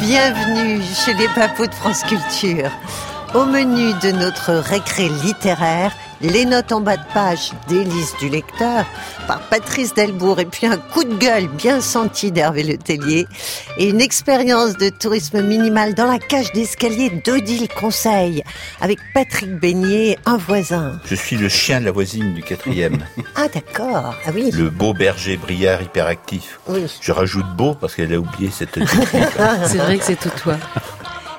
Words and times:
Bienvenue 0.00 0.82
chez 0.82 1.14
les 1.14 1.28
papous 1.34 1.66
de 1.66 1.74
France 1.74 2.02
Culture. 2.04 2.70
Au 3.34 3.44
menu 3.44 3.92
de 4.02 4.12
notre 4.12 4.52
récré 4.52 5.08
littéraire, 5.08 5.92
les 6.20 6.44
notes 6.44 6.72
en 6.72 6.80
bas 6.80 6.96
de 6.96 7.02
page 7.12 7.52
d'Élise 7.68 8.14
du 8.20 8.28
lecteur 8.28 8.84
par 9.26 9.40
Patrice 9.48 9.94
Delbourg 9.94 10.40
et 10.40 10.44
puis 10.44 10.66
un 10.66 10.76
coup 10.76 11.04
de 11.04 11.14
gueule 11.14 11.48
bien 11.48 11.80
senti 11.80 12.32
d'Hervé 12.32 12.62
Letellier 12.62 13.26
et 13.78 13.88
une 13.88 14.00
expérience 14.00 14.76
de 14.76 14.88
tourisme 14.88 15.42
minimal 15.42 15.94
dans 15.94 16.06
la 16.06 16.18
cage 16.18 16.52
d'escalier 16.52 17.10
d'Odile 17.10 17.68
Conseil 17.68 18.42
avec 18.80 18.98
Patrick 19.14 19.50
Beignet, 19.58 20.18
un 20.26 20.36
voisin. 20.36 21.00
Je 21.04 21.14
suis 21.14 21.36
le 21.36 21.48
chien 21.48 21.80
de 21.80 21.86
la 21.86 21.92
voisine 21.92 22.34
du 22.34 22.42
quatrième. 22.42 22.98
ah 23.34 23.48
d'accord, 23.52 24.14
ah 24.24 24.30
oui. 24.34 24.50
Le 24.52 24.70
beau 24.70 24.94
berger 24.94 25.36
briard 25.36 25.82
hyperactif. 25.82 26.60
Oui. 26.68 26.86
Je 27.00 27.12
rajoute 27.12 27.46
beau 27.56 27.74
parce 27.74 27.94
qu'elle 27.94 28.12
a 28.12 28.18
oublié 28.18 28.50
cette 28.50 28.78
C'est 29.66 29.78
vrai 29.78 29.98
que 29.98 30.04
c'est 30.04 30.18
tout 30.18 30.30
toi. 30.30 30.56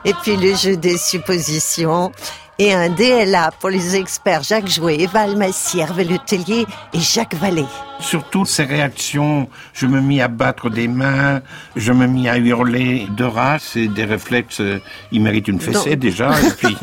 Et 0.05 0.13
puis 0.21 0.37
le 0.37 0.55
jeu 0.55 0.77
des 0.77 0.97
suppositions 0.97 2.11
et 2.59 2.73
un 2.73 2.89
DLA 2.89 3.51
pour 3.59 3.69
les 3.69 3.95
experts 3.95 4.43
Jacques 4.43 4.67
Jouet, 4.69 4.97
Eva 5.01 5.21
Almassi, 5.21 5.79
Hervé 5.79 6.03
Letellier 6.03 6.65
et 6.93 6.99
Jacques 6.99 7.35
Vallée. 7.35 7.65
Surtout 7.99 8.45
ces 8.45 8.63
réactions, 8.63 9.47
je 9.73 9.87
me 9.87 9.99
mis 10.01 10.21
à 10.21 10.27
battre 10.27 10.69
des 10.69 10.87
mains, 10.87 11.41
je 11.75 11.91
me 11.91 12.05
mis 12.07 12.29
à 12.29 12.37
hurler 12.37 13.07
de 13.15 13.23
race 13.23 13.75
et 13.75 13.87
des 13.87 14.05
réflexes, 14.05 14.59
euh, 14.61 14.79
ils 15.11 15.21
méritent 15.21 15.47
une 15.47 15.59
fessée 15.59 15.95
déjà. 15.95 16.29
Et 16.39 16.51
puis, 16.51 16.77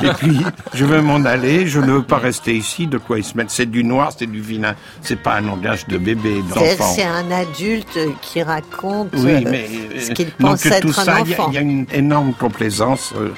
et 0.02 0.12
puis, 0.18 0.40
je 0.72 0.84
veux 0.84 1.02
m'en 1.02 1.22
aller, 1.24 1.66
je 1.66 1.80
ne 1.80 1.92
veux 1.92 2.02
pas 2.02 2.18
rester 2.18 2.54
ici, 2.56 2.86
de 2.86 2.96
quoi 2.98 3.18
ils 3.18 3.24
se 3.24 3.36
mettent? 3.36 3.50
C'est 3.50 3.70
du 3.70 3.84
noir, 3.84 4.12
c'est 4.18 4.26
du 4.30 4.40
vilain, 4.40 4.74
c'est 5.02 5.20
pas 5.22 5.34
un 5.36 5.42
langage 5.42 5.86
de 5.88 5.98
bébé, 5.98 6.42
d'enfant. 6.48 6.92
C'est 6.94 7.04
un 7.04 7.30
adulte 7.30 7.98
qui 8.22 8.42
raconte 8.42 9.08
Oui, 9.14 9.30
euh, 9.30 9.40
mais 9.50 9.68
ce 10.00 10.12
qu'il 10.12 10.30
pense 10.32 10.62
donc, 10.62 10.72
être 10.72 10.80
tout 10.80 11.00
un 11.00 11.04
ça, 11.04 11.20
il 11.20 11.30
y 11.30 11.34
a- 11.34 11.40
enfant. 11.40 11.50
il 11.50 11.54
y, 11.54 11.58
a 11.58 11.60
une 11.60 11.86
énorme 11.92 12.32
complaisance 12.32 13.12
euh, 13.16 13.28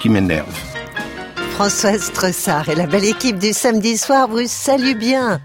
qui 0.00 0.08
m'énerve. 0.08 0.46
Françoise 1.54 2.10
Tressard 2.12 2.70
et 2.70 2.74
la 2.74 2.86
belle 2.86 3.04
équipe 3.04 3.38
du 3.38 3.52
samedi 3.52 3.98
soir 3.98 4.26
vous 4.26 4.46
saluent 4.46 4.98
bien. 4.98 5.40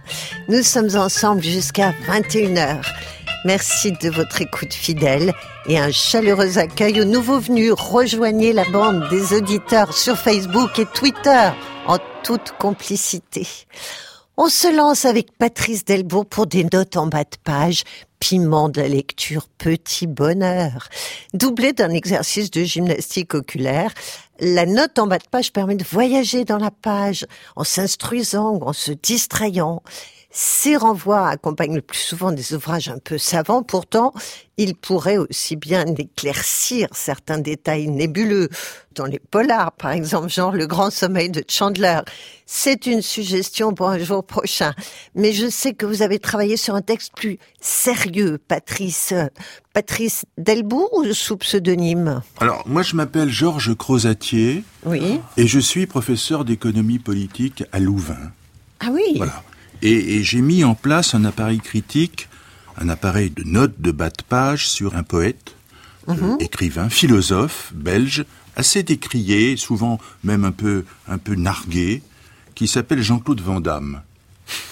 Nous 0.48 0.64
sommes 0.64 0.96
ensemble 0.96 1.44
jusqu'à 1.44 1.94
21h. 2.08 2.82
Merci 3.46 3.92
de 3.92 4.10
votre 4.10 4.42
écoute 4.42 4.74
fidèle 4.74 5.34
et 5.68 5.78
un 5.78 5.92
chaleureux 5.92 6.58
accueil 6.58 7.02
aux 7.02 7.06
nouveaux 7.06 7.40
venus. 7.40 7.74
Rejoignez 7.78 8.54
la 8.54 8.64
bande 8.66 9.08
des 9.10 9.34
auditeurs 9.34 9.94
sur 9.94 10.18
Facebook 10.18 10.80
et 10.80 10.86
Twitter 10.86 11.50
en 11.88 11.98
toute 12.24 12.54
complicité. 12.58 13.46
On 14.38 14.50
se 14.50 14.72
lance 14.72 15.06
avec 15.06 15.36
Patrice 15.36 15.84
Delbourg 15.84 16.28
pour 16.28 16.46
des 16.46 16.64
notes 16.72 16.96
en 16.96 17.08
bas 17.08 17.24
de 17.24 17.38
page. 17.44 17.84
Piment 18.20 18.70
de 18.70 18.82
la 18.82 18.88
lecture, 18.88 19.48
petit 19.58 20.06
bonheur. 20.06 20.90
Doublé 21.34 21.74
d'un 21.74 21.90
exercice 21.90 22.52
de 22.52 22.64
gymnastique 22.64 23.34
oculaire, 23.34 23.92
la 24.40 24.66
note 24.66 25.00
en 25.00 25.08
bas 25.08 25.18
de 25.18 25.28
page 25.30 25.52
permet 25.52 25.76
de 25.76 25.84
voyager 25.84 26.46
dans 26.46 26.58
la 26.58 26.72
page 26.72 27.26
en 27.56 27.64
s'instruisant 27.64 28.52
ou 28.52 28.64
en 28.64 28.74
se 28.74 28.92
distrayant. 28.92 29.82
Ces 30.39 30.75
renvois 30.77 31.30
accompagnent 31.30 31.73
le 31.73 31.81
plus 31.81 31.98
souvent 31.98 32.31
des 32.31 32.53
ouvrages 32.53 32.89
un 32.89 32.99
peu 32.99 33.17
savants, 33.17 33.64
pourtant, 33.64 34.14
ils 34.58 34.75
pourraient 34.75 35.17
aussi 35.17 35.55
bien 35.55 35.83
éclaircir 35.98 36.89
certains 36.92 37.39
détails 37.39 37.87
nébuleux 37.87 38.49
dans 38.93 39.05
les 39.05 39.17
polars, 39.17 39.71
par 39.71 39.89
exemple, 39.89 40.30
genre 40.30 40.52
Le 40.52 40.67
Grand 40.67 40.92
Sommeil 40.92 41.31
de 41.31 41.43
Chandler. 41.49 42.02
C'est 42.45 42.86
une 42.86 43.02
suggestion 43.02 43.73
pour 43.73 43.87
un 43.89 43.98
jour 43.98 44.23
prochain. 44.23 44.73
Mais 45.15 45.33
je 45.33 45.49
sais 45.49 45.73
que 45.73 45.87
vous 45.87 46.03
avez 46.03 46.20
travaillé 46.20 46.55
sur 46.55 46.75
un 46.75 46.83
texte 46.83 47.14
plus 47.15 47.39
sérieux, 47.59 48.37
Patrice. 48.48 49.15
Patrice 49.73 50.23
Delbourg 50.37 50.93
ou 50.93 51.14
sous 51.15 51.37
pseudonyme? 51.37 52.21
Alors, 52.39 52.61
moi, 52.67 52.83
je 52.83 52.95
m'appelle 52.95 53.31
Georges 53.31 53.75
Crozatier 53.75 54.64
Oui. 54.86 55.19
et 55.36 55.48
je 55.48 55.59
suis 55.59 55.87
professeur 55.87 56.45
d'économie 56.45 56.99
politique 56.99 57.64
à 57.71 57.80
Louvain. 57.80 58.31
Ah 58.81 58.89
oui. 58.92 59.15
Voilà. 59.15 59.42
Et, 59.82 60.17
et 60.17 60.23
j'ai 60.23 60.42
mis 60.42 60.64
en 60.64 60.76
place 60.76 61.14
un 61.14 61.26
appareil 61.26 61.60
critique, 61.60 62.30
un 62.77 62.89
appareil 62.89 63.30
de 63.30 63.43
notes 63.43 63.80
de 63.80 63.92
bas 63.92 64.10
de 64.10 64.23
page 64.27 64.67
sur 64.70 64.95
un 64.95 65.04
poète, 65.04 65.55
euh, 66.10 66.38
écrivain, 66.39 66.89
philosophe, 66.89 67.71
belge, 67.76 68.26
assez 68.55 68.83
décrié, 68.83 69.58
souvent 69.58 69.99
même 70.23 70.45
un 70.45 70.52
peu, 70.52 70.86
un 71.08 71.17
peu 71.17 71.36
nargué, 71.36 72.02
qui 72.55 72.67
s'appelle 72.67 73.02
Jean-Claude 73.02 73.42
Van 73.42 73.60
Damme. 73.60 74.02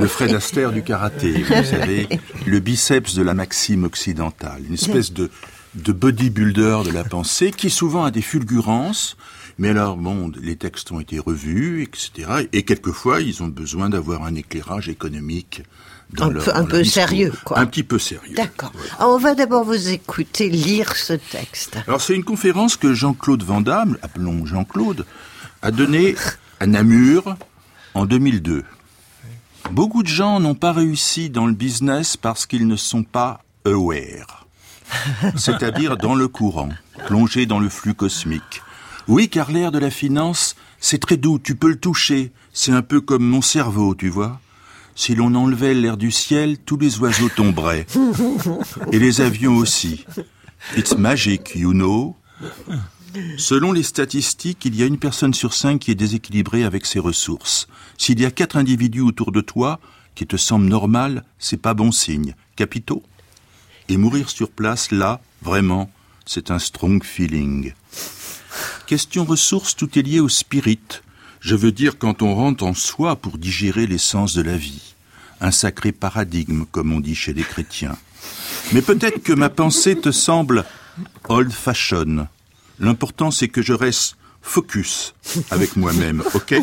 Le 0.00 0.06
Fred 0.06 0.34
Astaire 0.34 0.72
du 0.72 0.82
karaté, 0.82 1.42
vous 1.42 1.64
savez, 1.64 2.08
le 2.46 2.60
biceps 2.60 3.14
de 3.14 3.22
la 3.22 3.34
maxime 3.34 3.84
occidentale, 3.84 4.62
une 4.66 4.74
espèce 4.74 5.12
de, 5.12 5.30
de 5.74 5.92
bodybuilder 5.92 6.78
de 6.84 6.90
la 6.90 7.04
pensée 7.04 7.50
qui 7.52 7.70
souvent 7.70 8.04
a 8.04 8.10
des 8.10 8.22
fulgurances, 8.22 9.16
mais 9.58 9.70
alors 9.70 9.96
bon, 9.96 10.30
les 10.40 10.56
textes 10.56 10.90
ont 10.92 11.00
été 11.00 11.18
revus, 11.18 11.82
etc. 11.82 12.46
Et 12.52 12.64
quelquefois, 12.64 13.20
ils 13.20 13.42
ont 13.42 13.48
besoin 13.48 13.88
d'avoir 13.88 14.24
un 14.24 14.34
éclairage 14.34 14.88
économique 14.88 15.62
dans 16.12 16.26
Un 16.26 16.30
leur- 16.30 16.44
peu- 16.44 16.50
un 16.50 16.54
dans 16.54 16.60
leur 16.60 16.68
peu 16.68 16.82
discours. 16.82 17.02
sérieux, 17.02 17.32
quoi. 17.44 17.58
Un 17.58 17.66
petit 17.66 17.82
peu 17.82 17.98
sérieux. 17.98 18.34
D'accord. 18.36 18.72
On 19.00 19.18
va 19.18 19.34
d'abord 19.34 19.64
vous 19.64 19.88
écouter 19.88 20.48
lire 20.50 20.96
ce 20.96 21.14
texte. 21.14 21.76
Alors 21.86 22.00
c'est 22.00 22.14
une 22.14 22.24
conférence 22.24 22.76
que 22.76 22.92
Jean-Claude 22.94 23.42
Van 23.42 23.60
Damme, 23.60 23.96
appelons 24.02 24.44
Jean-Claude, 24.46 25.06
a 25.62 25.70
donnée 25.70 26.14
à 26.60 26.66
Namur 26.66 27.36
en 27.94 28.06
2002. 28.06 28.64
Beaucoup 29.70 30.02
de 30.02 30.08
gens 30.08 30.40
n'ont 30.40 30.54
pas 30.54 30.72
réussi 30.72 31.30
dans 31.30 31.46
le 31.46 31.54
business 31.54 32.16
parce 32.18 32.44
qu'ils 32.44 32.66
ne 32.66 32.76
sont 32.76 33.02
pas 33.02 33.40
aware, 33.64 34.46
c'est-à-dire 35.36 35.96
dans 35.96 36.14
le 36.14 36.28
courant, 36.28 36.68
plongés 37.06 37.46
dans 37.46 37.58
le 37.60 37.68
flux 37.70 37.94
cosmique. 37.94 38.62
Oui, 39.06 39.28
car 39.28 39.50
l'air 39.50 39.70
de 39.70 39.78
la 39.78 39.90
finance, 39.90 40.56
c'est 40.80 40.98
très 40.98 41.16
doux, 41.16 41.38
tu 41.38 41.54
peux 41.54 41.68
le 41.68 41.78
toucher, 41.78 42.32
c'est 42.52 42.72
un 42.72 42.82
peu 42.82 43.00
comme 43.00 43.24
mon 43.24 43.42
cerveau, 43.42 43.94
tu 43.94 44.08
vois. 44.08 44.40
Si 44.94 45.14
l'on 45.14 45.34
enlevait 45.34 45.74
l'air 45.74 45.96
du 45.96 46.10
ciel, 46.10 46.56
tous 46.58 46.76
les 46.76 46.98
oiseaux 47.00 47.28
tomberaient. 47.28 47.86
Et 48.92 48.98
les 48.98 49.20
avions 49.20 49.56
aussi. 49.56 50.06
It's 50.76 50.96
magic, 50.96 51.52
you 51.54 51.72
know. 51.72 52.16
Selon 53.36 53.72
les 53.72 53.82
statistiques, 53.82 54.64
il 54.64 54.74
y 54.74 54.82
a 54.82 54.86
une 54.86 54.98
personne 54.98 55.34
sur 55.34 55.52
cinq 55.52 55.80
qui 55.80 55.90
est 55.90 55.96
déséquilibrée 55.96 56.64
avec 56.64 56.86
ses 56.86 56.98
ressources. 56.98 57.66
S'il 57.98 58.20
y 58.20 58.24
a 58.24 58.30
quatre 58.30 58.56
individus 58.56 59.02
autour 59.02 59.32
de 59.32 59.40
toi 59.40 59.80
qui 60.14 60.26
te 60.26 60.36
semblent 60.36 60.66
normal, 60.66 61.24
c'est 61.38 61.60
pas 61.60 61.74
bon 61.74 61.92
signe. 61.92 62.34
Capitaux? 62.56 63.02
Et 63.88 63.96
mourir 63.96 64.30
sur 64.30 64.50
place, 64.50 64.90
là, 64.92 65.20
vraiment, 65.42 65.90
c'est 66.24 66.50
un 66.50 66.58
strong 66.58 67.04
feeling. 67.04 67.72
Question 68.86 69.24
ressources, 69.24 69.76
tout 69.76 69.98
est 69.98 70.02
lié 70.02 70.20
au 70.20 70.28
spirit. 70.28 70.80
Je 71.40 71.54
veux 71.54 71.72
dire 71.72 71.98
quand 71.98 72.22
on 72.22 72.34
rentre 72.34 72.64
en 72.64 72.74
soi 72.74 73.16
pour 73.16 73.38
digérer 73.38 73.86
l'essence 73.86 74.34
de 74.34 74.42
la 74.42 74.56
vie. 74.56 74.94
Un 75.40 75.50
sacré 75.50 75.92
paradigme, 75.92 76.64
comme 76.70 76.92
on 76.92 77.00
dit 77.00 77.14
chez 77.14 77.32
les 77.32 77.42
chrétiens. 77.42 77.96
Mais 78.72 78.82
peut-être 78.82 79.22
que 79.22 79.32
ma 79.32 79.50
pensée 79.50 79.96
te 79.96 80.10
semble 80.10 80.64
old 81.28 81.52
fashion. 81.52 82.28
L'important 82.78 83.30
c'est 83.30 83.48
que 83.48 83.62
je 83.62 83.72
reste 83.72 84.16
focus 84.42 85.14
avec 85.50 85.76
moi-même, 85.76 86.22
ok? 86.34 86.54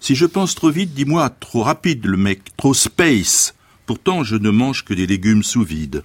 Si 0.00 0.14
je 0.14 0.26
pense 0.26 0.54
trop 0.54 0.70
vite, 0.70 0.94
dis-moi, 0.94 1.30
trop 1.30 1.62
rapide 1.62 2.04
le 2.06 2.16
mec, 2.16 2.56
trop 2.56 2.74
space. 2.74 3.54
Pourtant, 3.86 4.22
je 4.22 4.36
ne 4.36 4.50
mange 4.50 4.84
que 4.84 4.94
des 4.94 5.06
légumes 5.06 5.42
sous 5.42 5.62
vide. 5.62 6.02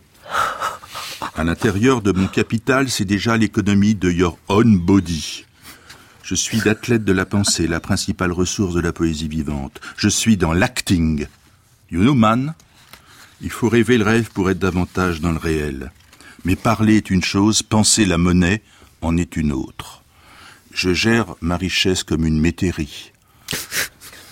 À 1.36 1.44
l'intérieur 1.44 2.02
de 2.02 2.12
mon 2.12 2.28
capital, 2.28 2.90
c'est 2.90 3.06
déjà 3.06 3.36
l'économie 3.36 3.96
de 3.96 4.12
your 4.12 4.38
own 4.48 4.78
body. 4.78 5.46
Je 6.24 6.36
suis 6.36 6.60
d'athlète 6.60 7.04
de 7.04 7.12
la 7.12 7.26
pensée, 7.26 7.68
la 7.68 7.80
principale 7.80 8.32
ressource 8.32 8.74
de 8.74 8.80
la 8.80 8.94
poésie 8.94 9.28
vivante. 9.28 9.82
Je 9.98 10.10
suis 10.10 10.38
dans 10.38 10.54
l'acting. 10.54 11.28
You 11.92 12.02
know, 12.02 12.14
man 12.14 12.54
Il 13.42 13.50
faut 13.50 13.68
rêver 13.68 13.98
le 13.98 14.06
rêve 14.06 14.30
pour 14.32 14.50
être 14.50 14.60
davantage 14.60 15.22
dans 15.22 15.32
le 15.32 15.38
réel. 15.38 15.92
Mais 16.46 16.56
parler 16.56 16.98
est 16.98 17.10
une 17.10 17.24
chose, 17.24 17.64
penser 17.64 18.06
la 18.06 18.18
monnaie 18.18 18.62
en 19.02 19.18
est 19.18 19.36
une 19.38 19.52
autre. 19.52 20.04
Je 20.74 20.94
gère 20.94 21.36
ma 21.42 21.58
richesse 21.58 22.04
comme 22.04 22.26
une 22.26 22.40
métairie. 22.40 23.12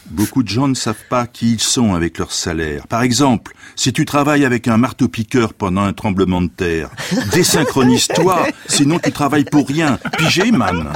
Beaucoup 0.09 0.41
de 0.43 0.47
gens 0.47 0.67
ne 0.67 0.73
savent 0.73 0.95
pas 1.09 1.27
qui 1.27 1.53
ils 1.53 1.59
sont 1.59 1.93
avec 1.93 2.17
leur 2.17 2.31
salaire. 2.31 2.87
Par 2.87 3.01
exemple, 3.01 3.53
si 3.75 3.91
tu 3.93 4.05
travailles 4.05 4.45
avec 4.45 4.67
un 4.67 4.77
marteau-piqueur 4.77 5.53
pendant 5.53 5.81
un 5.83 5.93
tremblement 5.93 6.41
de 6.41 6.47
terre, 6.47 6.89
désynchronise-toi, 7.33 8.47
sinon 8.67 8.99
tu 8.99 9.11
travailles 9.11 9.43
pour 9.45 9.67
rien. 9.67 9.99
Pigé, 10.17 10.51
man 10.51 10.93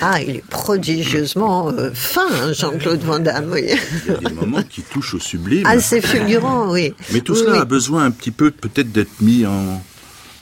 Ah, 0.00 0.20
il 0.20 0.36
est 0.36 0.44
prodigieusement 0.48 1.68
euh, 1.70 1.90
fin, 1.94 2.26
hein, 2.42 2.52
Jean-Claude 2.52 3.00
Van 3.02 3.18
Damme, 3.18 3.50
oui. 3.52 3.70
Il 4.06 4.12
y 4.12 4.14
a 4.26 4.28
des 4.30 4.34
moments 4.34 4.62
qui 4.62 4.82
touchent 4.82 5.14
au 5.14 5.20
sublime. 5.20 5.64
Ah, 5.66 5.78
c'est 5.80 6.00
fulgurant, 6.00 6.70
oui. 6.72 6.94
Mais 7.12 7.20
tout 7.20 7.32
Oui, 7.32 7.38
cela 7.40 7.52
oui. 7.52 7.58
a 7.58 7.64
besoin 7.64 8.04
un 8.04 8.10
petit 8.10 8.30
peu 8.30 8.50
peut-être 8.50 8.92
d'être 8.92 9.20
mis 9.20 9.46
en 9.46 9.82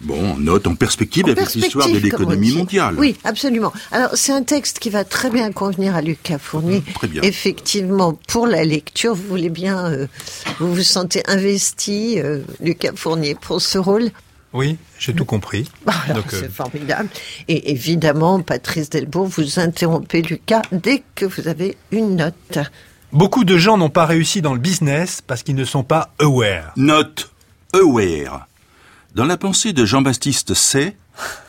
bon 0.02 0.36
note, 0.36 0.66
en 0.66 0.74
perspective 0.74 1.24
En 1.24 1.28
avec 1.28 1.38
perspective, 1.38 1.64
l'histoire 1.64 1.88
de 1.88 1.98
l'économie 1.98 2.52
mondiale. 2.52 2.94
Oui, 2.98 3.16
absolument. 3.24 3.72
Alors, 3.90 4.10
c'est 4.14 4.32
un 4.32 4.42
texte 4.42 4.78
qui 4.78 4.90
va 4.90 5.04
très 5.04 5.30
bien 5.30 5.52
convenir 5.52 5.94
à 5.94 6.02
Lucas 6.02 6.38
Fournier. 6.38 6.82
Très 6.94 7.08
bien. 7.08 7.22
Effectivement, 7.22 8.18
pour 8.28 8.46
la 8.46 8.64
lecture, 8.64 9.14
vous 9.14 9.28
voulez 9.28 9.48
bien, 9.50 9.86
euh, 9.86 10.06
vous 10.58 10.74
vous 10.74 10.82
sentez 10.82 11.22
investi, 11.26 12.20
euh, 12.20 12.40
Lucas 12.60 12.92
Fournier, 12.96 13.34
pour 13.34 13.60
ce 13.60 13.78
rôle? 13.78 14.10
Oui, 14.52 14.76
j'ai 14.98 15.14
tout 15.14 15.24
compris. 15.24 15.68
Bah, 15.86 15.94
alors, 16.04 16.22
Donc, 16.22 16.34
euh, 16.34 16.38
c'est 16.42 16.52
formidable. 16.52 17.08
Et 17.48 17.70
évidemment, 17.72 18.40
Patrice 18.40 18.90
Delbourg, 18.90 19.26
vous 19.26 19.58
interrompez 19.58 20.22
Lucas 20.22 20.62
dès 20.72 21.02
que 21.14 21.24
vous 21.24 21.48
avez 21.48 21.76
une 21.90 22.16
note. 22.16 22.58
beaucoup 23.12 23.44
de 23.44 23.56
gens 23.56 23.76
n'ont 23.78 23.90
pas 23.90 24.06
réussi 24.06 24.42
dans 24.42 24.52
le 24.54 24.60
business 24.60 25.22
parce 25.26 25.42
qu'ils 25.42 25.54
ne 25.56 25.64
sont 25.64 25.84
pas 25.84 26.12
aware. 26.18 26.72
Note 26.76 27.30
aware. 27.72 28.46
Dans 29.14 29.26
la 29.26 29.36
pensée 29.36 29.74
de 29.74 29.84
Jean-Baptiste 29.84 30.54
Say, 30.54 30.96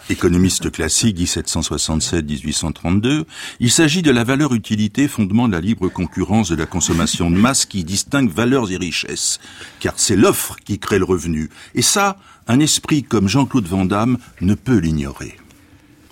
économiste 0.09 0.69
classique 0.69 1.17
1767-1832, 1.17 3.23
il 3.61 3.71
s'agit 3.71 4.01
de 4.01 4.11
la 4.11 4.25
valeur-utilité 4.25 5.07
fondement 5.07 5.47
de 5.47 5.53
la 5.53 5.61
libre 5.61 5.87
concurrence 5.87 6.49
de 6.49 6.57
la 6.57 6.65
consommation 6.65 7.31
de 7.31 7.37
masse 7.37 7.65
qui 7.65 7.85
distingue 7.85 8.29
valeurs 8.29 8.69
et 8.69 8.75
richesses. 8.75 9.39
Car 9.79 9.93
c'est 9.95 10.17
l'offre 10.17 10.57
qui 10.65 10.77
crée 10.77 10.99
le 10.99 11.05
revenu. 11.05 11.49
Et 11.73 11.81
ça, 11.81 12.17
un 12.49 12.59
esprit 12.59 13.01
comme 13.01 13.29
Jean-Claude 13.29 13.67
Van 13.67 13.85
Damme 13.85 14.17
ne 14.41 14.55
peut 14.55 14.79
l'ignorer. 14.79 15.37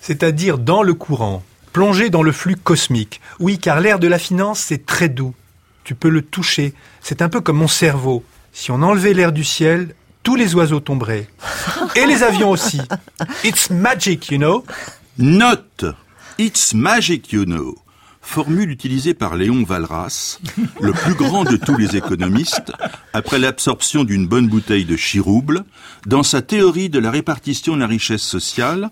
C'est-à-dire 0.00 0.56
dans 0.56 0.82
le 0.82 0.94
courant, 0.94 1.44
plongé 1.74 2.08
dans 2.08 2.22
le 2.22 2.32
flux 2.32 2.56
cosmique. 2.56 3.20
Oui, 3.40 3.58
car 3.58 3.82
l'air 3.82 3.98
de 3.98 4.08
la 4.08 4.18
finance, 4.18 4.60
c'est 4.60 4.86
très 4.86 5.10
doux. 5.10 5.34
Tu 5.84 5.94
peux 5.94 6.08
le 6.08 6.22
toucher. 6.22 6.72
C'est 7.02 7.20
un 7.20 7.28
peu 7.28 7.42
comme 7.42 7.58
mon 7.58 7.68
cerveau. 7.68 8.24
Si 8.54 8.70
on 8.70 8.80
enlevait 8.80 9.12
l'air 9.12 9.32
du 9.32 9.44
ciel, 9.44 9.94
tous 10.22 10.36
les 10.36 10.54
oiseaux 10.54 10.80
tomberaient. 10.80 11.28
Et 11.96 12.06
les 12.06 12.22
avions 12.22 12.50
aussi. 12.50 12.80
It's 13.44 13.70
magic, 13.70 14.30
you 14.30 14.38
know. 14.38 14.64
Note 15.18 15.84
It's 16.38 16.72
magic, 16.72 17.32
you 17.32 17.44
know. 17.44 17.76
Formule 18.22 18.70
utilisée 18.70 19.14
par 19.14 19.36
Léon 19.36 19.64
Valras, 19.64 20.38
le 20.80 20.92
plus 20.92 21.14
grand 21.14 21.44
de 21.44 21.56
tous 21.56 21.76
les 21.76 21.96
économistes, 21.96 22.72
après 23.12 23.38
l'absorption 23.38 24.04
d'une 24.04 24.26
bonne 24.26 24.48
bouteille 24.48 24.84
de 24.84 24.96
chirouble, 24.96 25.64
dans 26.06 26.22
sa 26.22 26.40
théorie 26.40 26.88
de 26.88 27.00
la 27.00 27.10
répartition 27.10 27.74
de 27.74 27.80
la 27.80 27.86
richesse 27.86 28.22
sociale, 28.22 28.90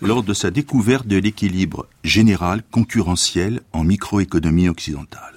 lors 0.00 0.22
de 0.22 0.34
sa 0.34 0.50
découverte 0.50 1.06
de 1.06 1.16
l'équilibre 1.16 1.86
général 2.04 2.62
concurrentiel 2.70 3.60
en 3.72 3.82
microéconomie 3.82 4.68
occidentale. 4.68 5.35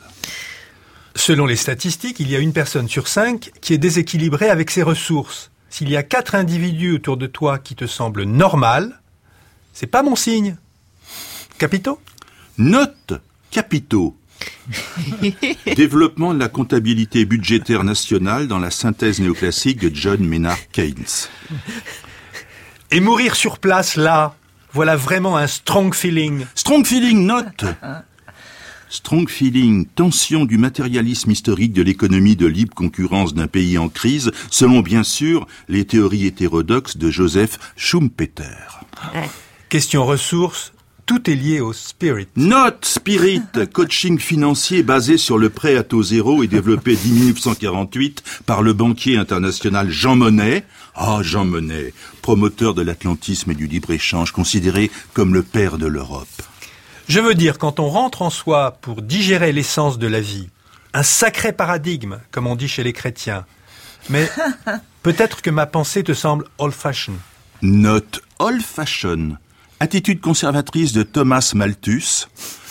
Selon 1.16 1.46
les 1.46 1.56
statistiques, 1.56 2.20
il 2.20 2.30
y 2.30 2.36
a 2.36 2.40
une 2.40 2.54
personne 2.54 2.88
sur 2.88 3.08
cinq 3.08 3.52
qui 3.62 3.74
est 3.74 3.78
déséquilibrée 3.78 4.50
avec 4.50 4.72
ses 4.72 4.84
ressources. 4.84 5.52
S'il 5.70 5.90
y 5.90 5.98
a 5.98 6.04
quatre 6.04 6.36
individus 6.36 6.94
autour 6.94 7.18
de 7.18 7.28
toi 7.28 7.60
qui 7.60 7.76
te 7.76 7.88
semblent 7.88 8.24
normal, 8.24 9.00
c'est 9.74 9.88
pas 9.88 10.04
mon 10.04 10.16
signe. 10.16 10.58
Capito? 11.58 12.00
Note 12.58 13.14
capitaux. 13.52 14.16
Développement 15.76 16.34
de 16.34 16.40
la 16.40 16.50
comptabilité 16.50 17.26
budgétaire 17.26 17.84
nationale 17.84 18.48
dans 18.48 18.60
la 18.60 18.72
synthèse 18.72 19.20
néoclassique 19.20 19.80
de 19.80 19.94
John 19.94 20.26
Maynard 20.26 20.58
Keynes. 20.72 21.28
Et 22.92 23.00
mourir 23.00 23.36
sur 23.36 23.60
place 23.60 23.96
là, 23.96 24.36
voilà 24.74 24.96
vraiment 24.96 25.38
un 25.38 25.48
strong 25.48 25.94
feeling. 25.94 26.46
Strong 26.56 26.86
feeling 26.86 27.26
note. 27.26 27.66
Strong 28.90 29.30
feeling, 29.30 29.86
tension 29.86 30.46
du 30.46 30.58
matérialisme 30.58 31.30
historique 31.30 31.74
de 31.74 31.84
l'économie 31.84 32.36
de 32.36 32.48
libre 32.48 32.74
concurrence 32.74 33.36
d'un 33.36 33.46
pays 33.46 33.78
en 33.78 33.88
crise, 33.88 34.32
selon 34.50 34.82
bien 34.82 35.04
sûr 35.04 35.48
les 35.68 35.86
théories 35.86 36.26
hétérodoxes 36.26 36.98
de 36.98 37.12
Joseph 37.12 37.60
Schumpeter. 37.76 38.82
Question 39.70 40.08
ressources, 40.08 40.74
tout 41.06 41.30
est 41.30 41.36
lié 41.36 41.60
au 41.60 41.72
spirit. 41.72 42.28
Note 42.36 42.84
Spirit, 42.84 43.44
coaching 43.74 44.18
financier 44.18 44.82
basé 44.82 45.18
sur 45.18 45.38
le 45.38 45.52
prêt 45.52 45.78
à 45.78 45.84
taux 45.84 46.02
zéro 46.02 46.42
et 46.42 46.48
développé 46.48 46.96
dès 46.96 47.10
1948 47.10 48.24
par 48.48 48.64
le 48.64 48.74
banquier 48.74 49.18
international 49.18 49.92
Jean 49.92 50.16
Monnet. 50.16 50.64
Ah, 50.96 51.20
Jean 51.22 51.46
Monnet, 51.46 51.94
promoteur 52.24 52.74
de 52.74 52.82
l'atlantisme 52.82 53.52
et 53.52 53.56
du 53.56 53.68
libre-échange, 53.68 54.32
considéré 54.32 54.90
comme 55.14 55.36
le 55.36 55.44
père 55.44 55.78
de 55.78 55.86
l'Europe. 55.86 56.28
Je 57.10 57.20
veux 57.20 57.34
dire, 57.34 57.58
quand 57.58 57.80
on 57.80 57.90
rentre 57.90 58.22
en 58.22 58.30
soi 58.30 58.78
pour 58.82 59.02
digérer 59.02 59.52
l'essence 59.52 59.98
de 59.98 60.06
la 60.06 60.22
vie, 60.22 60.48
un 60.94 61.02
sacré 61.02 61.52
paradigme, 61.52 62.20
comme 62.30 62.46
on 62.46 62.56
dit 62.56 62.68
chez 62.68 62.84
les 62.84 62.94
chrétiens. 62.94 63.46
Mais 64.12 64.30
peut-être 65.02 65.42
que 65.42 65.50
ma 65.50 65.66
pensée 65.66 66.04
te 66.04 66.14
semble 66.14 66.46
old-fashioned. 66.60 67.18
Note 67.64 68.22
old 68.38 68.62
fashion. 68.62 69.38
Attitude 69.80 70.22
conservatrice 70.22 70.94
de 70.94 71.02
Thomas 71.02 71.52
Malthus, 71.56 72.28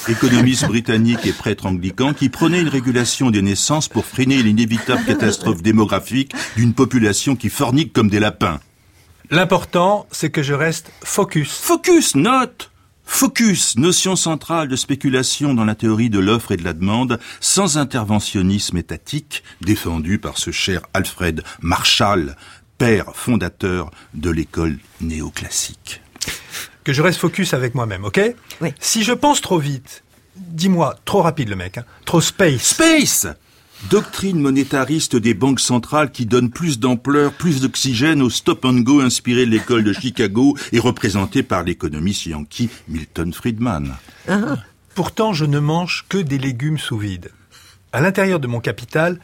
économiste 0.08 0.66
britannique 0.68 1.26
et 1.26 1.32
prêtre 1.32 1.66
anglican 1.66 2.14
qui 2.14 2.28
prônait 2.28 2.60
une 2.60 2.68
régulation 2.68 3.32
des 3.32 3.42
naissances 3.42 3.88
pour 3.88 4.06
freiner 4.06 4.40
l'inévitable 4.40 5.04
catastrophe 5.06 5.62
démographique 5.62 6.32
d'une 6.56 6.74
population 6.74 7.34
qui 7.34 7.48
fornique 7.48 7.92
comme 7.92 8.08
des 8.08 8.20
lapins. 8.20 8.60
L'important, 9.30 10.06
c'est 10.12 10.30
que 10.30 10.44
je 10.44 10.54
reste 10.54 10.92
focus. 11.02 11.50
Focus, 11.50 12.14
note 12.14 12.70
Focus, 13.10 13.76
notion 13.76 14.14
centrale 14.14 14.68
de 14.68 14.76
spéculation 14.76 15.54
dans 15.54 15.64
la 15.64 15.74
théorie 15.74 16.10
de 16.10 16.20
l'offre 16.20 16.52
et 16.52 16.56
de 16.56 16.62
la 16.62 16.74
demande, 16.74 17.18
sans 17.40 17.76
interventionnisme 17.76 18.76
étatique, 18.76 19.42
défendu 19.60 20.18
par 20.18 20.38
ce 20.38 20.52
cher 20.52 20.82
Alfred 20.94 21.42
Marshall, 21.60 22.36
père 22.76 23.06
fondateur 23.14 23.90
de 24.14 24.30
l'école 24.30 24.78
néoclassique. 25.00 26.00
Que 26.84 26.92
je 26.92 27.02
reste 27.02 27.18
focus 27.18 27.54
avec 27.54 27.74
moi-même, 27.74 28.04
ok? 28.04 28.20
Oui. 28.60 28.72
Si 28.78 29.02
je 29.02 29.14
pense 29.14 29.40
trop 29.40 29.58
vite, 29.58 30.04
dis-moi, 30.36 30.94
trop 31.04 31.22
rapide 31.22 31.48
le 31.48 31.56
mec, 31.56 31.78
hein, 31.78 31.84
trop 32.04 32.20
space. 32.20 32.62
Space 32.62 33.26
Doctrine 33.90 34.40
monétariste 34.40 35.16
des 35.16 35.34
banques 35.34 35.60
centrales 35.60 36.10
qui 36.10 36.26
donne 36.26 36.50
plus 36.50 36.78
d'ampleur, 36.78 37.32
plus 37.32 37.60
d'oxygène 37.60 38.20
au 38.20 38.28
stop 38.28 38.64
and 38.64 38.80
go 38.80 39.00
inspiré 39.00 39.46
de 39.46 39.50
l'école 39.50 39.84
de 39.84 39.92
Chicago 39.92 40.56
et 40.72 40.80
représenté 40.80 41.42
par 41.42 41.62
l'économiste 41.62 42.26
yankee 42.26 42.68
Milton 42.88 43.32
Friedman. 43.32 43.94
Pourtant, 44.94 45.32
je 45.32 45.44
ne 45.44 45.60
mange 45.60 46.04
que 46.08 46.18
des 46.18 46.38
légumes 46.38 46.76
sous 46.76 46.98
vide. 46.98 47.30
À 47.92 48.00
l'intérieur 48.00 48.40
de 48.40 48.48
mon 48.48 48.60
capital, 48.60 49.20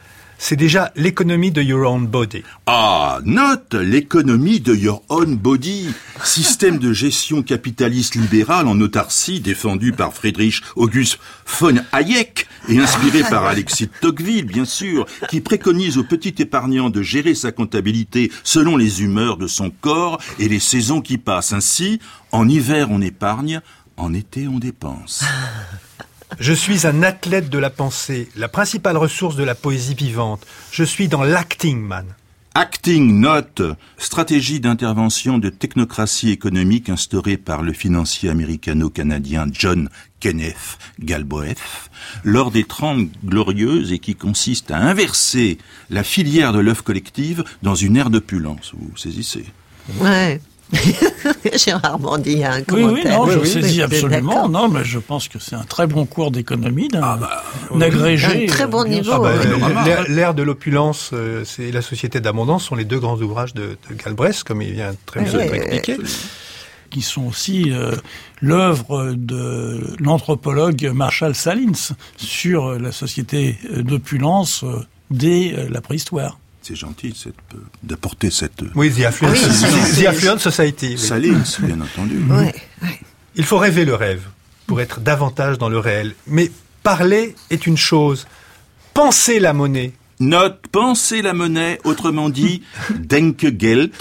c'est 0.47 0.55
déjà 0.55 0.91
l'économie 0.95 1.49
de 1.51 1.63
your 1.63 1.91
own 1.91 2.05
body. 2.05 2.43
Ah, 2.67 3.19
note 3.25 3.73
l'économie 3.73 4.59
de 4.59 4.75
your 4.75 5.01
own 5.09 5.35
body, 5.35 5.87
système 6.23 6.77
de 6.77 6.93
gestion 6.93 7.41
capitaliste 7.41 8.13
libérale 8.13 8.67
en 8.67 8.79
autarcie 8.79 9.39
défendu 9.39 9.91
par 9.91 10.13
Friedrich 10.13 10.61
August 10.75 11.17
von 11.47 11.77
Hayek 11.91 12.47
et 12.69 12.77
inspiré 12.77 13.21
par 13.21 13.45
Alexis 13.45 13.87
de 13.87 13.91
Tocqueville, 14.01 14.45
bien 14.45 14.65
sûr, 14.65 15.07
qui 15.31 15.41
préconise 15.41 15.97
au 15.97 16.03
petit 16.03 16.35
épargnant 16.37 16.91
de 16.91 17.01
gérer 17.01 17.33
sa 17.33 17.51
comptabilité 17.51 18.31
selon 18.43 18.77
les 18.77 19.01
humeurs 19.01 19.37
de 19.37 19.47
son 19.47 19.71
corps 19.71 20.21
et 20.37 20.47
les 20.47 20.59
saisons 20.59 21.01
qui 21.01 21.17
passent. 21.17 21.53
Ainsi, 21.53 21.99
en 22.31 22.47
hiver 22.47 22.89
on 22.91 23.01
épargne, 23.01 23.61
en 23.97 24.13
été 24.13 24.47
on 24.47 24.59
dépense. 24.59 25.23
Je 26.39 26.53
suis 26.53 26.87
un 26.87 27.03
athlète 27.03 27.49
de 27.49 27.59
la 27.59 27.69
pensée, 27.69 28.29
la 28.35 28.47
principale 28.47 28.97
ressource 28.97 29.35
de 29.35 29.43
la 29.43 29.55
poésie 29.55 29.95
vivante. 29.95 30.45
Je 30.71 30.83
suis 30.83 31.07
dans 31.07 31.23
l'acting, 31.23 31.79
man. 31.79 32.05
Acting 32.57 33.19
Note, 33.19 33.61
stratégie 33.97 34.61
d'intervention 34.61 35.37
de 35.39 35.49
technocratie 35.49 36.29
économique 36.31 36.87
instaurée 36.87 37.35
par 37.35 37.63
le 37.63 37.73
financier 37.73 38.29
américano-canadien 38.29 39.47
John 39.51 39.89
Kenneth 40.21 40.77
Galbraith 41.01 41.59
lors 42.23 42.51
des 42.51 42.63
Trente 42.63 43.09
Glorieuses 43.25 43.91
et 43.91 43.99
qui 43.99 44.15
consiste 44.15 44.71
à 44.71 44.77
inverser 44.77 45.57
la 45.89 46.03
filière 46.03 46.53
de 46.53 46.59
l'œuf 46.59 46.81
collective 46.81 47.43
dans 47.61 47.75
une 47.75 47.97
ère 47.97 48.09
d'opulence. 48.09 48.71
Vous 48.77 48.95
saisissez 48.95 49.45
Ouais. 49.99 50.39
Il 50.73 52.37
y 52.39 52.43
a 52.43 52.53
un 52.53 52.57
Oui, 52.59 52.63
commentaire. 52.65 52.91
oui, 52.93 53.03
non, 53.05 53.29
je 53.29 53.39
Oui, 53.39 53.47
saisis 53.47 53.81
absolument. 53.81 54.49
Non, 54.49 54.67
mais 54.67 54.83
je 54.83 54.99
pense 54.99 55.27
que 55.27 55.39
c'est 55.39 55.55
un 55.55 55.63
très 55.63 55.87
bon 55.87 56.05
cours 56.05 56.31
d'économie 56.31 56.87
d'un 56.87 57.19
agrégé. 57.81 58.43
Un 58.45 58.47
très 58.47 58.67
bon 58.67 58.83
euh, 58.83 58.87
niveau. 58.87 59.11
sûr. 59.11 59.21
bah, 59.21 59.33
ouais. 59.33 59.43
panorama. 59.43 59.83
l'ère- 59.85 60.09
L'ère 60.09 60.33
de 60.33 60.43
l'opulence, 60.43 61.11
euh, 61.13 61.43
c'est 61.45 61.71
la 61.71 61.81
société 61.81 62.19
d'abondance 62.19 62.65
sont 62.65 62.75
les 62.75 62.85
deux 62.85 62.99
grands 62.99 63.17
ouvrages 63.19 63.53
de, 63.53 63.77
de 63.89 63.95
Galbraith, 63.95 64.43
comme 64.43 64.61
il 64.61 64.71
vient 64.73 64.93
très 65.05 65.21
bien 65.21 65.31
de 65.33 65.37
Ouais, 65.37 65.49
l'expliquer. 65.51 65.97
qui 66.89 67.01
sont 67.01 67.25
aussi 67.27 67.71
euh, 67.71 67.91
l'œuvre 68.41 69.13
de 69.15 69.81
l'anthropologue 69.99 70.89
Marshall 70.93 71.35
Salins 71.35 71.93
sur 72.17 72.65
euh, 72.67 72.79
la 72.79 72.91
société 72.91 73.57
euh, 73.73 73.83
d'opulence 73.83 74.63
euh, 74.63 74.79
dès 75.11 75.53
euh, 75.53 75.67
la 75.69 75.81
préhistoire. 75.81 76.39
C'est 76.67 76.75
gentil 76.75 77.13
cette, 77.15 77.35
euh, 77.53 77.57
d'apporter 77.83 78.31
cette 78.31 78.63
euh, 78.63 78.71
Oui, 78.73 78.91
The 78.91 79.01
Affluent, 79.05 79.29
Oui, 79.33 80.03
The- 80.03 80.07
Affluent 80.07 80.39
Society. 80.39 80.87
oui. 80.93 80.97
Salins, 80.97 81.43
bien 81.59 81.79
entendu. 81.79 82.17
Ouais. 82.27 82.55
Il 83.35 83.43
faut 83.45 83.59
rêver 83.59 83.85
le 83.85 83.93
rêve 83.93 84.23
pour 84.65 84.81
être 84.81 84.99
davantage 84.99 85.59
dans 85.59 85.69
le 85.69 85.77
réel. 85.77 86.15
Mais 86.25 86.49
parler 86.81 87.35
est 87.51 87.67
une 87.67 87.77
chose. 87.77 88.25
Penser 88.95 89.39
la 89.39 89.53
monnaie. 89.53 89.93
Note 90.19 90.65
penser 90.71 91.21
la 91.21 91.33
monnaie, 91.35 91.79
autrement 91.83 92.29
dit 92.29 92.63
Denkegeld, 92.95 93.91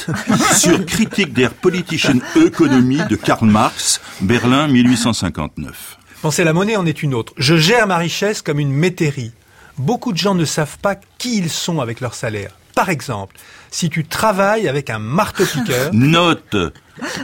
sur 0.57 0.87
Critique 0.87 1.35
der 1.35 1.51
politischen 1.51 2.23
Ökonomie 2.35 3.03
de 3.11 3.17
Karl 3.17 3.47
Marx, 3.47 4.01
Berlin 4.23 4.69
1859. 4.69 5.99
Penser 6.23 6.45
la 6.45 6.55
monnaie 6.55 6.77
en 6.77 6.87
est 6.87 7.03
une 7.03 7.13
autre. 7.13 7.35
Je 7.37 7.57
gère 7.57 7.87
ma 7.87 7.99
richesse 7.99 8.41
comme 8.41 8.59
une 8.59 8.73
métairie. 8.73 9.33
Beaucoup 9.79 10.13
de 10.13 10.19
gens 10.19 10.35
ne 10.35 10.45
savent 10.45 10.79
pas 10.79 10.95
qui 10.95 11.39
ils 11.39 11.51
sont 11.51 11.81
avec 11.81 12.01
leur 12.01 12.15
salaire. 12.15 12.53
Par 12.75 12.91
exemple, 12.91 13.37
si 13.71 13.89
tu 13.89 14.05
travailles 14.05 14.69
avec 14.69 14.91
un 14.91 14.99
marteau-piqueur, 14.99 15.91
Note, 15.93 16.57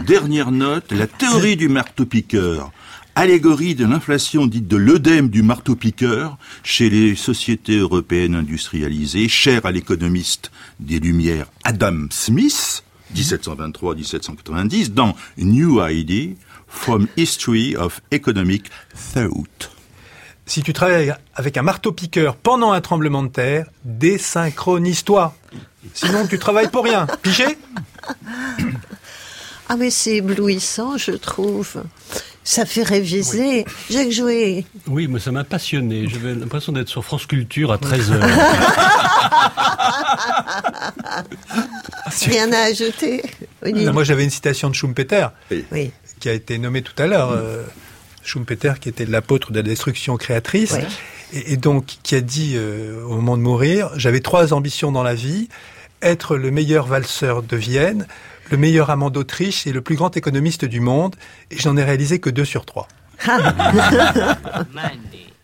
dernière 0.07 0.51
note, 0.51 0.93
la 0.93 1.07
théorie 1.07 1.57
du 1.57 1.69
marteau-piqueur, 1.69 2.73
allégorie 3.15 3.75
de 3.75 3.85
l'inflation 3.85 4.47
dite 4.47 4.69
de 4.69 4.77
l'œdème 4.77 5.29
du 5.29 5.43
marteau-piqueur 5.43 6.39
chez 6.63 6.91
les 6.91 7.15
sociétés 7.17 7.79
européennes 7.79 8.35
industrialisées, 8.35 9.29
chère 9.29 9.67
à 9.67 9.73
l'économiste 9.73 10.51
des 10.79 11.01
Lumières 11.01 11.47
Adam 11.65 12.07
Smith, 12.11 12.85
1723-1790, 13.15 14.93
dans 14.93 15.15
New 15.39 15.81
Idea, 15.85 16.35
From 16.69 17.09
History 17.17 17.77
of 17.77 18.01
Economic 18.13 18.71
Thought. 19.15 19.80
Si 20.51 20.63
tu 20.65 20.73
travailles 20.73 21.15
avec 21.37 21.57
un 21.57 21.63
marteau-piqueur 21.63 22.35
pendant 22.35 22.73
un 22.73 22.81
tremblement 22.81 23.23
de 23.23 23.29
terre, 23.29 23.67
désynchronise-toi. 23.85 25.33
Sinon, 25.95 26.27
tu 26.27 26.39
travailles 26.41 26.69
pour 26.71 26.85
rien. 26.85 27.07
Pigé 27.23 27.45
Ah 29.73 29.77
mais 29.77 29.91
c'est 29.91 30.17
éblouissant, 30.17 30.99
je 30.99 31.13
trouve. 31.13 31.85
Ça 32.43 32.67
fait 32.67 32.83
réviser. 32.83 33.65
J'ai 33.89 34.11
joué. 34.11 34.67
Oui, 34.89 35.07
moi 35.07 35.21
ça 35.21 35.31
m'a 35.31 35.45
passionné. 35.45 36.09
J'avais 36.09 36.35
l'impression 36.35 36.73
d'être 36.73 36.89
sur 36.89 37.05
France 37.05 37.27
Culture 37.27 37.71
à 37.71 37.77
13h. 37.79 38.21
Rien 42.27 42.53
à 42.53 42.63
ajouter. 42.63 43.23
Moi, 43.65 44.03
j'avais 44.03 44.25
une 44.25 44.31
citation 44.31 44.69
de 44.71 44.75
Schumpeter. 44.75 45.29
Oui. 45.71 45.93
qui 46.19 46.29
a 46.29 46.33
été 46.33 46.59
nommé 46.59 46.83
tout 46.83 47.01
à 47.01 47.07
l'heure, 47.07 47.31
euh, 47.31 47.63
Schumpeter, 48.23 48.75
qui 48.81 48.89
était 48.89 49.07
l'apôtre 49.07 49.51
de 49.53 49.57
la 49.57 49.63
destruction 49.63 50.17
créatrice, 50.17 50.73
Ouais. 50.73 50.87
et, 51.33 51.53
et 51.53 51.57
donc 51.57 51.87
qui 52.03 52.15
a 52.15 52.21
dit 52.21 52.53
euh, 52.57 53.03
au 53.05 53.15
moment 53.17 53.37
de 53.37 53.43
mourir, 53.43 53.91
j'avais 53.97 54.21
trois 54.21 54.53
ambitions 54.53 54.93
dans 54.93 55.03
la 55.03 55.15
vie, 55.15 55.49
être 56.03 56.37
le 56.37 56.51
meilleur 56.51 56.87
valseur 56.87 57.43
de 57.43 57.57
Vienne, 57.57 58.07
le 58.51 58.57
meilleur 58.57 58.91
amant 58.91 59.11
d'Autriche 59.11 59.67
et 59.67 59.73
le 59.73 59.81
plus 59.81 59.97
grand 59.97 60.17
économiste 60.17 60.65
du 60.65 60.81
monde, 60.81 61.15
et 61.51 61.59
je 61.59 61.69
n'en 61.69 61.77
ai 61.77 61.85
réalisé 61.85 62.19
que 62.21 62.31
deux 62.31 62.45
sur 62.45 62.65
trois. 62.67 62.89
Money. 64.73 65.27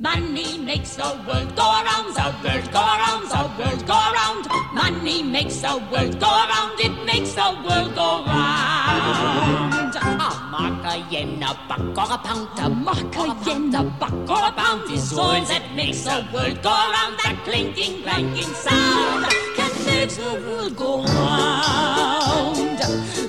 Money 0.00 0.58
makes 0.64 0.96
the 0.96 1.04
world 1.28 1.54
go 1.54 1.62
around, 1.62 2.12
the 2.14 2.24
world 2.42 2.72
go 2.72 2.80
around, 2.80 3.28
the 3.28 3.62
world 3.62 3.86
go 3.86 3.92
around. 3.94 4.48
Money 4.74 5.22
makes 5.22 5.60
the 5.60 5.78
world 5.92 6.18
go 6.18 6.26
around, 6.26 6.80
it 6.80 6.90
makes 7.06 7.34
the 7.34 7.54
world 7.64 7.94
go 7.94 8.24
round. 8.26 9.91
Macarena, 10.52 11.58
buck 11.66 11.80
or 11.96 12.14
a 12.14 12.18
pounder, 12.18 12.68
Macarena, 12.68 13.84
buck 13.98 14.12
or 14.28 14.48
a 14.48 14.52
pound 14.52 14.90
is 14.92 15.08
soil 15.08 15.40
that 15.46 15.74
makes 15.74 16.04
the 16.04 16.28
world 16.30 16.60
go 16.62 16.68
round. 16.68 17.16
That 17.24 17.40
clinking, 17.44 18.02
clanking 18.02 18.52
sound 18.52 19.32
can 19.56 19.72
make 19.86 20.10
the 20.10 20.34
world 20.46 20.76
go 20.76 21.04
round. 21.04 22.02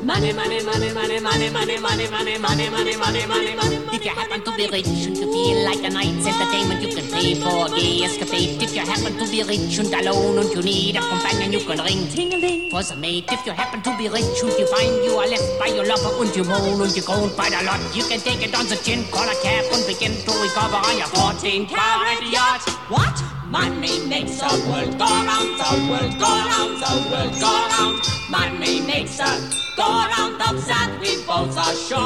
Money, 0.03 0.33
money, 0.33 0.61
money, 0.61 0.91
money, 0.91 1.21
money, 1.21 1.49
money, 1.49 1.79
money, 1.79 1.79
money, 1.79 2.07
money, 2.09 2.37
money, 2.37 2.67
money, 2.67 3.25
money, 3.25 3.55
money. 3.55 3.77
If 3.95 4.03
you 4.03 4.11
happen 4.11 4.43
to 4.43 4.51
be 4.57 4.67
rich 4.67 5.07
and 5.07 5.15
you 5.15 5.31
feel 5.31 5.63
like 5.63 5.79
a 5.79 5.89
night's 5.89 6.27
entertainment, 6.27 6.81
you 6.81 6.93
can 6.93 7.07
pay 7.09 7.35
for 7.35 7.67
a 7.67 7.69
gay 7.69 8.03
escapade. 8.03 8.61
If 8.61 8.75
you 8.75 8.81
happen 8.81 9.17
to 9.17 9.25
be 9.31 9.43
rich 9.43 9.79
and 9.79 9.93
alone 9.93 10.39
and 10.39 10.49
you 10.51 10.61
need 10.61 10.97
a 10.97 10.99
companion, 10.99 11.53
you 11.53 11.61
can 11.61 11.79
ring 11.79 12.05
ting-a-ling 12.09 12.69
for 12.69 12.83
some 12.83 12.99
mate. 12.99 13.31
If 13.31 13.45
you 13.45 13.53
happen 13.53 13.81
to 13.81 13.97
be 13.97 14.09
rich 14.09 14.43
and 14.43 14.51
you 14.59 14.67
find 14.67 14.91
you 15.05 15.15
are 15.15 15.27
left 15.27 15.57
by 15.57 15.67
your 15.67 15.85
lover 15.85 16.11
and 16.19 16.35
you 16.35 16.43
moan 16.43 16.81
and 16.81 16.93
you 16.93 17.03
go 17.03 17.29
by 17.37 17.47
the 17.47 17.63
lot, 17.63 17.79
you 17.95 18.03
can 18.03 18.19
take 18.19 18.43
it 18.43 18.53
on 18.59 18.67
the 18.67 18.75
chin, 18.75 19.05
call 19.09 19.23
a 19.23 19.35
cab 19.39 19.63
and 19.71 19.87
begin 19.87 20.11
to 20.11 20.31
recover 20.43 20.83
on 20.83 20.97
your 20.97 21.07
14 21.15 21.65
carat 21.65 22.19
yacht. 22.27 22.59
What? 22.91 23.42
Money 23.53 24.03
makes 24.07 24.39
the 24.39 24.49
world 24.67 24.97
go 24.97 25.05
round, 25.05 25.59
the 25.61 25.87
world 25.87 26.17
go 26.17 26.25
round, 26.25 26.73
the 26.81 26.93
world 27.11 27.33
go 27.39 27.53
round. 27.69 28.01
Money 28.27 28.81
makes 28.81 29.17
the 29.17 29.29
go 29.77 29.83
round 29.85 30.41
of 30.41 30.65
that 30.65 30.97
we 30.99 31.23
both 31.27 31.55
are 31.55 31.75
sure 31.75 32.01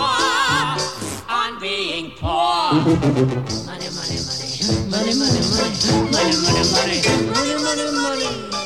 on 1.34 1.58
being 1.62 2.12
poor. 2.18 2.28
Money, 3.64 3.88
money, 3.96 4.20
money, 4.28 4.60
money, 4.92 4.92
money, 4.92 5.16
money, 5.16 5.40
money, 5.48 5.80
money, 5.88 6.28
money, 6.76 7.56
money, 7.64 7.92
money, 7.96 8.28
money. 8.28 8.57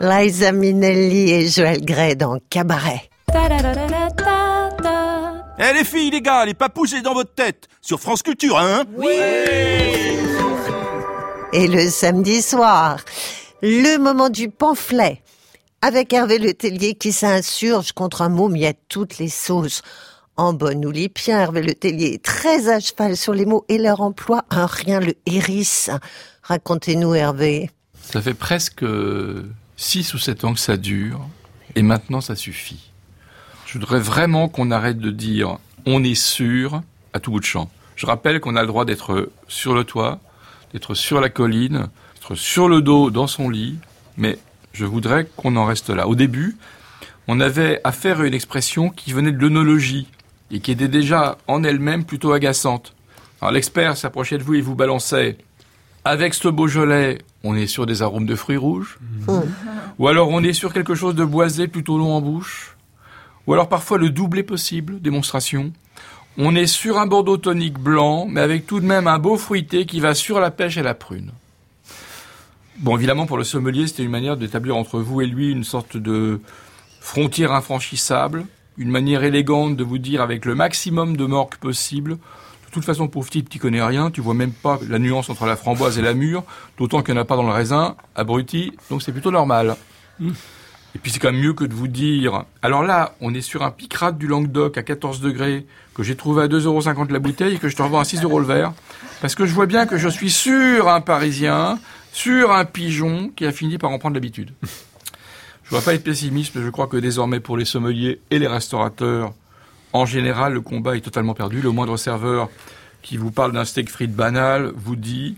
Liza 0.00 0.52
Minnelli 0.52 1.32
et 1.32 1.48
Joël 1.48 1.84
Grey 1.84 2.14
dans 2.14 2.38
Cabaret. 2.50 3.10
Eh 5.58 5.74
les 5.74 5.84
filles, 5.84 6.10
les 6.10 6.22
gars, 6.22 6.44
les 6.44 6.54
papous, 6.54 6.94
dans 7.02 7.14
votre 7.14 7.34
tête 7.34 7.66
Sur 7.82 7.98
France 7.98 8.22
Culture, 8.22 8.56
hein 8.56 8.84
Et 11.52 11.66
le 11.66 11.90
samedi 11.90 12.42
soir, 12.42 13.00
le 13.60 13.98
moment 13.98 14.28
du 14.28 14.50
pamphlet. 14.50 15.20
Avec 15.82 16.12
Hervé 16.12 16.38
Le 16.38 16.54
Tellier 16.54 16.94
qui 16.94 17.12
s'insurge 17.12 17.90
contre 17.90 18.22
un 18.22 18.28
mot 18.28 18.48
mis 18.48 18.66
à 18.66 18.74
toutes 18.88 19.18
les 19.18 19.28
sauces. 19.28 19.82
En 20.36 20.52
bonne 20.52 20.86
ou 20.86 20.92
lipien, 20.92 21.40
Hervé 21.40 21.62
Le 21.62 21.74
Tellier 21.74 22.14
est 22.14 22.24
très 22.24 22.68
à 22.68 22.78
cheval 22.78 23.16
sur 23.16 23.34
les 23.34 23.46
mots 23.46 23.64
et 23.68 23.78
leur 23.78 24.00
emploi 24.00 24.44
un 24.50 24.66
rien 24.66 25.00
le 25.00 25.14
hérisse. 25.26 25.90
Racontez-nous 26.44 27.14
Hervé. 27.16 27.70
Ça 28.00 28.22
fait 28.22 28.34
presque 28.34 28.84
6 29.78 30.12
ou 30.14 30.18
7 30.18 30.44
ans 30.44 30.54
que 30.54 30.60
ça 30.60 30.76
dure, 30.76 31.20
et 31.76 31.82
maintenant 31.82 32.20
ça 32.20 32.34
suffit. 32.34 32.90
Je 33.64 33.74
voudrais 33.74 34.00
vraiment 34.00 34.48
qu'on 34.48 34.72
arrête 34.72 34.98
de 34.98 35.12
dire 35.12 35.58
on 35.86 36.02
est 36.02 36.16
sûr 36.16 36.82
à 37.12 37.20
tout 37.20 37.30
bout 37.30 37.38
de 37.38 37.44
champ. 37.44 37.70
Je 37.94 38.04
rappelle 38.04 38.40
qu'on 38.40 38.56
a 38.56 38.62
le 38.62 38.66
droit 38.66 38.84
d'être 38.84 39.30
sur 39.46 39.74
le 39.74 39.84
toit, 39.84 40.18
d'être 40.72 40.94
sur 40.94 41.20
la 41.20 41.28
colline, 41.28 41.86
d'être 42.16 42.34
sur 42.34 42.68
le 42.68 42.82
dos 42.82 43.10
dans 43.10 43.28
son 43.28 43.48
lit, 43.48 43.78
mais 44.16 44.38
je 44.72 44.84
voudrais 44.84 45.28
qu'on 45.36 45.54
en 45.54 45.64
reste 45.64 45.90
là. 45.90 46.08
Au 46.08 46.16
début, 46.16 46.56
on 47.28 47.38
avait 47.38 47.80
affaire 47.84 48.20
à 48.20 48.26
une 48.26 48.34
expression 48.34 48.90
qui 48.90 49.12
venait 49.12 49.32
de 49.32 49.38
l'œnologie 49.38 50.08
et 50.50 50.58
qui 50.58 50.72
était 50.72 50.88
déjà 50.88 51.38
en 51.46 51.62
elle-même 51.62 52.04
plutôt 52.04 52.32
agaçante. 52.32 52.94
Alors 53.40 53.52
l'expert 53.52 53.96
s'approchait 53.96 54.38
de 54.38 54.42
vous 54.42 54.54
et 54.54 54.60
vous 54.60 54.74
balançait 54.74 55.38
avec 56.04 56.34
ce 56.34 56.48
Beaujolais, 56.48 57.18
on 57.44 57.54
est 57.54 57.66
sur 57.66 57.86
des 57.86 58.02
arômes 58.02 58.26
de 58.26 58.34
fruits 58.34 58.56
rouges. 58.56 58.98
Ou 59.98 60.08
alors 60.08 60.28
on 60.28 60.42
est 60.42 60.52
sur 60.52 60.72
quelque 60.72 60.94
chose 60.94 61.14
de 61.14 61.24
boisé 61.24 61.68
plutôt 61.68 61.98
long 61.98 62.12
en 62.12 62.20
bouche. 62.20 62.76
Ou 63.46 63.54
alors 63.54 63.68
parfois 63.68 63.98
le 63.98 64.10
double 64.10 64.40
est 64.40 64.44
possible, 64.44 65.00
démonstration. 65.00 65.72
On 66.36 66.54
est 66.54 66.66
sur 66.66 66.98
un 66.98 67.06
Bordeaux 67.06 67.36
tonique 67.36 67.78
blanc, 67.78 68.26
mais 68.28 68.40
avec 68.40 68.66
tout 68.66 68.78
de 68.80 68.86
même 68.86 69.08
un 69.08 69.18
beau 69.18 69.36
fruité 69.36 69.86
qui 69.86 69.98
va 69.98 70.14
sur 70.14 70.38
la 70.38 70.50
pêche 70.50 70.76
et 70.76 70.82
la 70.82 70.94
prune. 70.94 71.32
Bon, 72.78 72.96
évidemment, 72.96 73.26
pour 73.26 73.38
le 73.38 73.42
sommelier, 73.42 73.88
c'était 73.88 74.04
une 74.04 74.10
manière 74.10 74.36
d'établir 74.36 74.76
entre 74.76 75.00
vous 75.00 75.20
et 75.20 75.26
lui 75.26 75.50
une 75.50 75.64
sorte 75.64 75.96
de 75.96 76.40
frontière 77.00 77.50
infranchissable, 77.50 78.46
une 78.76 78.90
manière 78.90 79.24
élégante 79.24 79.76
de 79.76 79.82
vous 79.82 79.98
dire 79.98 80.22
avec 80.22 80.44
le 80.44 80.54
maximum 80.54 81.16
de 81.16 81.24
morgue 81.26 81.56
possible 81.56 82.18
de 82.68 82.72
toute 82.72 82.84
façon, 82.84 83.08
pauvre 83.08 83.30
type, 83.30 83.48
tu 83.48 83.58
connais 83.58 83.82
rien, 83.82 84.10
tu 84.10 84.20
vois 84.20 84.34
même 84.34 84.52
pas 84.52 84.78
la 84.88 84.98
nuance 84.98 85.30
entre 85.30 85.46
la 85.46 85.56
framboise 85.56 85.98
et 85.98 86.02
la 86.02 86.12
mûre, 86.12 86.44
d'autant 86.76 87.02
qu'il 87.02 87.14
n'y 87.14 87.20
en 87.20 87.22
a 87.22 87.24
pas 87.24 87.36
dans 87.36 87.42
le 87.42 87.52
raisin, 87.52 87.96
abruti, 88.14 88.72
donc 88.90 89.02
c'est 89.02 89.12
plutôt 89.12 89.30
normal. 89.30 89.76
Et 90.20 90.98
puis 90.98 91.10
c'est 91.10 91.18
quand 91.18 91.32
même 91.32 91.40
mieux 91.40 91.54
que 91.54 91.64
de 91.64 91.72
vous 91.72 91.88
dire, 91.88 92.44
alors 92.60 92.82
là, 92.82 93.14
on 93.22 93.32
est 93.32 93.40
sur 93.40 93.62
un 93.62 93.70
picrate 93.70 94.18
du 94.18 94.26
Languedoc 94.26 94.76
à 94.76 94.82
14 94.82 95.20
degrés, 95.20 95.64
que 95.94 96.02
j'ai 96.02 96.14
trouvé 96.14 96.42
à 96.42 96.46
2,50€ 96.46 97.10
la 97.10 97.18
bouteille 97.18 97.54
et 97.54 97.58
que 97.58 97.70
je 97.70 97.76
te 97.76 97.82
revends 97.82 98.00
à 98.00 98.04
6 98.04 98.22
euros 98.22 98.38
le 98.38 98.46
verre, 98.46 98.74
parce 99.22 99.34
que 99.34 99.46
je 99.46 99.54
vois 99.54 99.66
bien 99.66 99.86
que 99.86 99.96
je 99.96 100.08
suis 100.08 100.30
sur 100.30 100.88
un 100.88 101.00
Parisien, 101.00 101.78
sur 102.12 102.52
un 102.52 102.66
pigeon 102.66 103.30
qui 103.34 103.46
a 103.46 103.52
fini 103.52 103.78
par 103.78 103.90
en 103.90 103.98
prendre 103.98 104.14
l'habitude. 104.14 104.52
Je 105.64 105.74
ne 105.74 105.80
dois 105.80 105.84
pas 105.84 105.92
être 105.92 106.04
pessimiste, 106.04 106.54
mais 106.54 106.62
je 106.62 106.70
crois 106.70 106.86
que 106.86 106.96
désormais 106.96 107.40
pour 107.40 107.58
les 107.58 107.66
sommeliers 107.66 108.22
et 108.30 108.38
les 108.38 108.46
restaurateurs, 108.46 109.34
en 109.92 110.06
général, 110.06 110.52
le 110.54 110.60
combat 110.60 110.96
est 110.96 111.00
totalement 111.00 111.34
perdu. 111.34 111.60
Le 111.60 111.70
moindre 111.70 111.96
serveur 111.96 112.48
qui 113.02 113.16
vous 113.16 113.30
parle 113.30 113.52
d'un 113.52 113.64
steak 113.64 113.88
frites 113.88 114.14
banal 114.14 114.72
vous 114.74 114.96
dit 114.96 115.36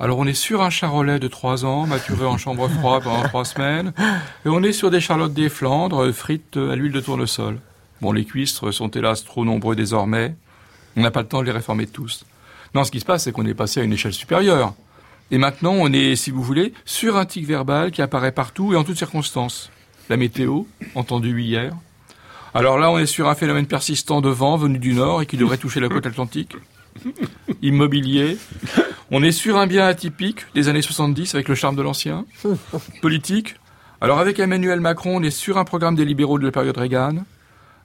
alors 0.00 0.18
on 0.18 0.26
est 0.26 0.34
sur 0.34 0.62
un 0.62 0.70
charolais 0.70 1.18
de 1.18 1.26
3 1.26 1.64
ans, 1.64 1.84
maturé 1.84 2.24
en 2.24 2.38
chambre 2.38 2.68
froide 2.68 3.02
pendant 3.02 3.22
3 3.24 3.44
semaines, 3.44 3.92
et 4.46 4.48
on 4.48 4.62
est 4.62 4.70
sur 4.70 4.92
des 4.92 5.00
charlottes 5.00 5.34
des 5.34 5.48
Flandres, 5.48 6.12
frites 6.12 6.56
à 6.56 6.76
l'huile 6.76 6.92
de 6.92 7.00
tournesol. 7.00 7.58
Bon, 8.00 8.12
les 8.12 8.24
cuistres 8.24 8.72
sont 8.72 8.88
hélas 8.88 9.24
trop 9.24 9.44
nombreux 9.44 9.74
désormais. 9.74 10.36
On 10.96 11.02
n'a 11.02 11.10
pas 11.10 11.22
le 11.22 11.26
temps 11.26 11.40
de 11.40 11.46
les 11.46 11.52
réformer 11.52 11.88
tous. 11.88 12.24
Non, 12.76 12.84
ce 12.84 12.92
qui 12.92 13.00
se 13.00 13.04
passe, 13.04 13.24
c'est 13.24 13.32
qu'on 13.32 13.44
est 13.46 13.54
passé 13.54 13.80
à 13.80 13.82
une 13.82 13.92
échelle 13.92 14.12
supérieure. 14.12 14.74
Et 15.32 15.38
maintenant, 15.38 15.72
on 15.72 15.92
est, 15.92 16.14
si 16.14 16.30
vous 16.30 16.42
voulez, 16.42 16.72
sur 16.84 17.16
un 17.16 17.26
tic 17.26 17.44
verbal 17.44 17.90
qui 17.90 18.00
apparaît 18.00 18.30
partout 18.30 18.72
et 18.72 18.76
en 18.76 18.84
toutes 18.84 18.98
circonstances. 18.98 19.70
La 20.08 20.16
météo, 20.16 20.62
entendue 20.94 21.42
hier. 21.42 21.74
Alors 22.54 22.78
là, 22.78 22.90
on 22.90 22.98
est 22.98 23.06
sur 23.06 23.28
un 23.28 23.34
phénomène 23.34 23.66
persistant 23.66 24.20
de 24.20 24.28
vent 24.28 24.56
venu 24.56 24.78
du 24.78 24.94
nord 24.94 25.22
et 25.22 25.26
qui 25.26 25.36
devrait 25.36 25.58
toucher 25.58 25.80
la 25.80 25.88
côte 25.88 26.06
atlantique. 26.06 26.56
Immobilier. 27.62 28.38
On 29.10 29.22
est 29.22 29.32
sur 29.32 29.56
un 29.56 29.66
bien 29.66 29.86
atypique 29.86 30.46
des 30.54 30.68
années 30.68 30.82
70 30.82 31.34
avec 31.34 31.48
le 31.48 31.54
charme 31.54 31.76
de 31.76 31.82
l'ancien. 31.82 32.24
Politique. 33.00 33.56
Alors 34.00 34.18
avec 34.18 34.38
Emmanuel 34.38 34.80
Macron, 34.80 35.16
on 35.16 35.22
est 35.22 35.30
sur 35.30 35.58
un 35.58 35.64
programme 35.64 35.94
des 35.94 36.04
libéraux 36.04 36.38
de 36.38 36.44
la 36.44 36.52
période 36.52 36.76
Reagan. 36.76 37.24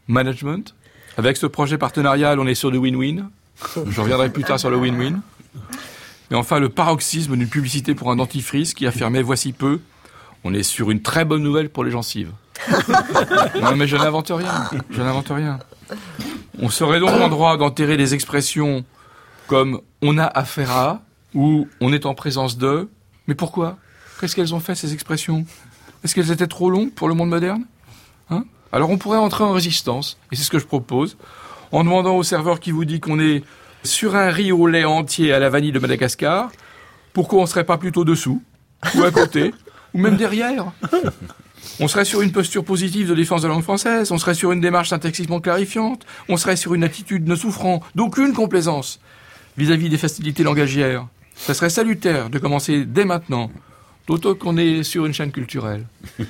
Management. 0.08 0.75
Avec 1.17 1.38
ce 1.38 1.46
projet 1.46 1.77
partenarial, 1.77 2.39
on 2.39 2.48
est 2.48 2.55
sur 2.55 2.72
du 2.72 2.77
win-win. 2.77 3.29
Je 3.88 4.01
reviendrai 4.01 4.32
plus 4.32 4.43
tard 4.43 4.60
sur 4.60 4.70
le 4.70 4.77
win-win. 4.77 5.22
Et 6.32 6.36
enfin, 6.36 6.60
le 6.60 6.70
paroxysme 6.70 7.36
d'une 7.36 7.48
publicité 7.48 7.93
pour 7.93 8.12
un 8.12 8.15
dentifrice 8.15 8.74
qui 8.74 8.88
affirmait 8.88 9.22
voici 9.22 9.53
peu. 9.53 9.79
On 10.43 10.53
est 10.53 10.63
sur 10.63 10.89
une 10.89 11.01
très 11.01 11.25
bonne 11.25 11.43
nouvelle 11.43 11.70
pour 11.70 11.84
les 11.84 11.91
gencives. 11.91 12.32
Non, 13.62 13.75
mais 13.75 13.88
je 13.88 13.98
n'invente 13.98 14.29
rien. 14.29 14.70
Je 14.89 15.01
n'invente 15.01 15.29
rien. 15.29 15.60
On 16.60 16.70
serait 16.70 17.00
donc 17.00 17.10
en 17.10 17.29
droit 17.29 17.58
d'enterrer 17.58 17.98
des 17.98 18.13
expressions 18.13 18.86
comme 19.48 19.82
on 20.01 20.17
a 20.17 20.25
affaire 20.25 20.72
à 20.72 21.01
ou 21.34 21.67
on 21.82 21.91
est 21.93 22.05
en 22.05 22.13
présence 22.13 22.58
de. 22.58 22.89
Mais 23.27 23.36
pourquoi? 23.36 23.77
Qu'est-ce 24.20 24.36
qu'elles 24.36 24.53
ont 24.53 24.60
fait, 24.60 24.75
ces 24.75 24.93
expressions? 24.93 25.46
Est-ce 26.03 26.15
qu'elles 26.15 26.32
étaient 26.32 26.48
trop 26.48 26.70
longues 26.70 26.91
pour 26.91 27.08
le 27.08 27.13
monde 27.13 27.29
moderne? 27.29 27.65
Hein? 28.29 28.46
Alors 28.72 28.89
on 28.89 28.98
pourrait 28.98 29.17
entrer 29.17 29.43
en 29.43 29.51
résistance, 29.51 30.17
et 30.32 30.36
c'est 30.36 30.43
ce 30.43 30.50
que 30.50 30.60
je 30.60 30.65
propose, 30.65 31.17
en 31.72 31.84
demandant 31.84 32.15
au 32.15 32.24
serveur 32.24 32.60
qui 32.60 32.72
vous 32.72 32.86
dit 32.86 33.00
qu'on 33.00 33.20
est 33.20 33.43
sur 33.84 34.15
un 34.15 34.29
riz 34.29 34.51
au 34.51 34.67
lait 34.67 34.86
entier 34.86 35.34
à 35.34 35.39
la 35.39 35.50
vanille 35.50 35.72
de 35.72 35.79
Madagascar, 35.79 36.51
pourquoi 37.13 37.41
on 37.41 37.46
serait 37.46 37.65
pas 37.65 37.77
plutôt 37.77 38.05
dessous, 38.05 38.41
ou 38.96 39.03
à 39.03 39.12
côté, 39.12 39.53
ou 39.93 40.00
même 40.00 40.17
derrière? 40.17 40.72
On 41.79 41.87
serait 41.87 42.05
sur 42.05 42.21
une 42.21 42.31
posture 42.31 42.63
positive 42.63 43.09
de 43.09 43.15
défense 43.15 43.41
de 43.41 43.47
la 43.47 43.53
langue 43.53 43.63
française, 43.63 44.11
on 44.11 44.17
serait 44.17 44.35
sur 44.35 44.51
une 44.51 44.61
démarche 44.61 44.89
syntaxiquement 44.89 45.39
clarifiante, 45.39 46.05
on 46.29 46.37
serait 46.37 46.55
sur 46.55 46.75
une 46.75 46.83
attitude 46.83 47.27
ne 47.27 47.35
souffrant 47.35 47.81
d'aucune 47.95 48.33
complaisance 48.33 48.99
vis-à-vis 49.57 49.89
des 49.89 49.97
facilités 49.97 50.43
langagières. 50.43 51.07
Ça 51.35 51.53
serait 51.53 51.71
salutaire 51.71 52.29
de 52.29 52.37
commencer 52.37 52.85
dès 52.85 53.05
maintenant, 53.05 53.49
d'autant 54.07 54.35
qu'on 54.35 54.57
est 54.57 54.83
sur 54.83 55.05
une 55.05 55.13
chaîne 55.13 55.31
culturelle. 55.31 55.87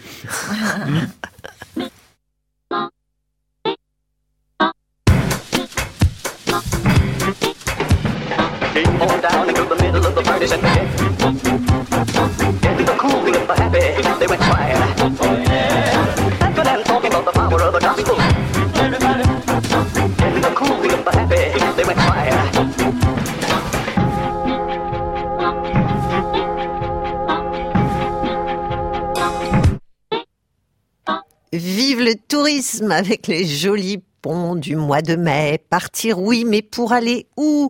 le 32.03 32.15
tourisme 32.15 32.91
avec 32.91 33.27
les 33.27 33.45
jolis 33.45 34.03
ponts 34.21 34.55
du 34.55 34.75
mois 34.75 35.01
de 35.01 35.15
mai. 35.15 35.63
Partir, 35.69 36.19
oui, 36.19 36.43
mais 36.45 36.61
pour 36.61 36.91
aller 36.91 37.27
où? 37.37 37.69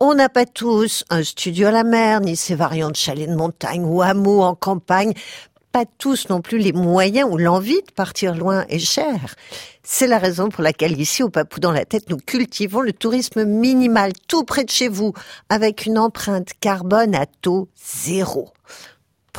On 0.00 0.14
n'a 0.14 0.28
pas 0.28 0.44
tous 0.44 1.04
un 1.08 1.22
studio 1.22 1.68
à 1.68 1.70
la 1.70 1.84
mer, 1.84 2.20
ni 2.20 2.34
ces 2.34 2.56
variantes 2.56 2.96
chalets 2.96 3.28
de 3.28 3.36
montagne 3.36 3.84
ou 3.84 4.02
hameaux 4.02 4.42
en 4.42 4.56
campagne. 4.56 5.12
Pas 5.70 5.84
tous 5.98 6.28
non 6.30 6.40
plus 6.40 6.58
les 6.58 6.72
moyens 6.72 7.28
ou 7.30 7.36
l'envie 7.36 7.80
de 7.82 7.92
partir 7.94 8.34
loin 8.34 8.64
et 8.68 8.80
cher. 8.80 9.36
C'est 9.84 10.08
la 10.08 10.18
raison 10.18 10.48
pour 10.48 10.64
laquelle 10.64 11.00
ici, 11.00 11.22
au 11.22 11.28
Papou 11.28 11.60
dans 11.60 11.70
la 11.70 11.84
tête, 11.84 12.10
nous 12.10 12.16
cultivons 12.16 12.80
le 12.80 12.92
tourisme 12.92 13.44
minimal 13.44 14.12
tout 14.26 14.42
près 14.42 14.64
de 14.64 14.70
chez 14.70 14.88
vous, 14.88 15.12
avec 15.48 15.86
une 15.86 15.98
empreinte 15.98 16.50
carbone 16.60 17.14
à 17.14 17.26
taux 17.26 17.68
zéro. 17.76 18.48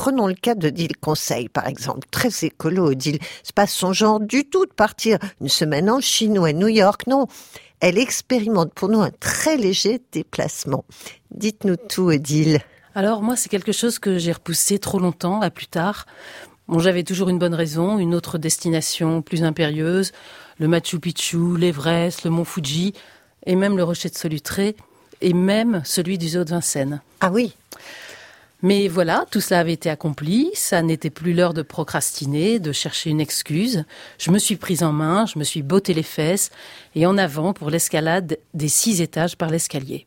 Prenons 0.02 0.26
le 0.26 0.34
cas 0.34 0.56
de 0.56 0.70
Odile 0.70 0.98
Conseil, 0.98 1.48
par 1.48 1.68
exemple. 1.68 2.08
Très 2.10 2.32
écolo, 2.42 2.90
Odile. 2.90 3.20
C'est 3.44 3.54
pas 3.54 3.68
son 3.68 3.94
genre 3.94 4.20
du 4.20 4.50
tout 4.50 4.66
de 4.66 4.74
partir 4.74 5.20
une 5.40 5.48
semaine 5.48 5.92
en 5.92 6.00
Chine 6.00 6.40
ou 6.40 6.46
à 6.46 6.54
New 6.54 6.70
York, 6.70 7.06
non. 7.06 7.28
Elle 7.82 8.00
expérimente 8.00 8.74
pour 8.74 8.90
nous 8.90 9.00
un 9.00 9.12
très 9.12 9.58
léger 9.58 10.02
déplacement. 10.12 10.86
Dites-nous 11.30 11.76
tout, 11.76 12.06
Odile. 12.06 12.62
Alors 12.96 13.22
moi, 13.22 13.36
c'est 13.36 13.50
quelque 13.50 13.72
chose 13.72 14.00
que 14.00 14.18
j'ai 14.18 14.32
repoussé 14.32 14.80
trop 14.80 14.98
longtemps, 14.98 15.40
à 15.40 15.52
plus 15.52 15.68
tard. 15.68 16.08
Bon, 16.68 16.80
j'avais 16.80 17.04
toujours 17.04 17.30
une 17.30 17.38
bonne 17.38 17.54
raison, 17.54 18.00
une 18.00 18.16
autre 18.16 18.40
destination 18.40 19.22
plus 19.22 19.44
impérieuse, 19.44 20.14
le 20.58 20.68
Machu 20.68 21.00
Picchu, 21.00 21.58
l'Everest, 21.60 22.24
le 22.24 22.32
Mont 22.32 22.44
Fuji, 22.44 22.94
et 23.46 23.56
même 23.56 23.78
le 23.78 23.84
Rocher 23.84 24.10
de 24.10 24.16
Solutré, 24.16 24.76
et 25.22 25.34
même 25.34 25.84
celui 25.86 26.18
du 26.18 26.28
Zoo 26.28 26.44
de 26.44 26.50
Vincennes. 26.50 27.02
Ah 27.20 27.30
oui 27.32 27.54
mais 28.62 28.88
voilà, 28.88 29.26
tout 29.32 29.42
cela 29.42 29.60
avait 29.60 29.74
été 29.74 29.90
accompli, 29.90 30.52
ça 30.54 30.82
n'était 30.82 31.10
plus 31.10 31.34
l'heure 31.34 31.54
de 31.54 31.62
procrastiner, 31.62 32.60
de 32.60 32.72
chercher 32.72 33.10
une 33.10 33.22
excuse. 33.22 33.86
Je 34.20 34.32
me 34.32 34.38
suis 34.38 34.56
prise 34.56 34.84
en 34.84 34.92
main, 34.92 35.26
je 35.26 35.40
me 35.40 35.44
suis 35.44 35.64
botté 35.64 35.94
les 35.94 36.04
fesses, 36.04 36.52
et 36.96 37.06
en 37.06 37.18
avant 37.18 37.54
pour 37.54 37.70
l'escalade 37.70 38.38
des 38.54 38.70
six 38.70 39.02
étages 39.02 39.36
par 39.36 39.50
l'escalier. 39.50 40.06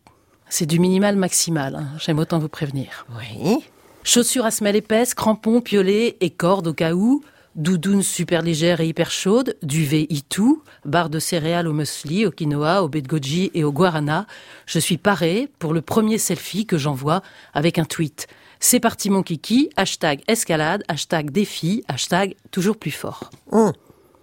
C'est 0.49 0.67
du 0.67 0.79
minimal 0.79 1.17
maximal, 1.17 1.75
hein, 1.75 1.88
j'aime 1.99 2.19
autant 2.19 2.38
vous 2.38 2.49
prévenir. 2.49 3.07
Oui. 3.17 3.64
Chaussures 4.05 4.45
à 4.45 4.51
semelle 4.51 4.77
épaisse, 4.77 5.14
crampons, 5.14 5.61
piolets 5.61 6.17
et 6.21 6.31
cordes 6.31 6.69
au 6.69 6.75
cas 6.75 6.93
où, 6.93 7.25
doudoune 7.57 8.03
super 8.03 8.43
légère 8.43 8.81
et 8.81 8.87
hyper 8.87 9.11
chaude, 9.11 9.57
duvet 9.62 10.07
itou, 10.11 10.62
barre 10.85 11.11
de 11.11 11.19
céréales 11.19 11.69
au 11.69 11.73
muesli, 11.73 12.27
au 12.27 12.31
quinoa, 12.31 12.83
au 12.83 12.88
baie 12.88 13.03
de 13.03 13.09
goji 13.09 13.51
et 13.55 13.64
au 13.64 13.73
guarana. 13.73 14.27
Je 14.67 14.79
suis 14.79 14.99
parée 14.99 15.49
pour 15.59 15.73
le 15.73 15.81
premier 15.81 16.19
selfie 16.19 16.67
que 16.67 16.79
j'envoie 16.79 17.23
avec 17.55 17.79
un 17.79 17.85
tweet. 17.85 18.29
C'est 18.66 18.81
parti 18.81 19.11
mon 19.11 19.22
kiki, 19.22 19.68
hashtag 19.77 20.22
escalade, 20.27 20.85
hashtag 20.88 21.31
défi, 21.31 21.85
hashtag 21.87 22.35
toujours 22.50 22.79
plus 22.79 22.92
fort. 22.92 23.29
Hum. 23.53 23.74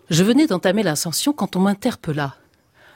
Je 0.09 0.23
venais 0.23 0.47
d'entamer 0.47 0.81
l'ascension 0.81 1.31
quand 1.31 1.55
on 1.55 1.59
m'interpella. 1.59 2.33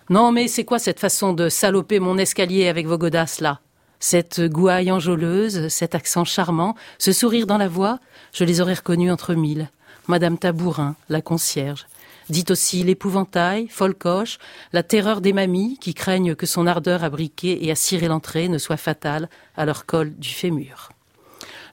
Non 0.09 0.31
mais 0.31 0.47
c'est 0.47 0.65
quoi 0.65 0.79
cette 0.79 0.99
façon 0.99 1.33
de 1.33 1.47
saloper 1.47 1.99
mon 1.99 2.17
escalier 2.17 2.67
avec 2.67 2.87
vos 2.87 2.97
godasses 2.97 3.41
là? 3.41 3.59
Cette 3.99 4.41
gouaille 4.41 4.91
enjôleuse, 4.91 5.67
cet 5.67 5.93
accent 5.93 6.25
charmant, 6.25 6.73
ce 6.97 7.11
sourire 7.11 7.45
dans 7.45 7.59
la 7.59 7.67
voix, 7.67 7.99
je 8.33 8.43
les 8.43 8.59
aurais 8.59 8.73
reconnus 8.73 9.11
entre 9.11 9.35
mille. 9.35 9.69
Madame 10.07 10.39
Tabourin, 10.39 10.95
la 11.09 11.21
concierge. 11.21 11.85
Dites 12.27 12.49
aussi 12.49 12.81
l'épouvantail, 12.81 13.67
folcoche, 13.67 14.39
la 14.73 14.81
terreur 14.81 15.21
des 15.21 15.31
mamies 15.31 15.77
qui 15.79 15.93
craignent 15.93 16.33
que 16.33 16.47
son 16.47 16.65
ardeur 16.65 17.03
à 17.03 17.11
briquer 17.11 17.63
et 17.63 17.69
à 17.69 17.75
cirer 17.75 18.07
l'entrée 18.07 18.49
ne 18.49 18.57
soit 18.57 18.77
fatale 18.77 19.29
à 19.55 19.65
leur 19.65 19.85
col 19.85 20.11
du 20.15 20.29
fémur. 20.29 20.89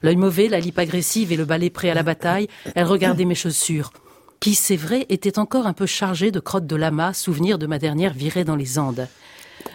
L'œil 0.03 0.17
mauvais, 0.17 0.49
la 0.49 0.59
lippe 0.59 0.79
agressive 0.79 1.31
et 1.31 1.37
le 1.37 1.45
balai 1.45 1.69
prêt 1.69 1.89
à 1.89 1.93
la 1.93 2.03
bataille, 2.03 2.49
elle 2.75 2.85
regardait 2.85 3.23
mes 3.23 3.35
chaussures, 3.35 3.93
qui, 4.41 4.53
c'est 4.53 4.75
vrai, 4.75 5.05
étaient 5.07 5.39
encore 5.39 5.65
un 5.65 5.71
peu 5.71 5.85
chargées 5.85 6.29
de 6.29 6.41
crottes 6.41 6.67
de 6.67 6.75
lama, 6.75 7.13
souvenir 7.13 7.57
de 7.57 7.67
ma 7.67 7.79
dernière 7.79 8.13
virée 8.13 8.43
dans 8.43 8.57
les 8.57 8.77
Andes. 8.77 9.07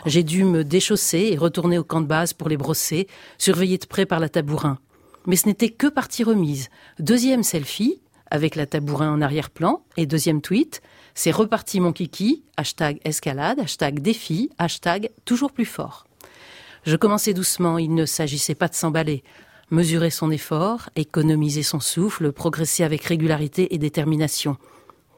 J'ai 0.05 0.23
dû 0.23 0.45
me 0.45 0.65
déchausser 0.65 1.31
et 1.33 1.39
retourner 1.39 1.79
au 1.79 1.85
camp 1.85 2.03
de 2.03 2.07
base 2.07 2.35
pour 2.35 2.51
les 2.51 2.59
brosser, 2.59 3.09
surveillée 3.39 3.79
de 3.79 3.87
près 3.87 4.05
par 4.05 4.21
la 4.21 4.29
tabourin. 4.29 4.79
Mais 5.25 5.37
ce 5.37 5.47
n'était 5.47 5.71
que 5.71 5.87
partie 5.87 6.25
remise. 6.25 6.69
Deuxième 6.99 7.43
selfie, 7.43 7.99
avec 8.31 8.55
la 8.55 8.67
tabourin 8.67 9.11
en 9.11 9.23
arrière-plan, 9.23 9.83
et 9.97 10.05
deuxième 10.05 10.43
tweet, 10.43 10.83
c'est 11.15 11.31
reparti 11.31 11.81
mon 11.81 11.95
kiki, 11.95 12.43
hashtag 12.59 13.01
escalade, 13.03 13.61
hashtag 13.61 14.01
défi, 14.01 14.51
hashtag 14.59 15.09
toujours 15.25 15.53
plus 15.53 15.65
fort. 15.65 16.07
Je 16.85 16.97
commençais 16.97 17.33
doucement, 17.33 17.79
il 17.79 17.95
ne 17.95 18.05
s'agissait 18.05 18.55
pas 18.55 18.69
de 18.69 18.75
s'emballer 18.75 19.25
mesurer 19.71 20.11
son 20.11 20.31
effort, 20.31 20.91
économiser 20.97 21.63
son 21.63 21.81
souffle, 21.81 22.33
progresser 22.33 22.85
avec 22.85 23.05
régularité 23.05 23.75
et 23.75 23.79
détermination, 23.79 24.57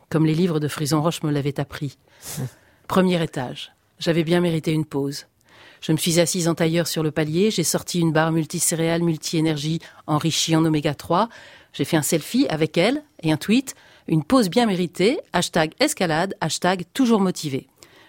comme 0.09 0.27
les 0.27 0.35
livres 0.35 0.61
de 0.61 0.69
Frison 0.69 1.03
Roche 1.03 1.23
me 1.23 1.31
l'avaient 1.31 1.61
appris. 1.61 1.99
Premier 2.89 3.23
étage. 3.23 3.73
J'avais 3.99 4.25
bien 4.25 4.41
mérité 4.41 4.73
une 4.73 4.85
pause. 4.85 5.27
Je 5.81 5.93
me 5.93 5.97
suis 5.97 6.21
assise 6.21 6.49
en 6.49 6.55
tailleur 6.55 6.87
sur 6.87 7.03
le 7.03 7.11
palier, 7.11 7.51
j'ai 7.51 7.65
sorti 7.65 8.01
une 8.01 8.13
barre 8.13 8.33
multicéréale 8.33 9.03
multi-énergie 9.03 9.81
enrichie 10.07 10.57
en 10.57 10.65
oméga 10.65 10.95
3, 10.95 11.29
j'ai 11.73 11.85
fait 11.85 11.97
un 11.97 12.03
selfie 12.03 12.47
avec 12.49 12.77
elle 12.77 13.03
et 13.23 13.33
un 13.33 13.37
tweet, 13.37 13.75
une 14.09 14.25
pause 14.25 14.51
bien 14.51 14.67
méritée, 14.67 15.21
hashtag 15.33 15.73
escalade, 15.81 16.35
hashtag 16.41 16.85
toujours 16.93 17.21
motivé. 17.21 17.69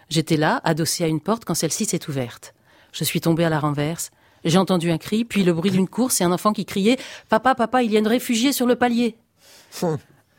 J'étais 0.09 0.35
là, 0.35 0.59
adossée 0.63 1.03
à 1.05 1.07
une 1.07 1.21
porte 1.21 1.45
quand 1.45 1.53
celle-ci 1.53 1.85
s'est 1.85 2.09
ouverte. 2.09 2.53
Je 2.91 3.03
suis 3.05 3.21
tombée 3.21 3.45
à 3.45 3.49
la 3.49 3.59
renverse, 3.59 4.11
j'ai 4.49 4.57
entendu 4.57 4.91
un 4.91 4.97
cri, 4.97 5.25
puis 5.25 5.43
le 5.43 5.53
bruit 5.53 5.71
d'une 5.71 5.87
course 5.87 6.21
et 6.21 6.23
un 6.23 6.31
enfant 6.31 6.53
qui 6.53 6.65
criait 6.65 6.97
Papa, 7.29 7.55
papa, 7.55 7.83
il 7.83 7.91
y 7.91 7.95
a 7.95 7.99
une 7.99 8.07
réfugiée 8.07 8.53
sur 8.53 8.65
le 8.65 8.75
palier. 8.75 9.15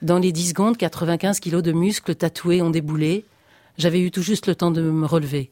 Dans 0.03 0.19
les 0.19 0.33
10 0.33 0.51
secondes, 0.51 0.77
95 0.77 1.39
kilos 1.39 1.63
de 1.63 1.73
muscles 1.73 2.15
tatoués 2.15 2.61
ont 2.61 2.71
déboulé. 2.71 3.25
J'avais 3.79 4.01
eu 4.01 4.11
tout 4.11 4.23
juste 4.23 4.47
le 4.47 4.55
temps 4.55 4.73
de 4.73 4.83
me 4.83 5.07
relever. 5.07 5.51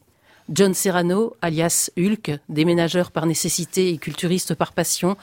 John 0.49 0.73
Serrano, 0.73 1.35
alias 1.41 1.89
Hulk, 1.97 2.39
déménageur 2.49 3.11
par 3.11 3.25
nécessité 3.25 3.89
et 3.89 3.97
culturiste 3.97 4.53
par 4.53 4.73
passion, 4.73 5.15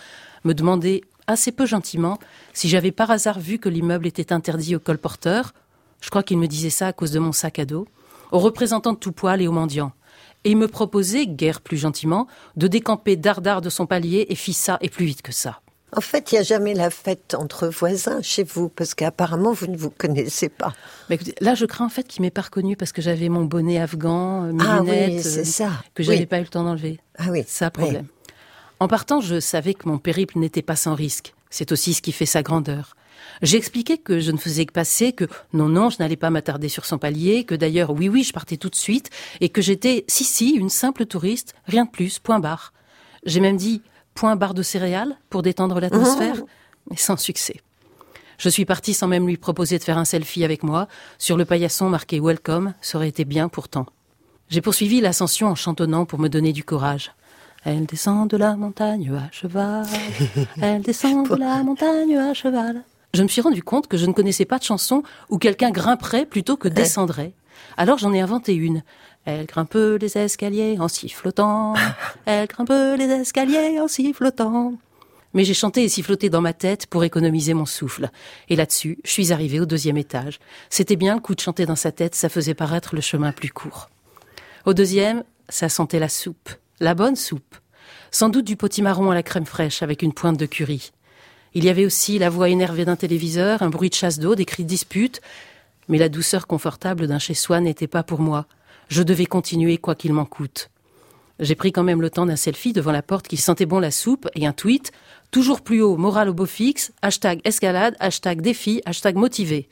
me 0.45 0.55
demandait 0.55 1.03
assez 1.27 1.53
peu 1.53 1.67
gentiment 1.67 2.19
si 2.55 2.69
j'avais 2.69 2.93
par 2.93 3.11
hasard 3.11 3.39
vu 3.39 3.59
que 3.59 3.69
l'immeuble 3.69 4.07
était 4.07 4.33
interdit 4.33 4.75
aux 4.75 4.81
colporteurs. 4.81 5.53
Je 6.01 6.09
crois 6.09 6.23
qu'il 6.23 6.39
me 6.39 6.47
disait 6.47 6.71
ça 6.71 6.87
à 6.87 6.93
cause 6.93 7.11
de 7.11 7.19
mon 7.19 7.33
sac 7.33 7.59
à 7.59 7.67
dos, 7.67 7.87
aux 8.33 8.39
représentants 8.39 8.95
de 8.95 8.99
tout 8.99 9.13
poil 9.13 9.43
et 9.43 9.49
aux 9.49 9.53
mendiants. 9.53 9.93
Et 10.49 10.53
il 10.53 10.57
me 10.57 10.67
proposait, 10.67 11.27
guère 11.27 11.61
plus 11.61 11.77
gentiment, 11.77 12.27
de 12.57 12.69
décamper 12.69 13.17
dardard 13.17 13.61
de 13.61 13.69
son 13.69 13.85
palier 13.85 14.25
et 14.31 14.35
fit 14.35 14.55
ça 14.55 14.79
et 14.81 14.89
plus 14.89 15.05
vite 15.05 15.21
que 15.21 15.31
ça. 15.31 15.61
En 15.95 16.01
fait, 16.01 16.33
il 16.33 16.37
n'y 16.37 16.39
a 16.39 16.43
jamais 16.43 16.73
la 16.73 16.89
fête 16.89 17.35
entre 17.39 17.69
voisins 17.69 18.23
chez 18.23 18.45
vous, 18.45 18.71
parce 18.71 18.95
qu'apparemment, 18.95 19.53
vous 19.53 19.67
ne 19.67 19.77
vous 19.77 19.91
connaissez 19.91 20.49
pas. 20.49 20.73
Bah, 21.11 21.17
écoutez, 21.17 21.35
là, 21.43 21.55
je 21.55 21.67
crains 21.67 21.85
en 21.85 21.91
fait 21.91 22.05
qu'il 22.09 22.23
m'ait 22.23 22.31
pas 22.31 22.41
reconnu 22.41 22.77
parce 22.77 22.93
que 22.93 23.03
j'avais 23.03 23.29
mon 23.29 23.45
bonnet 23.45 23.79
afghan, 23.79 24.45
euh, 24.45 24.53
mes 24.55 24.65
Ah 24.67 24.81
oui, 24.83 24.87
lunettes, 24.91 25.27
euh, 25.27 25.45
ça. 25.45 25.69
que 25.95 26.03
j'avais 26.03 26.21
Oui. 26.21 26.27
pas 26.27 26.39
eu 26.39 26.43
le 26.45 26.49
temps 26.49 26.65
d'enlever. 26.65 26.99
Ah 27.19 27.27
oui. 27.31 27.45
C'est 27.47 27.59
ça, 27.59 27.71
problème. 27.71 28.07
En 28.81 28.89
partant, 28.89 29.21
je 29.21 29.41
savais 29.41 29.75
que 29.75 29.87
mon 29.87 29.99
périple 29.99 30.39
n'était 30.39 30.63
pas 30.63 30.77
sans 30.77 30.95
risque. 30.95 31.35
C'est 31.51 31.73
aussi 31.73 31.93
ce 31.93 32.01
qui 32.01 32.13
fait 32.13 32.25
sa 32.27 32.43
grandeur. 32.43 32.97
J'ai 33.43 33.57
expliqué 33.57 33.99
que 33.99 34.21
je 34.21 34.33
ne 34.33 34.37
faisais 34.37 34.67
que 34.67 34.73
passer, 34.73 35.13
que 35.13 35.27
non, 35.53 35.69
non, 35.69 35.91
je 35.91 35.97
n'allais 36.01 36.17
pas 36.17 36.31
m'attarder 36.31 36.69
sur 36.69 36.85
son 36.85 36.99
palier, 36.99 37.45
que 37.45 37.55
d'ailleurs, 37.55 37.91
oui, 37.91 38.09
oui, 38.09 38.23
je 38.23 38.33
partais 38.33 38.57
tout 38.57 38.71
de 38.71 38.75
suite, 38.75 39.11
et 39.41 39.49
que 39.49 39.63
j'étais, 39.63 40.05
si, 40.09 40.25
si, 40.25 40.51
une 40.51 40.71
simple 40.71 41.07
touriste, 41.07 41.55
rien 41.67 41.85
de 41.85 41.91
plus, 41.91 42.19
point 42.19 42.41
barre. 42.41 42.73
J'ai 43.25 43.41
même 43.41 43.57
dit 43.57 43.83
point 44.15 44.37
barre 44.37 44.55
de 44.55 44.63
céréales 44.63 45.17
pour 45.31 45.43
détendre 45.43 45.81
l'atmosphère, 45.81 46.43
mais 46.91 46.97
sans 46.97 47.17
succès. 47.17 47.61
Je 48.39 48.49
suis 48.49 48.65
partie 48.65 48.95
sans 48.95 49.09
même 49.09 49.27
lui 49.27 49.37
proposer 49.37 49.79
de 49.79 49.85
faire 49.85 49.99
un 49.99 50.05
selfie 50.05 50.45
avec 50.45 50.63
moi. 50.63 50.87
Sur 51.19 51.37
le 51.37 51.45
paillasson 51.45 51.89
marqué 51.91 52.21
Welcome, 52.21 52.75
ça 52.81 52.99
aurait 52.99 53.09
été 53.09 53.25
bien 53.25 53.49
pourtant. 53.49 53.87
J'ai 54.49 54.61
poursuivi 54.61 55.01
l'ascension 55.01 55.49
en 55.49 55.55
chantonnant 55.55 56.07
pour 56.07 56.21
me 56.21 56.29
donner 56.29 56.53
du 56.53 56.65
courage. 56.65 57.13
Elle 57.65 57.87
descend 57.87 58.31
de 58.31 58.37
la 58.37 58.57
montagne 58.57 59.13
à 59.13 59.31
cheval. 59.33 59.87
Elle 60.63 60.83
descend 60.83 61.29
de 61.29 61.35
la 61.39 61.63
montagne 61.65 62.17
à 62.17 62.33
cheval. 62.33 62.85
Je 63.15 63.23
me 63.23 63.29
suis 63.29 63.41
rendu 63.41 63.63
compte 63.63 63.89
que 63.89 63.97
je 63.97 64.07
ne 64.07 64.13
connaissais 64.13 64.45
pas 64.45 64.59
de 64.59 64.65
chanson 64.65 65.03
où 65.31 65.39
quelqu'un 65.39 65.71
grimperait 65.71 66.27
plutôt 66.27 66.57
que 66.57 66.69
descendrait. 66.69 67.33
Alors 67.77 67.99
j'en 67.99 68.13
ai 68.13 68.21
inventé 68.21 68.55
une. 68.55 68.83
Elle 69.25 69.47
grimpe 69.47 69.75
les 69.75 70.17
escaliers 70.19 70.79
en 70.79 70.89
sifflotant. 70.89 71.75
Elle 72.27 72.47
grimpe 72.47 72.71
les 72.71 73.11
escaliers 73.11 73.81
en 73.81 73.89
sifflotant. 73.89 74.75
Mais 75.35 75.45
j'ai 75.45 75.55
chanté 75.55 75.85
et 75.85 75.89
siffloté 75.89 76.31
dans 76.31 76.41
ma 76.41 76.53
tête 76.55 76.87
pour 76.87 77.05
économiser 77.05 77.53
mon 77.53 77.67
souffle. 77.67 78.11
Et 78.49 78.57
là-dessus, 78.57 78.99
je 79.05 79.11
suis 79.11 79.33
arrivée 79.33 79.61
au 79.61 79.67
deuxième 79.67 79.99
étage. 79.99 80.39
C'était 80.71 80.97
bien 80.97 81.15
le 81.15 81.21
coup 81.21 81.35
de 81.35 81.41
chanter 81.41 81.67
dans 81.67 81.77
sa 81.77 81.93
tête, 81.93 82.15
ça 82.15 82.29
faisait 82.29 82.55
paraître 82.55 82.95
le 82.95 83.03
chemin 83.03 83.33
plus 83.33 83.51
court. 83.51 83.91
Au 84.65 84.73
deuxième, 84.73 85.25
ça 85.49 85.69
sentait 85.69 85.99
la 85.99 86.09
soupe. 86.09 86.51
La 86.81 86.95
bonne 86.95 87.17
soupe. 87.17 87.57
Sans 88.11 88.31
doute 88.31 88.47
du 88.47 88.57
potimarron 88.57 89.11
à 89.11 89.15
la 89.15 89.23
crème 89.23 89.47
fraîche 89.47 89.83
avec 89.83 90.03
une 90.03 90.15
pointe 90.15 90.39
de 90.39 90.47
curry. 90.47 90.93
Il 91.55 91.65
y 91.65 91.69
avait 91.69 91.87
aussi 91.87 92.19
la 92.19 92.31
voix 92.31 92.49
énervée 92.49 92.85
d'un 92.85 92.97
téléviseur, 92.97 93.63
un 93.63 93.71
bruit 93.71 93.91
de 93.91 93.95
chasse 93.95 94.19
d'eau, 94.19 94.35
des 94.35 94.45
cris 94.45 94.65
de 94.65 94.69
dispute. 94.69 95.21
Mais 95.89 95.99
la 95.99 96.09
douceur 96.09 96.47
confortable 96.47 97.07
d'un 97.07 97.19
chez-soi 97.19 97.61
n'était 97.61 97.87
pas 97.87 98.03
pour 98.03 98.21
moi. 98.21 98.47
Je 98.89 99.03
devais 99.03 99.27
continuer 99.27 99.79
quoi 99.79 99.95
qu'il 99.95 100.13
m'en 100.13 100.25
coûte. 100.25 100.71
J'ai 101.41 101.55
pris 101.55 101.73
quand 101.73 101.85
même 101.85 102.03
le 102.03 102.11
temps 102.11 102.27
d'un 102.27 102.37
selfie 102.37 102.73
devant 102.73 102.91
la 102.91 103.03
porte 103.03 103.29
qui 103.29 103.37
sentait 103.37 103.67
bon 103.67 103.79
la 103.79 103.91
soupe 103.91 104.29
et 104.35 104.47
un 104.47 104.53
tweet. 104.53 104.93
Toujours 105.31 105.61
plus 105.61 105.83
haut, 105.83 105.97
morale 105.97 106.29
au 106.29 106.35
beau 106.35 106.47
fixe, 106.47 106.93
hashtag 107.01 107.41
escalade, 107.45 107.97
hashtag 108.01 108.41
défi, 108.41 108.83
hashtag 108.85 109.17
motivé. 109.17 109.69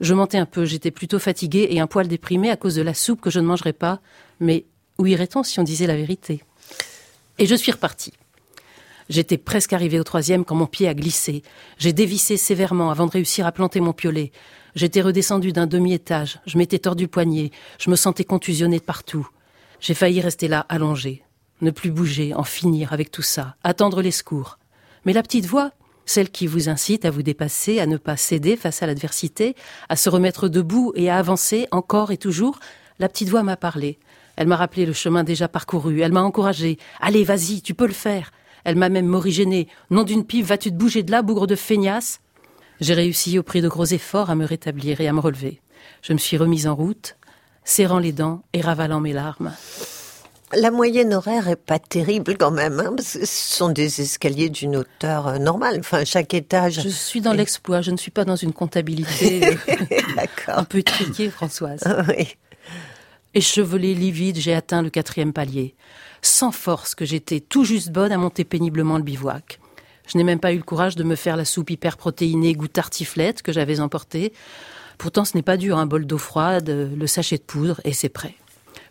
Je 0.00 0.14
mentais 0.14 0.38
un 0.38 0.46
peu, 0.46 0.64
j'étais 0.64 0.90
plutôt 0.90 1.18
fatiguée 1.18 1.68
et 1.70 1.80
un 1.80 1.86
poil 1.86 2.08
déprimée 2.08 2.50
à 2.50 2.56
cause 2.56 2.74
de 2.74 2.82
la 2.82 2.94
soupe 2.94 3.20
que 3.20 3.30
je 3.30 3.40
ne 3.40 3.46
mangerais 3.46 3.72
pas. 3.72 4.00
Mais 4.38 4.64
où 4.98 5.06
irait-on 5.06 5.42
si 5.42 5.58
on 5.60 5.64
disait 5.64 5.86
la 5.86 5.96
vérité? 5.96 6.42
Et 7.38 7.46
je 7.46 7.54
suis 7.54 7.72
repartie. 7.72 8.12
J'étais 9.08 9.38
presque 9.38 9.72
arrivée 9.72 10.00
au 10.00 10.04
troisième 10.04 10.44
quand 10.44 10.54
mon 10.54 10.66
pied 10.66 10.88
a 10.88 10.94
glissé. 10.94 11.42
J'ai 11.78 11.92
dévissé 11.92 12.36
sévèrement 12.36 12.90
avant 12.90 13.06
de 13.06 13.12
réussir 13.12 13.46
à 13.46 13.52
planter 13.52 13.80
mon 13.80 13.92
piolet. 13.92 14.32
J'étais 14.74 15.02
redescendue 15.02 15.52
d'un 15.52 15.66
demi-étage. 15.66 16.40
Je 16.46 16.56
m'étais 16.58 16.78
tordu 16.78 17.08
poignet. 17.08 17.50
Je 17.78 17.90
me 17.90 17.96
sentais 17.96 18.24
contusionnée 18.24 18.78
de 18.78 18.84
partout. 18.84 19.28
J'ai 19.80 19.94
failli 19.94 20.20
rester 20.20 20.48
là, 20.48 20.66
allongée. 20.68 21.22
Ne 21.60 21.70
plus 21.70 21.90
bouger, 21.90 22.34
en 22.34 22.44
finir 22.44 22.92
avec 22.92 23.10
tout 23.10 23.22
ça. 23.22 23.56
Attendre 23.64 24.02
les 24.02 24.10
secours. 24.10 24.58
Mais 25.04 25.12
la 25.12 25.22
petite 25.22 25.46
voix, 25.46 25.72
celle 26.06 26.30
qui 26.30 26.46
vous 26.46 26.68
incite 26.68 27.04
à 27.04 27.10
vous 27.10 27.22
dépasser, 27.22 27.80
à 27.80 27.86
ne 27.86 27.96
pas 27.96 28.16
céder 28.16 28.56
face 28.56 28.82
à 28.82 28.86
l'adversité, 28.86 29.54
à 29.88 29.96
se 29.96 30.08
remettre 30.08 30.48
debout 30.48 30.92
et 30.94 31.10
à 31.10 31.18
avancer 31.18 31.68
encore 31.70 32.10
et 32.10 32.16
toujours, 32.16 32.58
la 32.98 33.08
petite 33.08 33.28
voix 33.28 33.42
m'a 33.42 33.56
parlé. 33.56 33.98
Elle 34.36 34.48
m'a 34.48 34.56
rappelé 34.56 34.86
le 34.86 34.92
chemin 34.92 35.24
déjà 35.24 35.48
parcouru. 35.48 36.00
Elle 36.00 36.12
m'a 36.12 36.22
encouragé. 36.22 36.78
Allez, 37.00 37.24
vas-y, 37.24 37.60
tu 37.60 37.74
peux 37.74 37.86
le 37.86 37.92
faire. 37.92 38.30
Elle 38.64 38.76
m'a 38.76 38.88
même 38.88 39.06
morigéné. 39.06 39.68
Nom 39.90 40.04
d'une 40.04 40.24
pipe, 40.24 40.46
vas-tu 40.46 40.70
te 40.70 40.76
bouger 40.76 41.02
de 41.02 41.10
là, 41.10 41.22
bougre 41.22 41.46
de 41.46 41.56
feignasse? 41.56 42.20
J'ai 42.80 42.94
réussi, 42.94 43.38
au 43.38 43.42
prix 43.42 43.60
de 43.60 43.68
gros 43.68 43.84
efforts, 43.84 44.30
à 44.30 44.34
me 44.34 44.44
rétablir 44.44 45.00
et 45.00 45.08
à 45.08 45.12
me 45.12 45.20
relever. 45.20 45.60
Je 46.02 46.12
me 46.12 46.18
suis 46.18 46.36
remise 46.36 46.66
en 46.66 46.74
route, 46.74 47.16
serrant 47.64 47.98
les 47.98 48.12
dents 48.12 48.42
et 48.52 48.60
ravalant 48.60 49.00
mes 49.00 49.12
larmes. 49.12 49.52
La 50.54 50.70
moyenne 50.70 51.14
horaire 51.14 51.48
est 51.48 51.56
pas 51.56 51.78
terrible 51.78 52.36
quand 52.36 52.50
même, 52.50 52.78
hein, 52.78 52.92
parce 52.94 53.14
que 53.14 53.24
ce 53.24 53.54
sont 53.56 53.70
des 53.70 54.02
escaliers 54.02 54.50
d'une 54.50 54.76
hauteur 54.76 55.26
euh, 55.26 55.38
normale. 55.38 55.78
Enfin, 55.78 56.04
chaque 56.04 56.34
étage. 56.34 56.82
Je 56.82 56.88
suis 56.90 57.22
dans 57.22 57.32
l'exploit, 57.32 57.80
je 57.80 57.90
ne 57.90 57.96
suis 57.96 58.10
pas 58.10 58.26
dans 58.26 58.36
une 58.36 58.52
comptabilité 58.52 59.46
euh, 59.46 59.54
un 60.48 60.64
peu 60.64 60.78
étriquée, 60.78 61.30
Françoise. 61.30 61.80
Ah 61.86 62.02
oui. 62.08 62.36
Échevelée, 63.32 63.94
livide, 63.94 64.36
j'ai 64.36 64.54
atteint 64.54 64.82
le 64.82 64.90
quatrième 64.90 65.32
palier. 65.32 65.74
Sans 66.22 66.52
force 66.52 66.94
que 66.94 67.04
j'étais 67.04 67.40
tout 67.40 67.64
juste 67.64 67.90
bonne 67.90 68.12
à 68.12 68.16
monter 68.16 68.44
péniblement 68.44 68.96
le 68.96 69.02
bivouac. 69.02 69.58
Je 70.06 70.16
n'ai 70.16 70.24
même 70.24 70.40
pas 70.40 70.52
eu 70.52 70.56
le 70.56 70.62
courage 70.62 70.96
de 70.96 71.04
me 71.04 71.16
faire 71.16 71.36
la 71.36 71.44
soupe 71.44 71.70
hyper 71.70 71.96
protéinée 71.96 72.54
goût 72.54 72.68
tartiflette 72.68 73.42
que 73.42 73.52
j'avais 73.52 73.80
emportée. 73.80 74.32
Pourtant, 74.98 75.24
ce 75.24 75.36
n'est 75.36 75.42
pas 75.42 75.56
dur, 75.56 75.78
un 75.78 75.86
bol 75.86 76.06
d'eau 76.06 76.18
froide, 76.18 76.68
le 76.96 77.06
sachet 77.06 77.38
de 77.38 77.42
poudre, 77.42 77.80
et 77.84 77.92
c'est 77.92 78.08
prêt. 78.08 78.36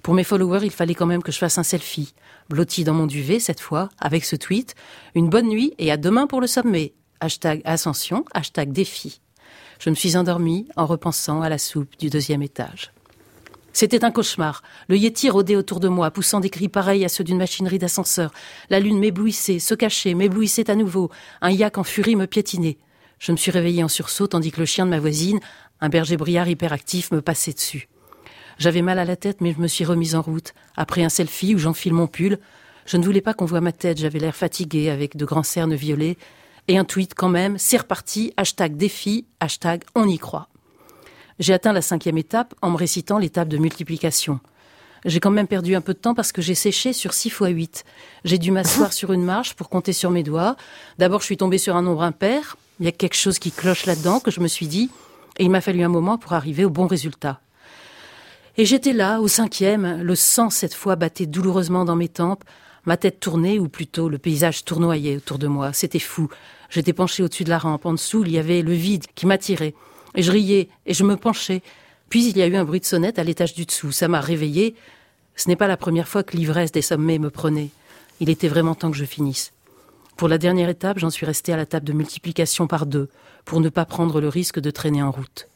Pour 0.04 0.14
mes 0.14 0.24
followers, 0.24 0.64
il 0.64 0.72
fallait 0.72 0.96
quand 0.96 1.06
même 1.06 1.24
que 1.24 1.32
je 1.32 1.38
fasse 1.38 1.58
un 1.58 1.64
selfie. 1.64 2.14
Blotti 2.50 2.84
dans 2.84 2.94
mon 2.94 3.08
duvet, 3.08 3.40
cette 3.40 3.60
fois, 3.60 3.90
avec 4.00 4.26
ce 4.26 4.36
tweet. 4.36 4.76
Une 5.16 5.30
bonne 5.30 5.48
nuit 5.48 5.74
et 5.78 5.92
à 5.92 5.98
demain 5.98 6.28
pour 6.28 6.42
le 6.42 6.48
sommet. 6.48 6.94
Hashtag 7.20 7.62
ascension, 7.66 8.26
hashtag 8.34 8.72
défi. 8.72 9.22
Je 9.80 9.90
me 9.90 9.96
suis 9.96 10.18
endormie 10.18 10.68
en 10.76 10.86
repensant 10.86 11.42
à 11.42 11.50
la 11.50 11.58
soupe 11.58 11.98
du 12.00 12.10
deuxième 12.10 12.42
étage. 12.42 12.92
C'était 13.74 14.04
un 14.04 14.12
cauchemar. 14.12 14.64
Le 14.90 14.98
Yeti 14.98 15.30
rôdait 15.30 15.56
autour 15.56 15.80
de 15.80 15.88
moi, 15.88 16.12
poussant 16.12 16.40
des 16.40 16.50
cris 16.50 16.68
pareils 16.68 17.06
à 17.06 17.10
ceux 17.10 17.24
d'une 17.24 17.38
machinerie 17.38 17.80
d'ascenseur. 17.80 18.32
La 18.70 18.80
lune 18.80 19.00
m'éblouissait, 19.00 19.60
se 19.60 19.74
cachait, 19.74 20.14
m'éblouissait 20.14 20.70
à 20.70 20.76
nouveau. 20.76 21.10
Un 21.42 21.52
yak 21.52 21.78
en 21.78 21.84
furie 21.84 22.16
me 22.16 22.28
piétinait. 22.28 22.78
Je 23.20 23.32
me 23.32 23.38
suis 23.38 23.52
réveillée 23.52 23.84
en 23.84 23.88
sursaut 23.88 24.28
tandis 24.28 24.52
que 24.52 24.60
le 24.60 24.66
chien 24.66 24.86
de 24.86 24.92
ma 24.92 25.00
voisine, 25.00 25.40
un 25.80 25.90
berger 25.90 26.18
briard 26.18 26.50
hyperactif, 26.50 27.12
me 27.12 27.22
passait 27.22 27.54
dessus. 27.54 27.88
J'avais 28.58 28.82
mal 28.82 29.00
à 29.00 29.06
la 29.06 29.16
tête, 29.16 29.42
mais 29.42 29.54
je 29.54 29.62
me 29.62 29.68
suis 29.68 29.86
remise 29.86 30.16
en 30.16 30.22
route. 30.22 30.54
Après 30.76 31.04
un 31.04 31.10
selfie 31.10 31.56
où 31.56 31.58
j'enfile 31.58 31.94
mon 31.94 32.08
pull, 32.08 32.40
je 32.86 32.98
ne 32.98 33.04
voulais 33.04 33.22
pas 33.22 33.34
qu'on 33.34 33.46
voie 33.46 33.62
ma 33.62 33.72
tête, 33.72 34.00
j'avais 34.00 34.20
l'air 34.20 34.36
fatiguée 34.36 34.90
avec 34.90 35.16
de 35.16 35.26
grands 35.26 35.44
cernes 35.44 35.76
violets. 35.76 36.18
Et 36.68 36.78
un 36.78 36.84
tweet 36.84 37.14
quand 37.16 37.30
même, 37.30 37.58
c'est 37.58 37.78
reparti, 37.78 38.34
hashtag 38.38 38.76
défi, 38.76 39.26
hashtag 39.40 39.84
on 39.96 40.08
y 40.08 40.18
croit. 40.18 40.51
J'ai 41.40 41.54
atteint 41.54 41.74
la 41.74 41.82
cinquième 41.82 42.18
étape 42.18 42.54
en 42.62 42.72
me 42.72 42.78
récitant 42.78 43.18
l'étape 43.18 43.48
de 43.48 43.58
multiplication. 43.58 44.40
J'ai 45.06 45.20
quand 45.20 45.32
même 45.32 45.48
perdu 45.48 45.76
un 45.76 45.82
peu 45.82 45.94
de 45.94 46.00
temps 46.00 46.14
parce 46.14 46.32
que 46.32 46.42
j'ai 46.42 46.54
séché 46.54 46.94
sur 46.94 47.14
6 47.14 47.32
fois 47.32 47.50
8. 47.50 47.86
J'ai 48.24 48.38
dû 48.38 48.52
m'asseoir 48.52 48.94
sur 48.94 49.12
une 49.12 49.24
marche 49.24 49.56
pour 49.56 49.70
compter 49.70 49.94
sur 49.94 50.12
mes 50.12 50.24
doigts. 50.24 50.56
D'abord, 51.00 51.22
je 51.22 51.26
suis 51.26 51.38
tombée 51.38 51.58
sur 51.58 51.76
un 51.76 51.82
nombre 51.82 52.04
impair. 52.04 52.58
Il 52.80 52.86
y 52.86 52.90
a 52.90 52.92
quelque 52.92 53.16
chose 53.16 53.40
qui 53.40 53.52
cloche 53.52 53.86
là-dedans 53.86 54.20
que 54.20 54.30
je 54.30 54.42
me 54.42 54.48
suis 54.48 54.68
dit. 54.68 54.92
Et 55.40 55.44
il 55.46 55.50
m'a 55.50 55.62
fallu 55.62 55.82
un 55.82 55.90
moment 55.90 56.18
pour 56.18 56.34
arriver 56.34 56.66
au 56.66 56.70
bon 56.70 56.86
résultat. 56.86 57.42
Et 58.58 58.66
j'étais 58.66 58.94
là, 58.94 59.22
au 59.22 59.28
cinquième, 59.28 60.02
le 60.02 60.16
sang 60.16 60.50
cette 60.50 60.74
fois 60.74 60.96
battait 60.96 61.26
douloureusement 61.26 61.86
dans 61.86 61.96
mes 61.96 62.10
tempes, 62.10 62.44
ma 62.86 62.98
tête 62.98 63.20
tournée, 63.20 63.58
ou 63.58 63.70
plutôt 63.70 64.10
le 64.10 64.18
paysage 64.18 64.66
tournoyait 64.66 65.18
autour 65.18 65.40
de 65.40 65.48
moi. 65.48 65.74
C'était 65.74 66.00
fou. 66.00 66.30
J'étais 66.70 66.94
penchée 66.94 67.24
au-dessus 67.24 67.44
de 67.44 67.50
la 67.50 67.58
rampe. 67.58 67.86
En 67.86 67.94
dessous, 67.94 68.24
il 68.24 68.32
y 68.32 68.38
avait 68.38 68.62
le 68.62 68.74
vide 68.74 69.06
qui 69.16 69.26
m'attirait. 69.26 69.74
Et 70.16 70.24
je 70.24 70.32
riais, 70.32 70.70
et 70.86 70.94
je 70.94 71.04
me 71.04 71.16
penchais. 71.16 71.62
Puis 72.10 72.28
il 72.28 72.38
y 72.38 72.42
a 72.42 72.48
eu 72.48 72.56
un 72.56 72.66
bruit 72.66 72.80
de 72.80 72.86
sonnette 72.86 73.20
à 73.20 73.24
l'étage 73.24 73.54
du 73.54 73.66
dessous. 73.66 73.92
Ça 73.92 74.08
m'a 74.08 74.20
réveillée. 74.20 74.76
Ce 75.36 75.48
n'est 75.48 75.56
pas 75.56 75.68
la 75.68 75.78
première 75.78 76.08
fois 76.08 76.24
que 76.24 76.36
l'ivresse 76.36 76.72
des 76.72 76.82
sommets 76.82 77.20
me 77.20 77.30
prenait. 77.30 77.70
Il 78.20 78.30
était 78.30 78.50
vraiment 78.50 78.76
temps 78.76 78.92
que 78.92 78.98
je 78.98 79.06
finisse. 79.06 79.54
Pour 80.18 80.28
la 80.28 80.38
dernière 80.38 80.70
étape, 80.70 81.00
j'en 81.00 81.10
suis 81.10 81.26
restée 81.26 81.54
à 81.54 81.58
la 81.58 81.66
table 81.66 81.86
de 81.88 81.94
multiplication 81.94 82.68
par 82.68 82.86
deux, 82.86 83.10
pour 83.46 83.60
ne 83.60 83.70
pas 83.70 83.86
prendre 83.86 84.22
le 84.22 84.28
risque 84.28 84.60
de 84.60 84.70
traîner 84.70 85.02
en 85.02 85.10
route. 85.10 85.48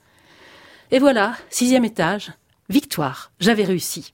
Et 0.91 0.99
voilà, 0.99 1.35
sixième 1.49 1.85
étage, 1.85 2.31
victoire, 2.69 3.31
j'avais 3.39 3.63
réussi. 3.63 4.13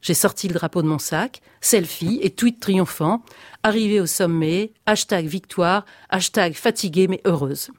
J'ai 0.00 0.14
sorti 0.14 0.48
le 0.48 0.54
drapeau 0.54 0.80
de 0.80 0.86
mon 0.86 0.98
sac, 0.98 1.42
selfie 1.60 2.18
et 2.22 2.30
tweet 2.30 2.60
triomphant, 2.60 3.22
arrivé 3.62 4.00
au 4.00 4.06
sommet, 4.06 4.72
hashtag 4.86 5.26
victoire, 5.26 5.84
hashtag 6.08 6.54
fatiguée 6.54 7.08
mais 7.08 7.20
heureuse. 7.26 7.70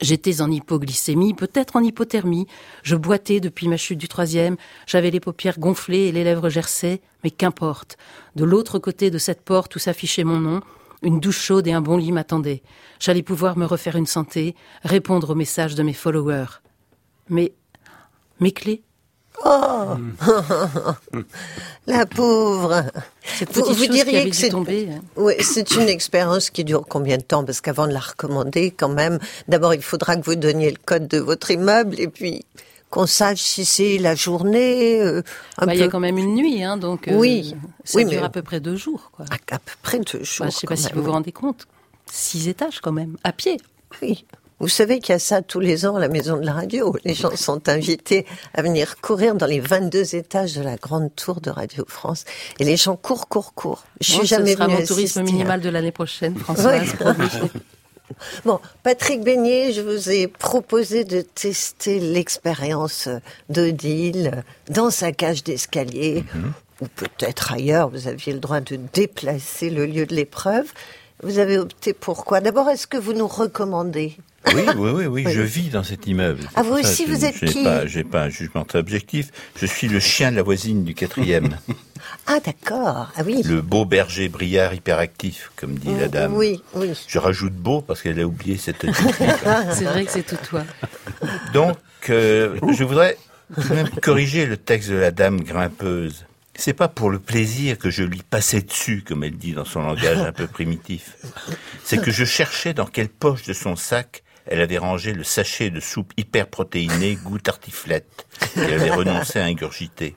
J'étais 0.00 0.40
en 0.40 0.50
hypoglycémie, 0.50 1.34
peut-être 1.34 1.76
en 1.76 1.82
hypothermie. 1.82 2.46
Je 2.82 2.96
boitais 2.96 3.40
depuis 3.40 3.68
ma 3.68 3.76
chute 3.76 3.98
du 3.98 4.08
troisième. 4.08 4.56
J'avais 4.86 5.10
les 5.10 5.20
paupières 5.20 5.58
gonflées 5.58 6.08
et 6.08 6.12
les 6.12 6.24
lèvres 6.24 6.48
gercées. 6.48 7.00
Mais 7.22 7.30
qu'importe. 7.30 7.96
De 8.34 8.44
l'autre 8.44 8.78
côté 8.78 9.10
de 9.10 9.18
cette 9.18 9.42
porte 9.42 9.76
où 9.76 9.78
s'affichait 9.78 10.24
mon 10.24 10.40
nom, 10.40 10.60
une 11.02 11.20
douche 11.20 11.40
chaude 11.40 11.66
et 11.66 11.72
un 11.72 11.80
bon 11.80 11.96
lit 11.96 12.12
m'attendaient. 12.12 12.62
J'allais 12.98 13.22
pouvoir 13.22 13.56
me 13.56 13.66
refaire 13.66 13.96
une 13.96 14.06
santé, 14.06 14.56
répondre 14.82 15.30
aux 15.30 15.34
messages 15.36 15.74
de 15.74 15.82
mes 15.82 15.92
followers. 15.92 16.60
Mais 17.28 17.52
mes 18.40 18.52
clés 18.52 18.82
Oh 19.44 19.94
La 21.86 22.06
pauvre 22.06 22.84
qui 23.44 24.00
avait 24.00 24.30
dû 24.30 24.48
tomber, 24.48 24.88
hein. 24.92 25.00
Oui, 25.16 25.34
c'est 25.40 25.72
une 25.74 25.88
expérience 25.88 26.50
qui 26.50 26.64
dure 26.64 26.84
combien 26.88 27.16
de 27.16 27.22
temps? 27.22 27.44
Parce 27.44 27.60
qu'avant 27.60 27.86
de 27.86 27.92
la 27.92 28.00
recommander, 28.00 28.70
quand 28.70 28.88
même, 28.88 29.18
d'abord 29.48 29.74
il 29.74 29.82
faudra 29.82 30.16
que 30.16 30.22
vous 30.24 30.36
donniez 30.36 30.70
le 30.70 30.76
code 30.84 31.08
de 31.08 31.18
votre 31.18 31.50
immeuble 31.50 31.98
et 31.98 32.08
puis 32.08 32.44
qu'on 32.90 33.06
sache 33.06 33.40
si 33.40 33.64
c'est 33.64 33.98
la 33.98 34.14
journée. 34.14 35.00
euh, 35.00 35.22
un 35.58 35.66
Bah, 35.66 35.74
Il 35.74 35.80
y 35.80 35.82
a 35.82 35.88
quand 35.88 35.98
même 36.00 36.18
une 36.18 36.34
nuit, 36.34 36.62
hein, 36.62 36.76
donc 36.76 37.08
euh, 37.08 37.14
Oui. 37.16 37.54
ça 37.84 37.98
Oui, 37.98 38.04
dure 38.04 38.20
mais- 38.20 38.26
à 38.26 38.30
peu 38.30 38.42
près 38.42 38.60
deux 38.60 38.76
jours. 38.76 39.10
Quoi. 39.16 39.24
À, 39.30 39.54
à 39.54 39.58
peu 39.58 39.72
près 39.82 39.98
deux 39.98 40.22
jours. 40.22 40.46
Bah, 40.46 40.50
je 40.52 40.58
sais 40.58 40.66
pas 40.66 40.76
si 40.76 40.92
vous 40.92 41.02
vous 41.02 41.10
rendez 41.12 41.32
compte. 41.32 41.66
Six 42.10 42.48
étages 42.48 42.80
quand 42.80 42.92
même, 42.92 43.16
à 43.24 43.32
pied. 43.32 43.56
Oui. 44.02 44.24
Vous 44.62 44.68
savez 44.68 45.00
qu'il 45.00 45.12
y 45.12 45.16
a 45.16 45.18
ça 45.18 45.42
tous 45.42 45.58
les 45.58 45.86
ans 45.86 45.96
à 45.96 46.00
la 46.00 46.06
maison 46.06 46.36
de 46.36 46.46
la 46.46 46.52
radio. 46.52 46.94
Les 47.04 47.14
gens 47.14 47.34
sont 47.34 47.68
invités 47.68 48.24
à 48.54 48.62
venir 48.62 49.00
courir 49.00 49.34
dans 49.34 49.46
les 49.46 49.58
22 49.58 50.14
étages 50.14 50.54
de 50.54 50.62
la 50.62 50.76
grande 50.76 51.12
tour 51.16 51.40
de 51.40 51.50
Radio 51.50 51.84
France. 51.88 52.24
Et 52.60 52.64
les 52.64 52.76
gens 52.76 52.94
courent, 52.94 53.26
courent, 53.26 53.54
courent. 53.54 53.82
Je 54.00 54.12
suis 54.12 54.26
jamais 54.26 54.52
ce 54.52 54.58
sera 54.58 54.68
mon 54.68 54.84
tourisme 54.86 55.22
minimal 55.24 55.60
de 55.60 55.68
l'année 55.68 55.90
prochaine, 55.90 56.36
Françoise. 56.38 56.94
Oui. 57.04 57.50
Bon, 58.44 58.60
Patrick 58.82 59.22
Beignet, 59.22 59.72
je 59.72 59.80
vous 59.80 60.10
ai 60.10 60.26
proposé 60.26 61.04
de 61.04 61.22
tester 61.22 61.98
l'expérience 61.98 63.08
d'Odile 63.48 64.44
dans 64.68 64.90
sa 64.90 65.12
cage 65.12 65.42
d'escalier, 65.42 66.22
ou 66.82 66.88
peut-être 66.88 67.52
ailleurs. 67.54 67.88
Vous 67.88 68.08
aviez 68.08 68.34
le 68.34 68.38
droit 68.38 68.60
de 68.60 68.78
déplacer 68.92 69.70
le 69.70 69.86
lieu 69.86 70.04
de 70.04 70.14
l'épreuve. 70.14 70.70
Vous 71.22 71.38
avez 71.38 71.56
opté 71.56 71.94
pour 71.94 72.26
quoi? 72.26 72.42
D'abord, 72.42 72.68
est-ce 72.68 72.86
que 72.86 72.98
vous 72.98 73.14
nous 73.14 73.28
recommandez? 73.28 74.18
Oui, 74.46 74.62
oui, 74.76 74.90
oui, 74.90 75.06
oui, 75.06 75.24
je 75.28 75.40
vis 75.40 75.68
dans 75.70 75.84
cet 75.84 76.06
immeuble. 76.06 76.42
Ah, 76.54 76.62
vous 76.62 76.72
aussi, 76.74 77.06
je- 77.06 77.12
vous 77.12 77.24
êtes 77.24 77.36
je 77.38 77.44
n'ai 77.46 77.52
qui 77.52 77.62
pas, 77.64 77.86
J'ai 77.86 78.04
pas 78.04 78.22
un 78.24 78.28
jugement 78.28 78.64
très 78.64 78.78
objectif. 78.80 79.28
Je 79.60 79.66
suis 79.66 79.88
le 79.88 80.00
chien 80.00 80.30
de 80.32 80.36
la 80.36 80.42
voisine 80.42 80.84
du 80.84 80.94
quatrième. 80.94 81.56
Ah, 82.26 82.38
d'accord. 82.44 83.12
Ah 83.16 83.22
oui. 83.24 83.42
le 83.44 83.62
beau 83.62 83.84
berger 83.84 84.28
briard 84.28 84.74
hyperactif, 84.74 85.50
comme 85.56 85.74
dit 85.76 85.94
la 85.94 86.08
dame. 86.08 86.34
Oui, 86.34 86.60
oui. 86.74 86.90
Je 87.06 87.18
rajoute 87.18 87.52
beau 87.54 87.80
parce 87.80 88.02
qu'elle 88.02 88.18
a 88.18 88.24
oublié 88.26 88.56
cette. 88.58 88.84
C'est 89.72 89.84
vrai 89.84 90.04
que 90.04 90.10
c'est 90.10 90.24
tout 90.26 90.36
toi. 90.48 90.62
Donc, 91.52 91.76
euh, 92.10 92.58
je 92.76 92.82
voudrais 92.84 93.16
même 93.70 93.88
corriger 94.02 94.46
le 94.46 94.56
texte 94.56 94.90
de 94.90 94.96
la 94.96 95.12
dame 95.12 95.40
grimpeuse. 95.42 96.26
C'est 96.56 96.74
pas 96.74 96.88
pour 96.88 97.08
le 97.10 97.18
plaisir 97.20 97.78
que 97.78 97.88
je 97.90 98.02
lui 98.02 98.20
passais 98.28 98.62
dessus, 98.62 99.04
comme 99.06 99.22
elle 99.24 99.36
dit 99.38 99.52
dans 99.52 99.64
son 99.64 99.82
langage 99.82 100.18
un 100.18 100.32
peu 100.32 100.48
primitif. 100.48 101.16
C'est 101.84 101.98
que 102.02 102.10
je 102.10 102.24
cherchais 102.24 102.74
dans 102.74 102.86
quelle 102.86 103.08
poche 103.08 103.44
de 103.44 103.52
son 103.52 103.76
sac 103.76 104.22
elle 104.46 104.60
avait 104.60 104.78
rangé 104.78 105.12
le 105.12 105.24
sachet 105.24 105.70
de 105.70 105.80
soupe 105.80 106.12
hyper 106.16 106.48
protéinée 106.48 107.16
goût 107.16 107.38
tartiflette 107.38 108.26
qu'elle 108.54 108.74
avait 108.74 108.90
renoncé 108.90 109.38
à 109.38 109.44
ingurgiter. 109.44 110.14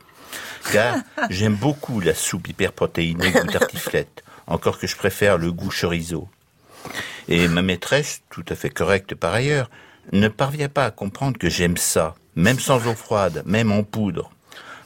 Car 0.72 0.98
j'aime 1.30 1.56
beaucoup 1.56 2.00
la 2.00 2.14
soupe 2.14 2.48
hyper 2.48 2.72
protéinée 2.72 3.32
goût 3.32 3.48
tartiflette, 3.48 4.24
encore 4.48 4.80
que 4.80 4.88
je 4.88 4.96
préfère 4.96 5.38
le 5.38 5.52
goût 5.52 5.70
chorizo. 5.70 6.28
Et 7.28 7.48
ma 7.48 7.62
maîtresse, 7.62 8.22
tout 8.30 8.46
à 8.50 8.56
fait 8.56 8.70
correcte 8.70 9.16
par 9.16 9.34
ailleurs, 9.34 9.70
ne 10.12 10.28
parvient 10.28 10.70
pas 10.70 10.86
à 10.86 10.92
comprendre 10.92 11.38
que 11.38 11.50
j'aime 11.50 11.78
ça, 11.78 12.16
même 12.36 12.60
sans 12.60 12.88
eau 12.88 12.94
froide, 12.94 13.44
même 13.46 13.72
en 13.72 13.84
poudre. 13.84 14.32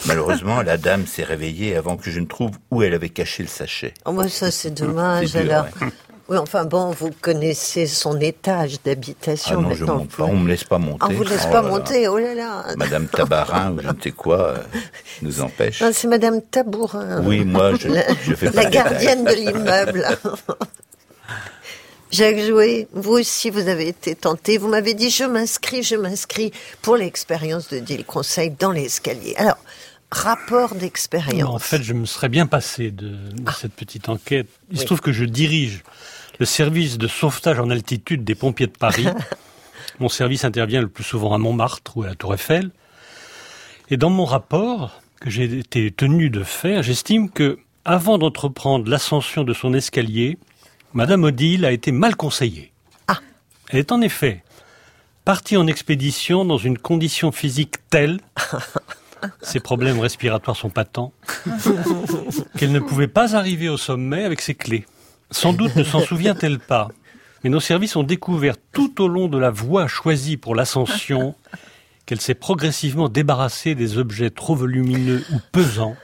Malheureusement, 0.05 0.61
la 0.61 0.77
dame 0.77 1.05
s'est 1.05 1.23
réveillée 1.23 1.75
avant 1.75 1.97
que 1.97 2.09
je 2.09 2.19
ne 2.21 2.25
trouve 2.25 2.51
où 2.71 2.83
elle 2.83 2.93
avait 2.93 3.09
caché 3.09 3.43
le 3.43 3.49
sachet. 3.49 3.93
Oh, 4.05 4.13
bah, 4.13 4.29
ça, 4.29 4.49
c'est 4.49 4.71
dommage, 4.71 5.31
dur, 5.33 5.41
alors. 5.41 5.65
ouais. 5.81 5.87
Oui, 6.29 6.37
enfin 6.37 6.65
bon, 6.65 6.91
vous 6.91 7.09
connaissez 7.21 7.87
son 7.87 8.19
étage 8.19 8.75
Ah 8.75 8.79
d'habitation 8.85 9.61
non, 9.61 9.73
je 9.73 9.83
monte 9.83 10.11
pas, 10.11 10.25
on 10.25 10.37
me 10.37 10.47
laisse 10.47 10.63
pas 10.63 10.77
monter. 10.77 10.99
Ah, 11.01 11.07
on 11.09 11.13
vous 11.13 11.23
laisse 11.23 11.41
Oh 11.47 11.51
pas 11.51 11.61
là 11.63 11.63
là. 11.63 11.69
monter, 11.69 12.07
oh 12.07 12.17
là 12.19 12.35
là. 12.35 12.65
Madame 12.77 13.07
Tabarin 13.07 13.71
ou 13.71 13.81
je 13.81 13.87
ne 13.87 13.93
sais 13.99 14.11
quoi 14.11 14.49
euh, 14.49 14.57
nous 15.23 15.41
empêche. 15.41 15.81
Non, 15.81 15.89
c'est 15.91 16.07
Madame 16.07 16.39
Tabourin. 16.43 17.23
Oui, 17.23 17.43
moi, 17.45 17.73
je, 17.79 17.87
La, 17.87 18.03
je 18.23 18.35
fais 18.35 18.51
pas 18.51 18.63
la 18.63 18.69
gardienne 18.69 19.23
de 19.25 19.33
l'immeuble. 19.33 20.05
Jacques 22.11 22.39
Jouet, 22.39 22.87
vous 22.93 23.13
aussi, 23.13 23.49
vous 23.49 23.67
avez 23.67 23.87
été 23.87 24.13
tenté. 24.15 24.57
Vous 24.59 24.67
m'avez 24.67 24.93
dit, 24.93 25.09
je 25.09 25.23
m'inscris, 25.23 25.81
je 25.83 25.95
m'inscris 25.95 26.51
pour 26.83 26.95
l'expérience 26.95 27.69
de 27.69 27.79
Deal 27.79 28.03
Conseil 28.05 28.51
dans 28.51 28.71
l'escalier. 28.71 29.33
Alors, 29.37 29.57
rapport 30.11 30.73
d'expérience. 30.75 31.49
en 31.49 31.59
fait, 31.59 31.81
je 31.83 31.93
me 31.93 32.05
serais 32.05 32.29
bien 32.29 32.45
passé 32.47 32.89
de, 32.91 33.09
de 33.09 33.51
cette 33.59 33.73
petite 33.73 34.09
enquête. 34.09 34.47
Il 34.71 34.79
se 34.79 34.85
trouve 34.85 35.01
que 35.01 35.11
je 35.11 35.25
dirige 35.25 35.83
le 36.39 36.45
service 36.45 36.97
de 36.97 37.07
sauvetage 37.07 37.59
en 37.59 37.69
altitude 37.69 38.23
des 38.23 38.35
pompiers 38.35 38.67
de 38.67 38.77
Paris. 38.77 39.07
mon 39.99 40.09
service 40.09 40.45
intervient 40.45 40.81
le 40.81 40.87
plus 40.87 41.03
souvent 41.03 41.33
à 41.33 41.37
Montmartre 41.37 41.97
ou 41.97 42.03
à 42.03 42.07
la 42.07 42.15
Tour 42.15 42.33
Eiffel. 42.33 42.71
Et 43.89 43.97
dans 43.97 44.09
mon 44.09 44.25
rapport 44.25 45.01
que 45.19 45.29
j'ai 45.29 45.59
été 45.59 45.91
tenu 45.91 46.29
de 46.29 46.43
faire, 46.43 46.81
j'estime 46.81 47.29
que, 47.29 47.59
avant 47.83 48.17
d'entreprendre 48.17 48.89
l'ascension 48.89 49.43
de 49.43 49.53
son 49.53 49.73
escalier, 49.73 50.37
Madame 50.93 51.23
Odile 51.23 51.65
a 51.65 51.71
été 51.71 51.91
mal 51.91 52.15
conseillée. 52.15 52.71
Ah. 53.07 53.19
Elle 53.69 53.79
est 53.79 53.91
en 53.91 54.01
effet 54.01 54.43
partie 55.25 55.57
en 55.57 55.67
expédition 55.67 56.43
dans 56.43 56.57
une 56.57 56.79
condition 56.79 57.31
physique 57.31 57.75
telle 57.91 58.19
ses 59.41 59.59
problèmes 59.59 59.99
respiratoires 59.99 60.57
sont 60.57 60.69
patents, 60.69 61.13
qu'elle 62.57 62.71
ne 62.71 62.79
pouvait 62.79 63.07
pas 63.07 63.35
arriver 63.35 63.69
au 63.69 63.77
sommet 63.77 64.23
avec 64.23 64.41
ses 64.41 64.55
clés. 64.55 64.85
Sans 65.31 65.53
doute 65.53 65.75
ne 65.75 65.83
s'en 65.83 66.01
souvient-elle 66.01 66.59
pas, 66.59 66.89
mais 67.43 67.49
nos 67.49 67.59
services 67.59 67.95
ont 67.95 68.03
découvert 68.03 68.55
tout 68.71 69.01
au 69.01 69.07
long 69.07 69.27
de 69.27 69.37
la 69.37 69.51
voie 69.51 69.87
choisie 69.87 70.37
pour 70.37 70.55
l'ascension 70.55 71.35
qu'elle 72.05 72.19
s'est 72.21 72.33
progressivement 72.33 73.09
débarrassée 73.09 73.75
des 73.75 73.99
objets 73.99 74.31
trop 74.31 74.55
volumineux 74.55 75.23
ou 75.31 75.37
pesants. 75.51 75.95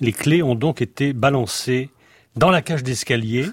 Les 0.00 0.12
clés 0.12 0.42
ont 0.42 0.54
donc 0.54 0.80
été 0.80 1.12
balancées 1.12 1.90
dans 2.36 2.50
la 2.50 2.62
cage 2.62 2.82
d'escalier, 2.82 3.46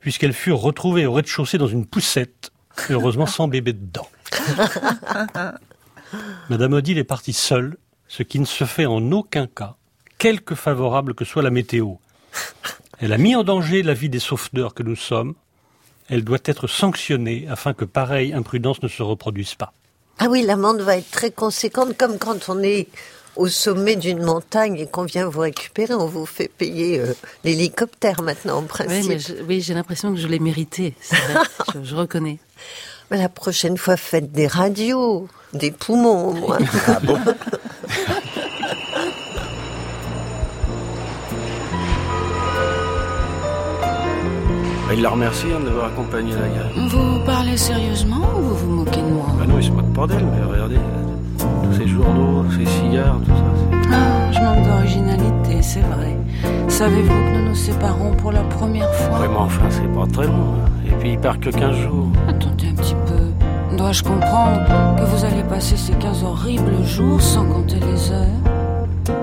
puisqu'elles 0.00 0.32
furent 0.32 0.60
retrouvées 0.60 1.06
au 1.06 1.12
rez-de-chaussée 1.12 1.58
dans 1.58 1.66
une 1.66 1.86
poussette, 1.86 2.50
heureusement 2.88 3.26
sans 3.26 3.48
bébé 3.48 3.74
dedans. 3.74 4.08
Madame 6.48 6.72
Odile 6.72 6.98
est 6.98 7.04
partie 7.04 7.32
seule, 7.32 7.76
ce 8.08 8.22
qui 8.22 8.38
ne 8.38 8.44
se 8.44 8.64
fait 8.64 8.86
en 8.86 9.12
aucun 9.12 9.46
cas, 9.46 9.76
quelque 10.16 10.54
favorable 10.54 11.14
que 11.14 11.24
soit 11.24 11.42
la 11.42 11.50
météo. 11.50 11.94
Elle 13.00 13.12
a 13.12 13.18
mis 13.18 13.34
en 13.36 13.44
danger 13.44 13.82
la 13.82 13.94
vie 13.94 14.08
des 14.08 14.18
sauveteurs 14.18 14.74
que 14.74 14.82
nous 14.82 14.96
sommes. 14.96 15.34
Elle 16.08 16.24
doit 16.24 16.38
être 16.44 16.66
sanctionnée 16.66 17.46
afin 17.50 17.74
que 17.74 17.84
pareille 17.84 18.32
imprudence 18.32 18.82
ne 18.82 18.88
se 18.88 19.02
reproduise 19.02 19.54
pas. 19.54 19.72
Ah 20.18 20.26
oui, 20.30 20.42
l'amende 20.42 20.80
va 20.80 20.96
être 20.96 21.10
très 21.10 21.30
conséquente, 21.30 21.96
comme 21.98 22.18
quand 22.18 22.48
on 22.48 22.62
est 22.62 22.86
au 23.34 23.48
sommet 23.48 23.96
d'une 23.96 24.22
montagne 24.22 24.76
et 24.78 24.86
qu'on 24.86 25.04
vient 25.04 25.28
vous 25.28 25.40
récupérer, 25.40 25.92
on 25.92 26.06
vous 26.06 26.24
fait 26.24 26.48
payer 26.48 27.00
euh, 27.00 27.12
l'hélicoptère 27.44 28.22
maintenant, 28.22 28.58
en 28.58 28.62
Oui, 28.62 28.66
principe. 28.66 29.08
mais 29.08 29.18
je- 29.18 29.34
oui, 29.46 29.60
j'ai 29.60 29.74
l'impression 29.74 30.14
que 30.14 30.18
je 30.18 30.26
l'ai 30.26 30.38
mérité. 30.38 30.94
c'est 31.02 31.16
vrai. 31.16 31.42
je, 31.74 31.84
je 31.84 31.94
reconnais. 31.94 32.38
Mais 33.10 33.18
la 33.18 33.28
prochaine 33.28 33.76
fois, 33.76 33.98
faites 33.98 34.32
des 34.32 34.46
radios, 34.46 35.28
des 35.52 35.70
poumons 35.70 36.28
au 36.28 36.32
moins. 36.32 36.58
Ah 36.88 36.98
bon? 37.00 37.18
Il 44.96 45.02
la 45.02 45.10
remercie 45.10 45.46
hein, 45.54 45.60
de 45.60 45.66
m'avoir 45.66 45.86
accompagné 45.88 46.32
à 46.32 46.36
la 46.40 46.48
gare. 46.48 46.88
Vous 46.88 47.20
parlez 47.26 47.56
sérieusement 47.58 48.22
ou 48.38 48.40
vous 48.42 48.54
vous 48.54 48.70
moquez 48.76 49.02
de 49.02 49.08
moi 49.12 49.26
Ah 49.42 49.46
non, 49.46 49.58
il 49.58 49.64
se 49.64 49.70
moque 49.70 49.92
pas 49.92 50.06
d'elle, 50.06 50.24
mais 50.24 50.42
regardez, 50.50 50.78
tous 51.38 51.72
ces 51.76 51.86
journaux, 51.86 52.44
ces 52.50 52.64
cigares, 52.64 53.18
tout 53.24 53.30
ça. 53.30 53.92
Ah, 53.92 54.32
je 54.32 54.40
manque 54.40 54.66
d'originalité, 54.66 55.60
c'est 55.60 55.80
vrai. 55.82 56.16
Savez-vous 56.68 57.08
que 57.08 57.38
nous 57.38 57.48
nous 57.50 57.54
séparons 57.54 58.12
pour 58.14 58.32
la 58.32 58.40
première 58.44 58.92
fois 58.94 59.18
mais 59.20 59.36
enfin, 59.36 59.66
c'est 59.68 59.92
pas 59.94 60.06
très 60.10 60.26
long. 60.26 60.32
hein. 60.32 60.70
Et 60.88 60.92
puis, 60.98 61.12
il 61.12 61.18
part 61.18 61.38
que 61.40 61.50
15 61.50 61.76
jours. 61.76 62.08
Attendez 62.28 62.68
un 62.68 62.74
petit 62.74 62.96
peu. 63.06 63.76
Dois-je 63.76 64.02
comprendre 64.02 64.60
que 64.98 65.04
vous 65.04 65.24
allez 65.26 65.42
passer 65.42 65.76
ces 65.76 65.92
15 65.92 66.24
horribles 66.24 66.82
jours 66.84 67.20
sans 67.20 67.44
compter 67.44 67.76
les 67.80 68.12
heures? 68.12 69.16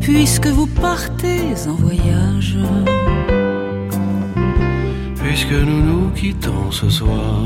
Puisque 0.00 0.46
vous 0.48 0.66
partez 0.66 1.40
en 1.68 1.72
voyage 1.74 2.58
puisque 5.36 5.52
nous 5.68 5.82
nous 5.82 6.08
quittons 6.12 6.70
ce 6.70 6.88
soir. 6.88 7.42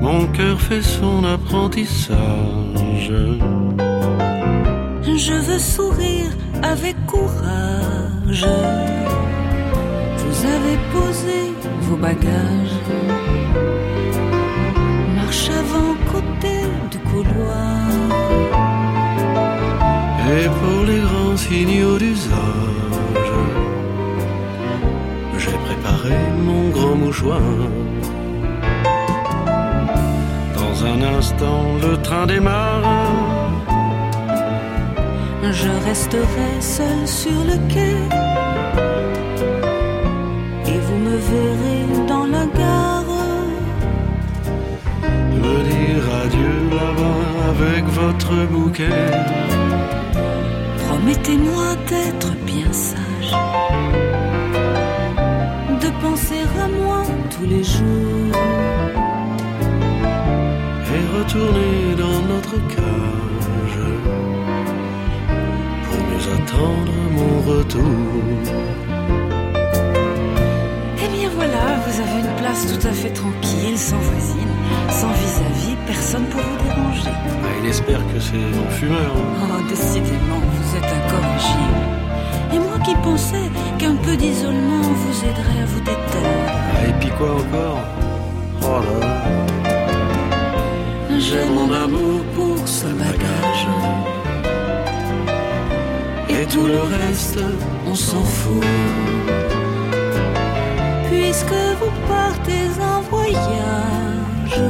Mon 0.00 0.28
cœur 0.28 0.60
fait 0.60 0.80
son 0.80 1.24
apprentissage. 1.24 3.12
Je 5.24 5.34
veux 5.46 5.58
sourire 5.58 6.30
avec 6.62 6.94
courage. 7.06 8.46
Vous 10.22 10.38
avez 10.56 10.76
posé 10.94 11.38
vos 11.80 11.96
bagages. 11.96 12.78
Marche 15.16 15.50
avant 15.62 15.94
côté 16.14 16.54
du 16.92 16.98
couloir. 17.10 17.88
Et 20.30 20.46
pour 20.58 20.84
les 20.86 21.00
grands 21.00 21.36
signaux 21.36 21.98
du 21.98 22.10
d'usage 22.10 22.73
préparé 25.84 26.16
mon 26.38 26.70
grand 26.70 26.96
mouchoir. 26.96 27.40
Dans 30.54 30.86
un 30.86 31.16
instant, 31.18 31.64
le 31.82 32.00
train 32.02 32.26
démarre. 32.26 32.82
Je 35.42 35.68
resterai 35.86 36.50
seul 36.60 37.06
sur 37.06 37.38
le 37.50 37.56
quai. 37.72 37.96
Et 40.66 40.78
vous 40.86 40.98
me 41.08 41.16
verrez 41.32 42.06
dans 42.08 42.26
la 42.26 42.46
gare. 42.46 43.04
Me 45.42 45.56
dire 45.70 46.06
adieu 46.24 46.56
là-bas 46.70 47.24
avec 47.52 47.84
votre 48.00 48.32
bouquet. 48.50 49.04
Promettez-moi 50.86 51.76
d'être 51.88 52.33
penser 56.00 56.42
à 56.62 56.68
moi 56.68 57.02
tous 57.30 57.46
les 57.46 57.64
jours. 57.64 58.32
Et 60.96 61.04
retourner 61.18 61.94
dans 61.98 62.20
notre 62.32 62.56
cage. 62.68 63.80
Pour 65.84 65.98
mieux 66.08 66.26
attendre 66.38 66.92
mon 67.10 67.34
retour. 67.52 67.82
Eh 71.02 71.08
bien 71.16 71.30
voilà, 71.34 71.64
vous 71.84 72.00
avez 72.00 72.20
une 72.20 72.36
place 72.36 72.62
tout 72.72 72.86
à 72.86 72.92
fait 72.92 73.10
tranquille, 73.10 73.76
sans 73.76 73.98
voisine, 73.98 74.54
sans 74.88 75.12
vis-à-vis, 75.12 75.76
personne 75.86 76.26
pour 76.26 76.40
vous 76.40 76.64
déranger. 76.64 77.10
Ah, 77.10 77.54
il 77.60 77.68
espère 77.68 78.00
que 78.12 78.20
c'est 78.20 78.36
un 78.36 78.70
fumeur. 78.70 79.12
Oh, 79.16 79.62
décidément, 79.68 80.40
vous 80.54 80.76
êtes 80.76 80.84
incorrigible. 80.84 81.83
Et 82.54 82.58
moi 82.58 82.78
qui 82.84 82.94
pensais 83.02 83.48
qu'un 83.78 83.96
peu 83.96 84.16
d'isolement 84.16 84.82
vous 85.02 85.16
aiderait 85.28 85.62
à 85.62 85.66
vous 85.66 85.80
détendre. 85.80 86.46
Ah, 86.48 86.88
et 86.88 86.92
puis 87.00 87.10
quoi 87.18 87.32
encore? 87.42 87.80
Oh 88.62 88.80
là 88.86 88.96
là. 89.06 89.34
J'ai 91.18 91.44
mon 91.56 91.72
amour 91.72 92.20
pour 92.36 92.68
ce 92.68 92.86
bagage. 92.86 93.66
Et 96.28 96.46
tout 96.46 96.66
le 96.66 96.80
reste, 96.80 97.40
on 97.86 97.94
s'en 97.94 98.22
fout. 98.22 98.64
Puisque 101.10 101.60
vous 101.80 101.92
partez 102.08 102.66
en 102.92 103.00
voyage, 103.14 104.60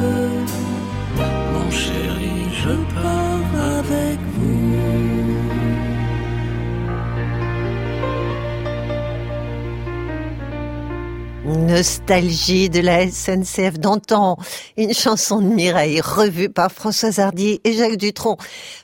Nostalgie 11.45 12.71
de 12.71 12.79
la 12.79 13.07
SNCF 13.07 13.77
d'antan, 13.77 14.37
une 14.77 14.95
chanson 14.95 15.41
de 15.41 15.53
Mireille 15.53 16.01
revue 16.01 16.49
par 16.49 16.71
Françoise 16.71 17.19
Hardy 17.19 17.61
et 17.63 17.73
Jacques 17.73 17.97
Dutronc. 17.97 18.37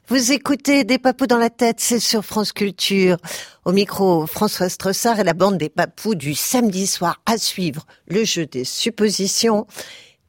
Vous 0.07 0.31
écoutez 0.31 0.83
Des 0.83 0.99
papous 0.99 1.25
dans 1.25 1.39
la 1.39 1.49
tête, 1.49 1.79
c'est 1.79 1.99
sur 1.99 2.23
France 2.23 2.53
Culture. 2.53 3.17
Au 3.65 3.71
micro, 3.71 4.27
Françoise 4.27 4.77
Tressard 4.77 5.19
et 5.19 5.23
la 5.23 5.33
bande 5.33 5.57
des 5.57 5.69
papous 5.69 6.13
du 6.13 6.35
samedi 6.35 6.85
soir 6.85 7.19
à 7.25 7.39
suivre, 7.39 7.87
le 8.07 8.23
jeu 8.23 8.45
des 8.45 8.63
suppositions 8.63 9.65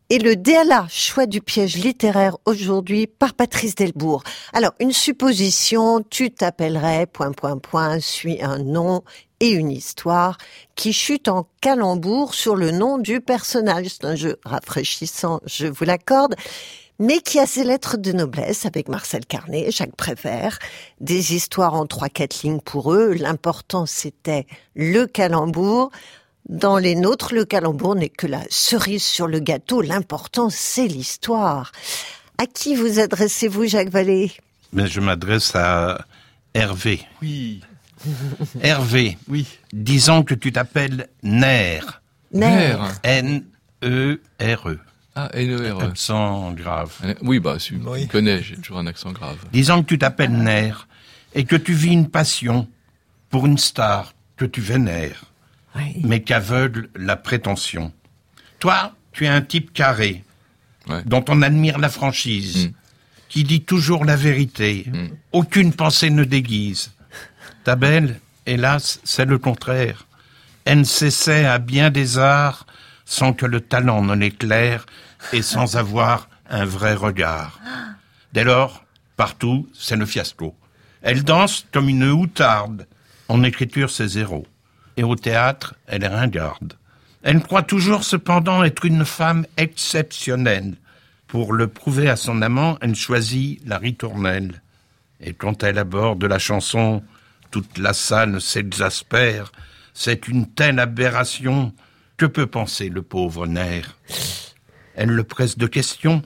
et 0.09 0.19
le 0.19 0.35
DLA, 0.37 0.87
choix 0.91 1.27
du 1.27 1.41
piège 1.41 1.77
littéraire 1.77 2.37
aujourd'hui 2.47 3.07
par 3.07 3.35
Patrice 3.35 3.75
Delbourg. 3.75 4.23
Alors, 4.53 4.73
une 4.81 4.93
supposition, 4.93 6.03
tu 6.03 6.31
t'appellerais, 6.31 7.07
point, 7.07 7.33
point, 7.33 7.59
point, 7.59 8.01
suis 8.01 8.43
un 8.43 8.59
nom 8.59 9.03
et 9.43 9.51
une 9.51 9.73
histoire 9.73 10.39
qui 10.77 10.93
chute 10.93 11.27
en 11.27 11.49
calembour 11.61 12.33
sur 12.33 12.55
le 12.55 12.71
nom 12.71 12.99
du 12.99 13.21
personnage. 13.21 13.89
C'est 13.89 14.05
un 14.05 14.15
jeu 14.15 14.39
rafraîchissant, 14.45 15.41
je 15.47 15.67
vous 15.67 15.85
l'accorde, 15.85 16.37
mais 17.01 17.19
qui 17.19 17.41
a 17.41 17.47
ses 17.47 17.65
lettres 17.65 17.97
de 17.97 18.13
noblesse 18.13 18.67
avec 18.67 18.89
Marcel 18.89 19.27
Carnet, 19.27 19.73
Jacques 19.73 19.97
Prévert, 19.97 20.61
des 21.01 21.35
histoires 21.35 21.75
en 21.75 21.87
trois, 21.87 22.09
quatre 22.09 22.45
lignes 22.45 22.61
pour 22.61 22.95
eux. 22.95 23.15
L'important, 23.15 23.85
c'était 23.85 24.47
le 24.77 25.07
calembour. 25.07 25.91
Dans 26.49 26.79
les 26.79 26.95
nôtres, 26.95 27.35
le 27.35 27.45
calembour 27.45 27.97
n'est 27.97 28.11
que 28.11 28.29
la 28.29 28.43
cerise 28.49 29.03
sur 29.03 29.27
le 29.27 29.41
gâteau. 29.41 29.83
L'important, 29.83 30.51
c'est 30.51 30.87
l'histoire. 30.87 31.73
À 32.39 32.47
qui 32.47 32.77
vous 32.77 33.01
adressez-vous, 33.01 33.67
Jacques 33.67 33.91
Vallée? 33.91 34.31
Mais 34.73 34.87
je 34.87 35.01
m'adresse 35.01 35.57
à 35.57 36.07
Hervé. 36.55 37.01
Oui. 37.21 37.61
Hervé. 38.63 39.19
Oui. 39.29 39.47
Disons 39.73 40.23
que 40.23 40.35
tu 40.35 40.53
t'appelles 40.53 41.09
Nair. 41.23 42.03
Nair. 42.33 43.01
N-E-R-E. 43.03 44.79
Ah, 45.15 45.31
N-E-R-E. 45.35 45.85
Accent 45.85 46.53
grave. 46.53 46.93
Oui, 47.23 47.39
bah, 47.39 47.57
tu 47.59 47.79
connais, 48.11 48.43
j'ai 48.43 48.57
toujours 48.57 48.79
un 48.79 48.87
accent 48.87 49.13
grave. 49.13 49.37
Disons 49.53 49.83
que 49.83 49.89
tu 49.89 49.99
t'appelles 49.99 50.33
Nair 50.33 50.89
et 51.35 51.45
que 51.45 51.57
tu 51.57 51.75
vis 51.75 51.93
une 51.93 52.09
passion 52.09 52.69
pour 53.31 53.47
une 53.47 53.59
star 53.59 54.15
que 54.37 54.45
tu 54.45 54.61
vénères, 54.61 55.25
mais 56.03 56.23
qu'aveugle 56.23 56.89
la 56.97 57.17
prétention. 57.17 57.93
Toi, 58.59 58.95
tu 59.13 59.25
es 59.25 59.29
un 59.29 59.43
type 59.43 59.73
carré, 59.73 60.25
dont 61.07 61.25
on 61.29 61.43
admire 61.43 61.79
la 61.79 61.89
franchise, 61.89 62.71
qui 63.29 63.45
dit 63.45 63.63
toujours 63.63 64.05
la 64.05 64.17
vérité, 64.17 64.87
aucune 65.33 65.73
pensée 65.73 66.11
ne 66.11 66.25
déguise. 66.25 66.92
Ta 67.65 67.77
belle, 67.77 68.21
hélas, 68.47 69.01
c'est 69.05 69.25
le 69.25 69.39
contraire. 69.39 70.07
Elle 70.65 70.87
s'essaie 70.87 71.45
à 71.45 71.59
bien 71.59 71.91
des 71.91 72.19
arts 72.19 72.67
sans 73.05 73.33
que 73.33 73.47
le 73.47 73.61
talent 73.61 74.03
ne 74.03 74.15
l'éclaire 74.15 74.87
et 75.33 75.43
sans 75.43 75.77
avoir 75.77 76.29
un 76.49 76.65
vrai 76.65 76.95
regard. 76.95 77.61
Dès 78.33 78.45
lors, 78.45 78.85
partout, 79.17 79.69
c'est 79.75 79.97
le 79.97 80.07
fiasco. 80.07 80.55
Elle 81.03 81.25
danse 81.25 81.67
comme 81.73 81.89
une 81.89 82.05
outarde. 82.05 82.87
En 83.29 83.43
écriture, 83.43 83.91
c'est 83.91 84.09
zéro. 84.09 84.47
Et 84.97 85.03
au 85.03 85.17
théâtre, 85.17 85.75
elle 85.87 86.05
est 86.05 86.09
ringarde. 86.09 86.75
Elle 87.23 87.43
croit 87.43 87.63
toujours 87.63 88.05
cependant 88.05 88.65
être 88.65 88.85
une 88.85 89.05
femme 89.05 89.47
exceptionnelle. 89.57 90.75
Pour 91.27 91.53
le 91.53 91.69
prouver 91.69 92.09
à 92.09 92.17
son 92.17 92.43
amant, 92.43 92.79
elle 92.81 92.95
choisit 92.95 93.61
la 93.67 93.79
ritournelle. 93.79 94.61
Et 95.21 95.33
quand 95.33 95.63
elle 95.63 95.79
aborde 95.79 96.25
la 96.25 96.39
chanson, 96.39 97.03
toute 97.53 97.79
la 97.79 97.93
salle 97.93 98.41
s'exaspère. 98.41 99.53
C'est 99.95 100.27
une 100.27 100.49
telle 100.49 100.81
aberration. 100.81 101.73
Que 102.17 102.27
peut 102.27 102.47
penser 102.47 102.89
le 102.89 103.03
pauvre 103.03 103.47
nerf 103.47 103.97
Elle 104.95 105.11
le 105.11 105.25
presse 105.25 105.59
de 105.59 105.67
questions. 105.67 106.23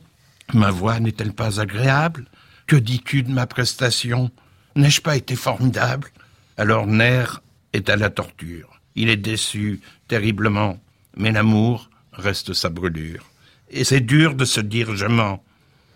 Ma 0.55 0.71
voix 0.71 1.01
n'est-elle 1.01 1.33
pas 1.33 1.61
agréable? 1.61 2.27
Que 2.67 2.77
dis-tu 2.77 3.23
de 3.23 3.31
ma 3.31 3.47
prestation? 3.47 4.31
N'ai-je 4.75 5.01
pas 5.01 5.17
été 5.17 5.37
formidable? 5.37 6.09
Alors 6.57 6.87
Nerf 6.87 7.41
est 7.73 7.89
à 7.89 7.97
la 7.97 8.11
torture. 8.11 8.81
Il 8.95 9.09
est 9.09 9.17
déçu 9.17 9.81
terriblement, 10.09 10.79
mais 11.17 11.33
l'amour 11.33 11.91
reste 12.13 12.53
sa 12.53 12.69
brûlure. 12.69 13.25
Et 13.71 13.85
c'est 13.85 14.01
dur 14.01 14.35
de 14.35 14.45
se 14.45 14.61
dire 14.61 14.97
je 14.97 15.07
mens. 15.07 15.43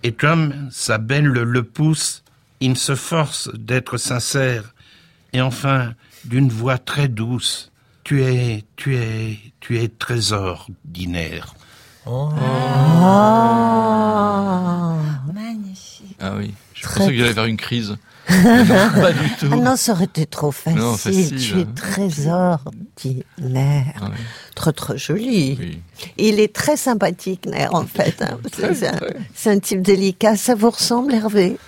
Et 0.03 0.13
comme 0.13 0.69
sa 0.71 0.99
belle 0.99 1.27
le 1.27 1.63
pousse, 1.63 2.23
il 2.61 2.77
se 2.77 2.95
force 2.95 3.51
d'être 3.55 3.97
sincère. 3.97 4.75
Et 5.33 5.41
enfin, 5.41 5.95
d'une 6.25 6.49
voix 6.49 6.79
très 6.79 7.09
douce, 7.09 7.71
tu 8.05 8.23
es, 8.25 8.65
tu 8.77 8.97
es, 8.97 9.39
tu 9.61 9.79
es 9.79 9.89
trésor 9.89 10.69
d'Iner. 10.85 11.41
Oh. 12.07 12.31
Magnifique. 15.33 16.17
Ah 16.21 16.33
oui, 16.37 16.53
je 16.75 16.83
Très 16.83 17.01
pensais 17.01 17.11
que 17.13 17.17
j'allais 17.19 17.29
très- 17.31 17.35
faire 17.35 17.45
une 17.47 17.57
crise. 17.57 17.97
Non, 18.31 18.91
pas 19.01 19.13
du 19.13 19.29
tout. 19.41 19.49
Ah 19.53 19.57
non, 19.57 19.75
ça 19.77 19.91
aurait 19.93 20.05
été 20.05 20.25
trop 20.25 20.53
facile. 20.53 20.79
Non, 20.81 20.97
facile, 20.97 21.37
Tu 21.41 21.59
es 21.59 21.63
hein. 21.63 21.67
trésor 21.75 22.61
d'Iner. 22.97 23.85
Ah 24.01 24.11
Trop, 24.55 24.71
trop 24.73 24.97
joli. 24.97 25.81
Il 26.17 26.39
est 26.39 26.55
très 26.55 26.77
sympathique, 26.77 27.47
Nair, 27.47 27.75
en 27.75 27.87
fait. 27.87 28.23
hein. 28.23 28.39
Très, 28.53 28.75
C'est 28.75 28.87
un, 28.89 28.93
très. 28.97 29.17
c'est 29.35 29.51
un 29.51 29.59
type 29.59 29.83
délicat. 29.83 30.37
Ça 30.37 30.55
vous 30.55 30.71
ressemble, 30.71 31.13
Hervé? 31.13 31.59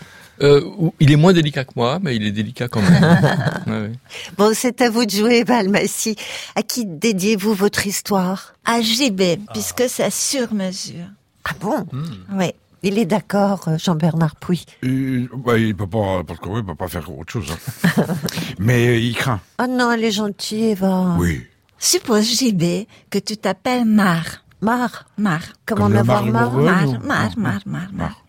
Euh, 0.40 0.62
il 0.98 1.12
est 1.12 1.16
moins 1.16 1.32
délicat 1.32 1.64
que 1.64 1.72
moi, 1.76 1.98
mais 2.02 2.16
il 2.16 2.24
est 2.26 2.32
délicat 2.32 2.68
quand 2.68 2.80
même. 2.80 3.02
Ouais, 3.66 3.72
ouais. 3.80 3.92
Bon, 4.36 4.52
c'est 4.54 4.80
à 4.80 4.90
vous 4.90 5.04
de 5.04 5.10
jouer, 5.10 5.44
Valmassi. 5.44 6.16
À 6.56 6.62
qui 6.62 6.84
dédiez-vous 6.86 7.54
votre 7.54 7.86
histoire? 7.86 8.54
À 8.64 8.80
JB, 8.80 9.20
puisque 9.52 9.84
c'est 9.88 10.10
sur 10.10 10.52
mesure. 10.54 11.06
Ah 11.44 11.52
bon? 11.60 11.86
Oui. 12.32 12.52
Il 12.84 12.98
est 12.98 13.04
d'accord, 13.04 13.68
euh, 13.68 13.78
Jean-Bernard 13.78 14.34
Pouy. 14.36 14.64
Il, 14.82 15.28
bah, 15.36 15.56
il 15.56 15.76
peut 15.76 15.86
pas, 15.86 16.24
parce 16.26 16.40
que 16.40 16.48
oui, 16.48 16.58
il 16.60 16.66
peut 16.66 16.74
pas 16.74 16.88
faire 16.88 17.08
autre 17.16 17.32
chose. 17.32 17.46
hein. 17.52 18.04
Mais 18.58 18.88
euh, 18.88 18.96
il 18.98 19.14
craint. 19.14 19.40
Oh 19.62 19.66
non, 19.68 19.92
elle 19.92 20.02
est 20.02 20.10
gentille, 20.10 20.70
Eva. 20.70 21.14
Oui. 21.18 21.46
Suppose 21.78 22.24
JB 22.40 22.86
que 23.10 23.18
tu 23.20 23.36
t'appelles 23.36 23.84
Mar. 23.84 24.24
Mar? 24.60 25.04
Mar. 25.16 25.40
Comment 25.64 25.84
Comme 25.84 25.92
en 25.92 25.94
la 25.94 26.00
avoir 26.00 26.24
Marge 26.24 26.32
marre 26.32 26.50
Bourgogne 26.50 26.64
Mar, 26.66 26.88
ou- 26.88 27.06
Mar, 27.06 27.30
Mar, 27.38 27.60
Mar, 27.66 27.88
Mar. 27.92 28.24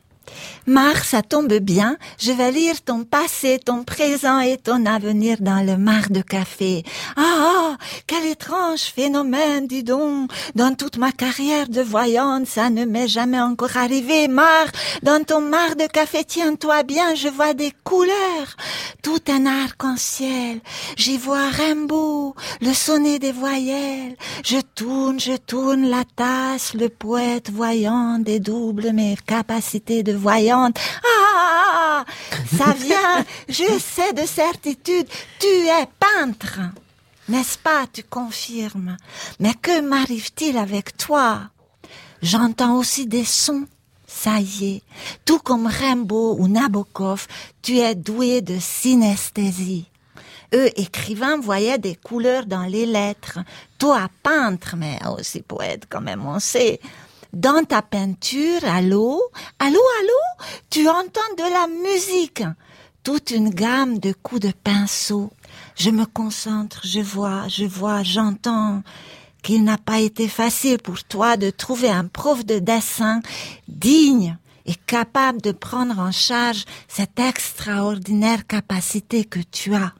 Mar, 0.66 1.04
ça 1.04 1.22
tombe 1.22 1.54
bien, 1.56 1.98
je 2.18 2.32
vais 2.32 2.52
lire 2.52 2.82
ton 2.82 3.04
passé, 3.04 3.60
ton 3.60 3.84
présent 3.84 4.40
et 4.40 4.58
ton 4.58 4.86
avenir 4.86 5.38
dans 5.42 5.66
le 5.66 5.78
mar 5.78 6.10
de 6.10 6.22
café. 6.22 6.84
Ah, 7.18 7.22
ah, 7.22 7.78
quel 8.08 8.26
étrange 8.26 8.80
phénomène, 8.80 9.68
dis 9.68 9.84
donc. 9.84 10.32
Dans 10.56 10.74
toute 10.74 10.98
ma 10.98 11.12
carrière 11.12 11.68
de 11.68 11.82
voyante, 11.82 12.48
ça 12.48 12.70
ne 12.70 12.86
m'est 12.86 13.10
jamais 13.10 13.42
encore 13.42 13.76
arrivé. 13.76 14.30
Mar, 14.30 14.68
dans 15.02 15.24
ton 15.26 15.42
mar 15.42 15.76
de 15.76 15.86
café, 15.86 16.24
tiens-toi 16.24 16.84
bien, 16.84 17.14
je 17.16 17.28
vois 17.28 17.54
des 17.54 17.74
couleurs. 17.84 18.56
Tout 19.02 19.20
un 19.28 19.46
arc-en-ciel. 19.46 20.62
J'y 20.96 21.18
vois 21.18 21.50
Rimbaud, 21.50 22.36
le 22.62 22.74
sonnet 22.74 23.20
des 23.20 23.34
voyelles. 23.34 24.16
Je 24.46 24.60
tourne, 24.76 25.20
je 25.20 25.36
tourne 25.36 25.90
la 25.90 26.04
tasse, 26.16 26.74
le 26.74 26.88
poète 26.88 27.50
voyant 27.52 28.18
dédouble 28.20 28.94
mes 28.94 29.18
capacités 29.28 30.04
de 30.04 30.14
Ah, 30.54 32.06
ça 32.58 32.74
vient, 32.78 33.26
je 33.50 33.80
sais 33.80 34.14
de 34.14 34.26
certitude, 34.26 35.08
tu 35.40 35.48
es 35.48 35.88
peintre. 36.00 36.60
N'est-ce 37.30 37.58
pas, 37.58 37.86
tu 37.92 38.04
confirmes? 38.04 38.98
Mais 39.40 39.54
que 39.54 39.82
m'arrive-t-il 39.82 40.58
avec 40.58 40.98
toi? 40.98 41.42
J'entends 42.22 42.78
aussi 42.78 43.08
des 43.08 43.26
sons. 43.26 43.66
Ça 44.08 44.40
y 44.40 44.76
est, 44.76 44.82
tout 45.26 45.40
comme 45.40 45.66
Rimbaud 45.66 46.36
ou 46.38 46.48
Nabokov, 46.48 47.28
tu 47.62 47.80
es 47.80 47.96
doué 47.96 48.42
de 48.42 48.60
synesthésie. 48.60 49.90
Eux, 50.54 50.70
écrivains, 50.80 51.40
voyaient 51.40 51.80
des 51.80 51.96
couleurs 51.96 52.46
dans 52.46 52.64
les 52.64 52.86
lettres. 52.86 53.40
Toi, 53.80 54.08
peintre, 54.22 54.76
mais 54.78 55.00
aussi 55.18 55.42
poète, 55.42 55.88
quand 55.90 56.02
même, 56.02 56.26
on 56.26 56.40
sait 56.40 56.80
dans 57.34 57.66
ta 57.66 57.82
peinture, 57.82 58.64
allô, 58.64 59.22
allô, 59.60 59.80
allô, 60.00 60.46
tu 60.70 60.88
entends 60.88 61.22
de 61.38 61.52
la 61.52 61.68
musique, 61.68 62.44
toute 63.04 63.32
une 63.32 63.50
gamme 63.50 63.98
de 63.98 64.14
coups 64.14 64.42
de 64.42 64.52
pinceau. 64.64 65.32
Je 65.76 65.90
me 65.90 66.06
concentre, 66.06 66.82
je 66.86 67.00
vois, 67.00 67.48
je 67.48 67.66
vois, 67.66 68.04
j'entends 68.04 68.84
qu'il 69.42 69.64
n'a 69.64 69.78
pas 69.78 70.00
été 70.00 70.28
facile 70.28 70.78
pour 70.78 71.04
toi 71.04 71.36
de 71.36 71.50
trouver 71.50 71.90
un 71.90 72.06
prof 72.06 72.46
de 72.46 72.60
dessin 72.60 73.22
digne 73.68 74.38
et 74.66 74.76
capable 74.76 75.42
de 75.42 75.52
prendre 75.52 76.00
en 76.00 76.12
charge 76.12 76.66
cette 76.88 77.20
extraordinaire 77.20 78.48
capacité 78.48 79.26
que 79.26 79.40
tu 79.40 79.74
as. 79.76 79.92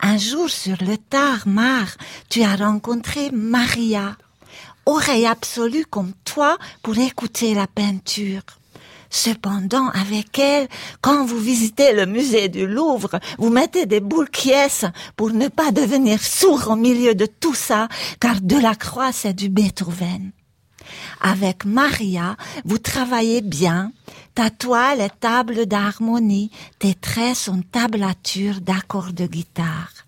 Un 0.00 0.18
jour 0.18 0.50
sur 0.50 0.76
le 0.80 0.96
Tarmar, 0.96 1.86
tu 2.28 2.42
as 2.42 2.56
rencontré 2.56 3.30
Maria, 3.32 4.16
oreille 4.86 5.26
absolue 5.26 5.86
comme 5.86 6.12
toi 6.24 6.58
pour 6.82 6.98
écouter 6.98 7.54
la 7.54 7.66
peinture. 7.66 8.42
Cependant, 9.10 9.90
avec 9.90 10.38
elle, 10.38 10.68
quand 11.02 11.26
vous 11.26 11.38
visitez 11.38 11.92
le 11.92 12.06
musée 12.06 12.48
du 12.48 12.66
Louvre, 12.66 13.20
vous 13.38 13.50
mettez 13.50 13.84
des 13.84 14.00
boules 14.00 14.30
quiesces 14.30 14.86
pour 15.16 15.32
ne 15.32 15.48
pas 15.48 15.70
devenir 15.70 16.18
sourd 16.22 16.68
au 16.70 16.76
milieu 16.76 17.14
de 17.14 17.26
tout 17.26 17.54
ça, 17.54 17.88
car 18.20 18.40
Delacroix, 18.40 19.12
c'est 19.12 19.34
du 19.34 19.50
Beethoven. 19.50 20.32
Avec 21.20 21.66
Maria, 21.66 22.36
vous 22.64 22.78
travaillez 22.78 23.42
bien. 23.42 23.92
Ta 24.34 24.48
toile 24.48 25.02
est 25.02 25.20
table 25.20 25.66
d'harmonie, 25.66 26.50
tes 26.78 26.94
traits 26.94 27.36
sont 27.36 27.60
tablature 27.70 28.62
d'accords 28.62 29.12
de 29.12 29.26
guitare. 29.26 30.01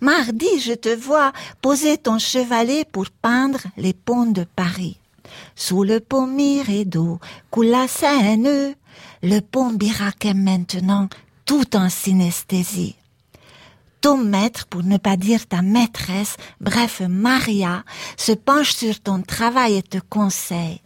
Mardi, 0.00 0.60
je 0.60 0.72
te 0.72 0.88
vois 0.88 1.32
poser 1.60 1.98
ton 1.98 2.18
chevalet 2.18 2.86
pour 2.90 3.10
peindre 3.10 3.60
les 3.76 3.92
ponts 3.92 4.26
de 4.26 4.44
Paris. 4.44 4.98
Sous 5.54 5.84
le 5.84 6.00
pont 6.00 6.26
Miredo 6.26 7.20
coule 7.50 7.66
la 7.66 7.86
Seine. 7.86 8.74
Le 9.22 9.40
pont 9.40 9.70
Birac 9.70 10.24
est 10.24 10.34
maintenant 10.34 11.08
tout 11.44 11.76
en 11.76 11.90
synesthésie. 11.90 12.96
Ton 14.00 14.16
maître, 14.16 14.66
pour 14.66 14.82
ne 14.82 14.96
pas 14.96 15.18
dire 15.18 15.46
ta 15.46 15.60
maîtresse, 15.60 16.36
bref 16.60 17.02
Maria, 17.06 17.84
se 18.16 18.32
penche 18.32 18.72
sur 18.72 18.98
ton 19.00 19.20
travail 19.20 19.76
et 19.76 19.82
te 19.82 19.98
conseille. 19.98 20.80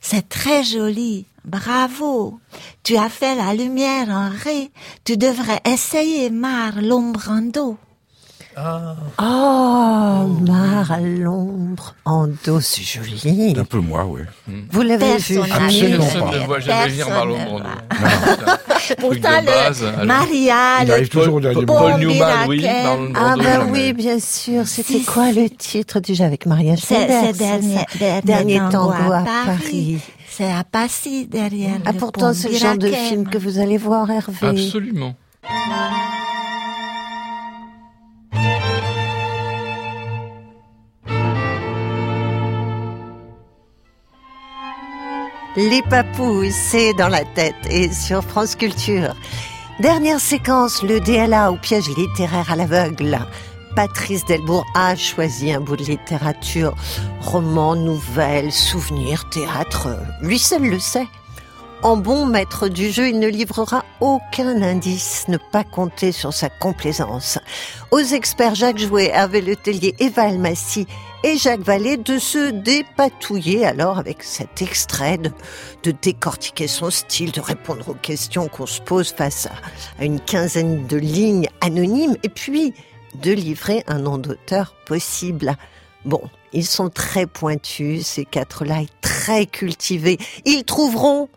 C'est 0.00 0.28
très 0.28 0.64
joli, 0.64 1.26
bravo. 1.44 2.40
Tu 2.82 2.96
as 2.96 3.08
fait 3.08 3.36
la 3.36 3.54
lumière 3.54 4.08
en 4.08 4.30
ré. 4.30 4.72
Tu 5.04 5.16
devrais 5.16 5.60
essayer 5.64 6.30
Mar 6.30 6.82
l'ombrando. 6.82 7.78
Oh, 9.20 10.26
Mar 10.46 10.92
à 10.92 11.00
l'ombre, 11.00 11.94
en 12.04 12.28
dos, 12.28 12.60
c'est 12.60 12.82
joli. 12.82 13.54
Un 13.56 13.64
peu 13.64 13.78
moi, 13.78 14.04
oui. 14.06 14.22
Vous 14.70 14.82
l'avez 14.82 15.16
vu 15.18 15.38
Absolument 15.40 16.04
pas. 16.04 16.32
Je 16.32 16.38
ne 16.38 16.46
vois 16.46 16.60
jamais 16.60 16.88
venir 16.88 17.08
ne 17.08 17.36
Brando. 17.36 17.64
Pourtant, 18.98 19.42
le. 19.42 20.04
Maria, 20.06 20.82
Il 20.82 20.88
le 20.88 21.08
toujours 21.08 21.40
moment. 21.40 21.66
Paul 21.66 22.00
Newman, 22.00 22.48
oui. 22.48 22.64
Ah 22.66 23.34
bah 23.36 23.44
jamais. 23.44 23.70
oui, 23.70 23.92
bien 23.92 24.18
sûr. 24.18 24.66
C'était 24.66 25.00
quoi 25.00 25.32
le 25.32 25.50
titre 25.50 26.00
déjà 26.00 26.24
avec 26.26 26.46
Maria 26.46 26.76
C'est 26.76 26.94
Schneider 26.96 27.34
c'est 27.92 28.24
dernier, 28.24 28.60
tango 28.70 29.12
à 29.12 29.24
Paris. 29.24 29.98
C'est 30.30 30.50
à 30.50 30.62
Passy 30.64 31.26
derrière. 31.26 31.78
Ah 31.84 31.92
pourtant 31.92 32.32
c'est 32.32 32.50
le 32.50 32.56
genre 32.56 32.78
de 32.78 32.88
film 32.88 33.28
que 33.28 33.38
vous 33.38 33.58
allez 33.58 33.76
voir 33.78 34.10
Hervé. 34.10 34.46
Absolument. 34.48 35.14
Les 45.58 45.82
papous, 45.82 46.52
c'est 46.52 46.94
dans 46.94 47.08
la 47.08 47.24
tête 47.24 47.56
et 47.68 47.92
sur 47.92 48.22
France 48.22 48.54
Culture. 48.54 49.16
Dernière 49.80 50.20
séquence, 50.20 50.84
le 50.84 51.00
DLA 51.00 51.50
au 51.50 51.56
piège 51.56 51.88
littéraire 51.96 52.52
à 52.52 52.54
l'aveugle. 52.54 53.18
Patrice 53.74 54.24
Delbourg 54.24 54.64
a 54.76 54.94
choisi 54.94 55.52
un 55.52 55.60
bout 55.60 55.76
de 55.76 55.82
littérature, 55.82 56.76
roman, 57.20 57.74
nouvelle, 57.74 58.52
souvenir, 58.52 59.28
théâtre. 59.30 59.88
Lui 60.22 60.38
seul 60.38 60.62
le 60.62 60.78
sait. 60.78 61.08
En 61.82 61.96
bon 61.96 62.26
maître 62.26 62.68
du 62.68 62.92
jeu, 62.92 63.08
il 63.08 63.18
ne 63.18 63.26
livrera 63.26 63.84
aucun 64.00 64.62
indice, 64.62 65.24
ne 65.26 65.38
pas 65.38 65.64
compter 65.64 66.12
sur 66.12 66.32
sa 66.32 66.50
complaisance. 66.50 67.40
Aux 67.90 67.98
experts 67.98 68.54
Jacques 68.54 68.78
Jouet, 68.78 69.10
Hervé 69.12 69.40
Letellier, 69.40 69.96
Eva 69.98 70.22
Almassi 70.22 70.86
et 71.24 71.36
Jacques 71.36 71.60
Vallée 71.60 71.96
de 71.96 72.18
se 72.18 72.50
dépatouiller 72.50 73.66
alors 73.66 73.98
avec 73.98 74.22
cet 74.22 74.62
extrait, 74.62 75.18
de, 75.18 75.90
décortiquer 75.90 76.68
son 76.68 76.90
style, 76.90 77.32
de 77.32 77.40
répondre 77.40 77.88
aux 77.88 77.94
questions 77.94 78.48
qu'on 78.48 78.66
se 78.66 78.80
pose 78.80 79.10
face 79.10 79.46
à, 79.46 79.52
à 80.00 80.04
une 80.04 80.20
quinzaine 80.20 80.86
de 80.86 80.96
lignes 80.96 81.48
anonymes 81.60 82.16
et 82.22 82.28
puis 82.28 82.72
de 83.22 83.32
livrer 83.32 83.82
un 83.86 83.98
nom 83.98 84.18
d'auteur 84.18 84.74
possible. 84.86 85.56
Bon, 86.04 86.22
ils 86.52 86.66
sont 86.66 86.88
très 86.88 87.26
pointus, 87.26 88.06
ces 88.06 88.24
quatre-là, 88.24 88.82
et 88.82 88.88
très 89.00 89.46
cultivés. 89.46 90.18
Ils 90.44 90.64
trouveront 90.64 91.28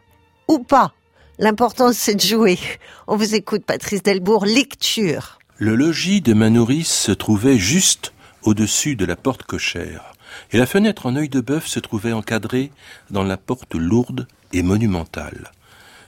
ou 0.48 0.60
pas. 0.60 0.94
L'important, 1.40 1.92
c'est 1.92 2.16
de 2.16 2.22
jouer. 2.22 2.60
On 3.08 3.16
vous 3.16 3.34
écoute, 3.34 3.66
Patrice 3.66 4.04
Delbourg, 4.04 4.46
lecture. 4.46 5.40
Le 5.58 5.76
logis 5.76 6.22
de 6.22 6.34
ma 6.34 6.50
nourrice 6.50 6.92
se 6.92 7.12
trouvait 7.12 7.58
juste 7.58 8.14
au-dessus 8.44 8.96
de 8.96 9.06
la 9.06 9.16
porte 9.16 9.44
cochère, 9.44 10.14
et 10.52 10.58
la 10.58 10.66
fenêtre 10.66 11.06
en 11.06 11.16
œil 11.16 11.30
de 11.30 11.42
bœuf 11.42 11.68
se 11.68 11.80
trouvait 11.80 12.14
encadrée 12.14 12.72
dans 13.10 13.24
la 13.24 13.38
porte 13.38 13.76
lourde 13.76 14.28
et 14.54 14.64
monumentale. 14.64 15.52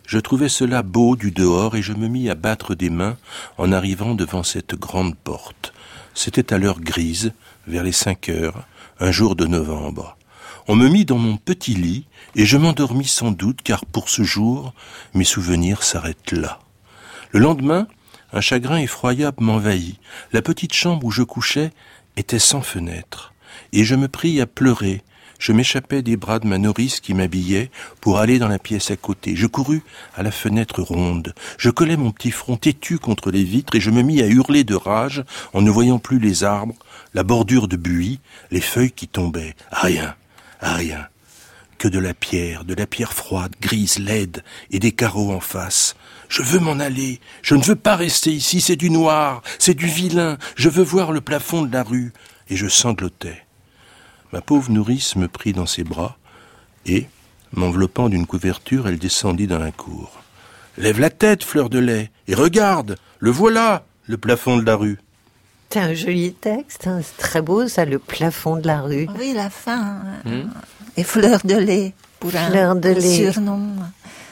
Je 0.06 0.20
trouvais 0.20 0.50
cela 0.50 0.84
beau 0.84 1.16
du 1.16 1.32
dehors 1.32 1.76
et 1.76 1.82
je 1.82 1.94
me 1.94 2.08
mis 2.08 2.30
à 2.30 2.36
battre 2.36 2.76
des 2.76 2.90
mains 2.90 3.18
en 3.58 3.72
arrivant 3.72 4.16
devant 4.16 4.44
cette 4.44 4.76
grande 4.76 5.16
porte. 5.16 5.74
C'était 6.14 6.54
à 6.54 6.58
l'heure 6.58 6.82
grise, 6.82 7.32
vers 7.68 7.84
les 7.84 7.94
cinq 7.94 8.30
heures, 8.30 8.66
un 9.00 9.12
jour 9.12 9.36
de 9.36 9.46
novembre. 9.46 10.18
On 10.68 10.76
me 10.76 10.88
mit 10.88 11.06
dans 11.06 11.18
mon 11.18 11.38
petit 11.38 11.74
lit 11.74 12.06
et 12.36 12.46
je 12.46 12.58
m'endormis 12.58 13.08
sans 13.08 13.32
doute 13.32 13.62
car 13.64 13.86
pour 13.86 14.10
ce 14.10 14.24
jour, 14.24 14.74
mes 15.14 15.24
souvenirs 15.24 15.84
s'arrêtent 15.84 16.32
là. 16.32 16.60
Le 17.32 17.40
lendemain, 17.40 17.88
un 18.34 18.42
chagrin 18.42 18.78
effroyable 18.78 19.44
m'envahit. 19.44 20.00
La 20.32 20.42
petite 20.42 20.74
chambre 20.74 21.06
où 21.06 21.12
je 21.12 21.24
couchais 21.24 21.72
était 22.18 22.40
sans 22.40 22.62
fenêtre, 22.62 23.34
et 23.72 23.84
je 23.84 23.96
me 23.96 24.08
pris 24.08 24.40
à 24.42 24.46
pleurer. 24.46 25.04
Je 25.40 25.52
m'échappais 25.52 26.02
des 26.02 26.16
bras 26.16 26.40
de 26.40 26.48
ma 26.48 26.58
nourrice 26.58 27.02
qui 27.02 27.14
m'habillait 27.14 27.70
pour 28.00 28.20
aller 28.20 28.40
dans 28.40 28.48
la 28.48 28.60
pièce 28.60 28.92
à 28.92 28.96
côté. 28.96 29.36
Je 29.36 29.46
courus 29.46 29.82
à 30.16 30.24
la 30.24 30.32
fenêtre 30.32 30.82
ronde. 30.82 31.34
Je 31.58 31.70
collai 31.70 31.98
mon 31.98 32.12
petit 32.12 32.32
front 32.32 32.56
têtu 32.56 32.98
contre 32.98 33.30
les 33.30 33.44
vitres 33.44 33.76
et 33.76 33.82
je 33.82 33.92
me 33.92 34.04
mis 34.04 34.22
à 34.22 34.28
hurler 34.28 34.64
de 34.64 34.76
rage 34.76 35.26
en 35.52 35.62
ne 35.62 35.70
voyant 35.70 36.00
plus 36.00 36.18
les 36.18 36.46
arbres, 36.46 36.76
la 37.14 37.24
bordure 37.24 37.68
de 37.68 37.76
buis, 37.76 38.22
les 38.52 38.62
feuilles 38.62 38.94
qui 38.94 39.10
tombaient. 39.10 39.56
Rien, 39.70 40.16
rien. 40.62 41.08
Que 41.78 41.90
de 41.90 42.00
la 42.00 42.14
pierre, 42.14 42.64
de 42.64 42.74
la 42.74 42.88
pierre 42.88 43.12
froide, 43.12 43.54
grise, 43.60 44.00
laide, 44.00 44.46
et 44.72 44.80
des 44.80 44.94
carreaux 44.94 45.34
en 45.34 45.42
face. 45.42 45.98
Je 46.34 46.42
veux 46.42 46.60
m'en 46.60 46.80
aller. 46.80 47.20
Je 47.44 47.54
ne 47.54 47.62
veux 47.62 47.76
pas 47.76 47.96
rester 47.96 48.32
ici. 48.32 48.60
C'est 48.60 48.76
du 48.76 48.90
noir. 48.90 49.44
C'est 49.60 49.76
du 49.76 49.86
vilain. 49.86 50.40
Je 50.56 50.68
veux 50.68 50.82
voir 50.84 51.12
le 51.12 51.22
plafond 51.22 51.62
de 51.62 51.72
la 51.72 51.84
rue. 51.84 52.12
Et 52.50 52.56
je 52.56 52.68
sanglotais. 52.68 53.46
Ma 54.32 54.42
pauvre 54.42 54.72
nourrice 54.72 55.16
me 55.16 55.28
prit 55.28 55.54
dans 55.54 55.68
ses 55.68 55.84
bras 55.84 56.18
et, 56.88 57.06
M'enveloppant 57.56 58.10
d'une 58.10 58.26
couverture, 58.26 58.88
elle 58.88 58.98
descendit 58.98 59.46
dans 59.46 59.60
la 59.60 59.72
cour. 59.72 60.24
Lève 60.80 61.00
la 61.00 61.12
tête, 61.12 61.44
fleur 61.44 61.70
de 61.70 61.78
lait, 61.78 62.10
et 62.28 62.34
regarde, 62.34 62.96
le 63.20 63.30
voilà, 63.30 63.86
le 64.08 64.18
plafond 64.18 64.58
de 64.58 64.66
la 64.66 64.76
rue. 64.76 64.98
C'est 65.70 65.80
un 65.80 65.94
joli 65.94 66.34
texte, 66.34 66.88
hein, 66.88 67.02
c'est 67.04 67.18
très 67.18 67.44
beau 67.44 67.68
ça, 67.68 67.86
le 67.86 68.00
plafond 68.00 68.58
de 68.58 68.66
la 68.66 68.82
rue. 68.82 69.08
Oui, 69.20 69.34
la 69.36 69.52
fin. 69.52 70.02
Hmm. 70.26 70.50
Et 70.98 71.04
fleur 71.04 71.42
de 71.44 71.54
lait 71.54 71.94
pour 72.20 72.32
Fleur 72.32 72.72
un, 72.72 72.76
de 72.76 72.90
un 72.90 72.94
lait. 72.94 73.32
surnom. 73.32 73.76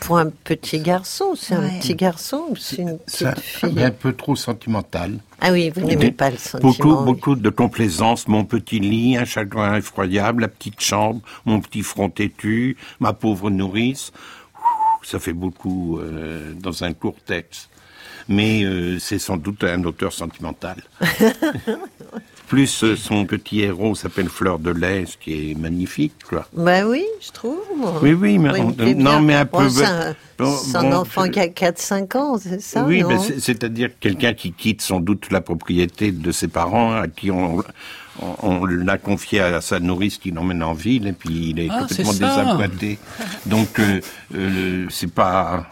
Pour 0.02 0.18
un 0.18 0.30
petit 0.30 0.80
garçon, 0.80 1.36
c'est 1.36 1.54
un 1.54 1.70
petit 1.80 1.94
garçon 1.94 2.46
ou 2.50 2.56
c'est 2.56 2.78
une 2.82 2.98
Ça, 3.06 3.34
petite 3.34 3.46
fille 3.46 3.80
est 3.80 3.84
un 3.84 3.92
peu 3.92 4.14
trop 4.14 4.36
sentimental. 4.36 5.20
Ah 5.40 5.52
oui, 5.52 5.70
vous 5.70 5.82
n'aimez 5.82 6.12
pas 6.12 6.32
le 6.32 6.38
sentiment. 6.38 6.72
Beaucoup, 6.72 6.96
oui. 6.96 7.06
beaucoup 7.06 7.36
de 7.36 7.50
complaisance. 7.50 8.28
Mon 8.28 8.44
petit 8.44 8.80
lit, 8.80 9.16
un 9.16 9.26
chagrin 9.26 9.76
effroyable, 9.76 10.42
la 10.42 10.48
petite 10.48 10.82
chambre, 10.82 11.22
mon 11.46 11.62
petit 11.62 11.84
front 11.84 12.10
têtu, 12.10 12.78
ma 13.00 13.14
pauvre 13.14 13.52
nourrice. 13.52 14.12
Ouh, 14.58 15.06
Ça 15.06 15.20
fait 15.20 15.34
beaucoup 15.34 16.00
euh, 16.00 16.54
dans 16.56 16.84
un 16.84 16.94
court 16.94 17.18
texte. 17.24 17.70
Mais 18.28 18.64
euh, 18.64 18.98
c'est 18.98 19.20
sans 19.20 19.38
doute 19.38 19.64
un 19.64 19.84
auteur 19.84 20.14
sentimental. 20.14 20.78
Plus 22.52 22.84
euh, 22.84 22.98
son 22.98 23.24
petit 23.26 23.62
héros 23.62 23.96
s'appelle 23.96 24.28
Fleur 24.28 24.60
de 24.60 24.72
lait, 24.72 25.06
ce 25.08 25.16
qui 25.16 25.52
est 25.52 25.56
magnifique, 25.58 26.16
quoi. 26.28 26.46
Bah 26.52 26.86
oui, 26.86 27.06
je 27.26 27.32
trouve. 27.32 27.56
Oui, 28.02 28.12
oui, 28.12 28.38
mais 28.38 28.50
on- 28.60 28.76
non, 28.98 29.22
mais 29.22 29.36
un 29.36 29.46
peu- 29.46 29.70
C'est 29.70 29.86
un, 29.86 30.14
bon, 30.38 30.58
c'est 30.58 30.76
un 30.76 30.82
bon, 30.82 30.94
enfant 30.98 31.24
je- 31.28 31.30
qui 31.32 31.40
a 31.40 31.48
4-5 31.48 32.14
ans, 32.18 32.38
c'est 32.38 32.60
ça 32.60 32.84
oui, 32.84 33.04
non 33.04 33.08
mais 33.08 33.20
c'est- 33.20 33.40
c'est-à-dire 33.40 33.92
quelqu'un 34.02 34.34
qui 34.34 34.52
quitte 34.52 34.82
sans 34.82 35.00
doute 35.00 35.32
la 35.32 35.40
propriété 35.40 36.12
de 36.12 36.30
ses 36.34 36.50
parents, 36.50 36.92
à 36.92 37.08
qui 37.08 37.32
on, 37.32 37.60
on, 38.22 38.36
on 38.44 38.66
l'a 38.66 38.98
confié 38.98 39.40
à 39.40 39.62
sa 39.62 39.80
nourrice 39.80 40.18
qui 40.18 40.32
l'emmène 40.32 40.62
en 40.62 40.74
ville, 40.74 41.08
et 41.08 41.14
puis 41.14 41.52
il 41.52 41.60
est 41.62 41.70
Ah, 41.72 41.80
complètement 41.88 42.12
désappointé. 42.12 43.00
Donc, 43.46 43.80
euh, 43.80 44.02
euh, 44.36 44.88
c'est 44.90 45.10
pas... 45.14 45.68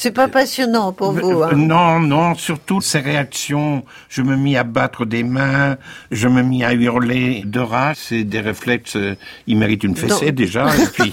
C'est 0.00 0.12
pas 0.12 0.28
passionnant 0.28 0.92
pour 0.92 1.10
vous. 1.10 1.42
Euh, 1.42 1.48
hein. 1.50 1.56
Non, 1.56 1.98
non, 1.98 2.36
surtout 2.36 2.80
ses 2.80 3.00
réactions. 3.00 3.84
Je 4.08 4.22
me 4.22 4.36
mis 4.36 4.56
à 4.56 4.62
battre 4.62 5.04
des 5.04 5.24
mains, 5.24 5.76
je 6.12 6.28
me 6.28 6.40
mis 6.40 6.62
à 6.62 6.72
hurler 6.72 7.42
de 7.44 7.58
rage. 7.58 7.96
C'est 7.98 8.22
des 8.22 8.38
réflexes, 8.38 8.94
euh, 8.94 9.16
il 9.48 9.56
mérite 9.58 9.82
une 9.82 9.96
fessée 9.96 10.26
Non. 10.26 10.32
déjà. 10.32 10.68
Et 10.72 10.86
puis, 10.86 11.12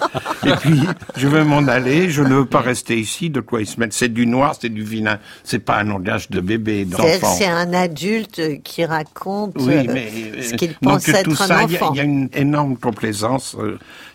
et 0.46 0.52
puis, 0.62 0.80
je 1.14 1.28
veux 1.28 1.44
m'en 1.44 1.58
aller, 1.68 2.08
je 2.08 2.22
ne 2.22 2.36
veux 2.36 2.46
pas 2.46 2.60
rester 2.62 2.98
ici. 2.98 3.28
De 3.28 3.40
quoi 3.40 3.60
ils 3.60 3.66
se 3.66 3.78
mettent? 3.78 3.92
C'est 3.92 4.08
du 4.08 4.26
noir, 4.26 4.54
c'est 4.58 4.70
du 4.70 4.82
vilain. 4.82 5.18
C'est 5.44 5.58
pas 5.58 5.76
un 5.80 5.84
langage 5.84 6.30
de 6.30 6.40
bébé, 6.40 6.86
d'enfant. 6.86 7.34
c'est 7.36 7.48
un 7.48 7.74
adulte 7.74 8.62
qui 8.64 8.86
raconte 8.86 9.56
Oui, 9.58 9.74
euh, 9.74 9.84
mais 9.92 10.10
ce 10.42 10.54
qu'il 10.54 10.70
donc 10.80 10.94
pense 10.94 11.08
être 11.10 11.24
tout 11.24 11.32
un 11.32 11.46
ça, 11.46 11.62
il 11.64 11.72
y 11.72 11.76
a- 11.76 11.82
enfant. 11.82 11.92
il 11.92 11.98
y, 11.98 12.00
a 12.00 12.04
une 12.04 12.30
énorme 12.32 12.78
complaisance 12.78 13.54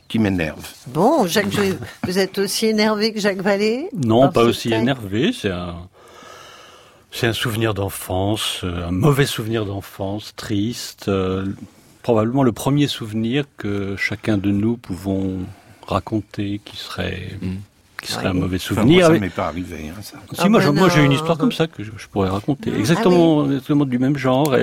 qui 0.07 0.19
m'énerve. 0.19 0.65
Bon, 0.87 1.27
Jacques, 1.27 1.47
vous 2.03 2.19
êtes 2.19 2.37
aussi 2.37 2.67
énervé 2.67 3.13
que 3.13 3.19
Jacques 3.19 3.41
Vallée? 3.41 3.89
Non, 3.93 4.29
pas 4.29 4.43
aussi 4.43 4.69
texte 4.69 4.81
énervé. 4.81 5.31
C'est 5.33 5.51
un, 5.51 5.75
c'est 7.11 7.27
un 7.27 7.33
souvenir 7.33 7.73
d'enfance, 7.73 8.61
euh, 8.63 8.87
un 8.87 8.91
mauvais 8.91 9.25
souvenir 9.25 9.65
d'enfance, 9.65 10.33
triste. 10.35 11.07
euh, 11.07 11.45
probablement 12.03 12.43
le 12.43 12.53
premier 12.53 12.87
souvenir 12.87 13.43
que 13.57 13.97
chacun 13.97 14.37
de 14.37 14.49
nous 14.49 14.77
pouvons 14.77 15.39
raconter, 15.85 16.61
qui 16.63 16.77
serait, 16.77 17.31
qui 18.07 18.13
serait 18.13 18.27
un 18.27 18.33
mauvais 18.33 18.55
Enfin, 18.57 18.65
souvenir. 18.75 18.93
moi, 18.95 19.01
ça 19.01 19.07
avec- 19.09 19.21
m'est 19.21 19.29
pas 19.29 19.47
arrivé. 19.47 19.91
hein, 19.95 20.01
ça. 20.01 20.17
Si, 20.41 20.49
moi, 20.49 20.59
ben 20.61 20.71
moi, 20.71 20.89
j'ai 20.89 21.01
une 21.01 21.07
non. 21.09 21.15
histoire 21.15 21.37
comme 21.37 21.51
ça 21.51 21.67
que 21.67 21.83
je, 21.83 21.91
je 21.97 22.07
pourrais 22.07 22.29
raconter. 22.29 22.71
Ah 22.73 22.79
Exactement, 22.79 23.45
exactement 23.45 23.85
du 23.85 23.99
même 23.99 24.17
genre, 24.17 24.53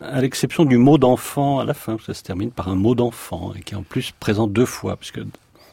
à 0.00 0.20
l'exception 0.20 0.64
du 0.64 0.78
mot 0.78 0.96
d'enfant 0.98 1.58
à 1.60 1.64
la 1.64 1.74
fin. 1.74 1.96
Ça 2.06 2.14
se 2.14 2.22
termine 2.22 2.50
par 2.50 2.68
un 2.68 2.76
mot 2.76 2.94
d'enfant, 2.94 3.52
et 3.58 3.62
qui 3.62 3.74
est 3.74 3.76
en 3.76 3.82
plus 3.82 4.12
présent 4.18 4.46
deux 4.46 4.66
fois, 4.66 4.96
puisque 4.96 5.20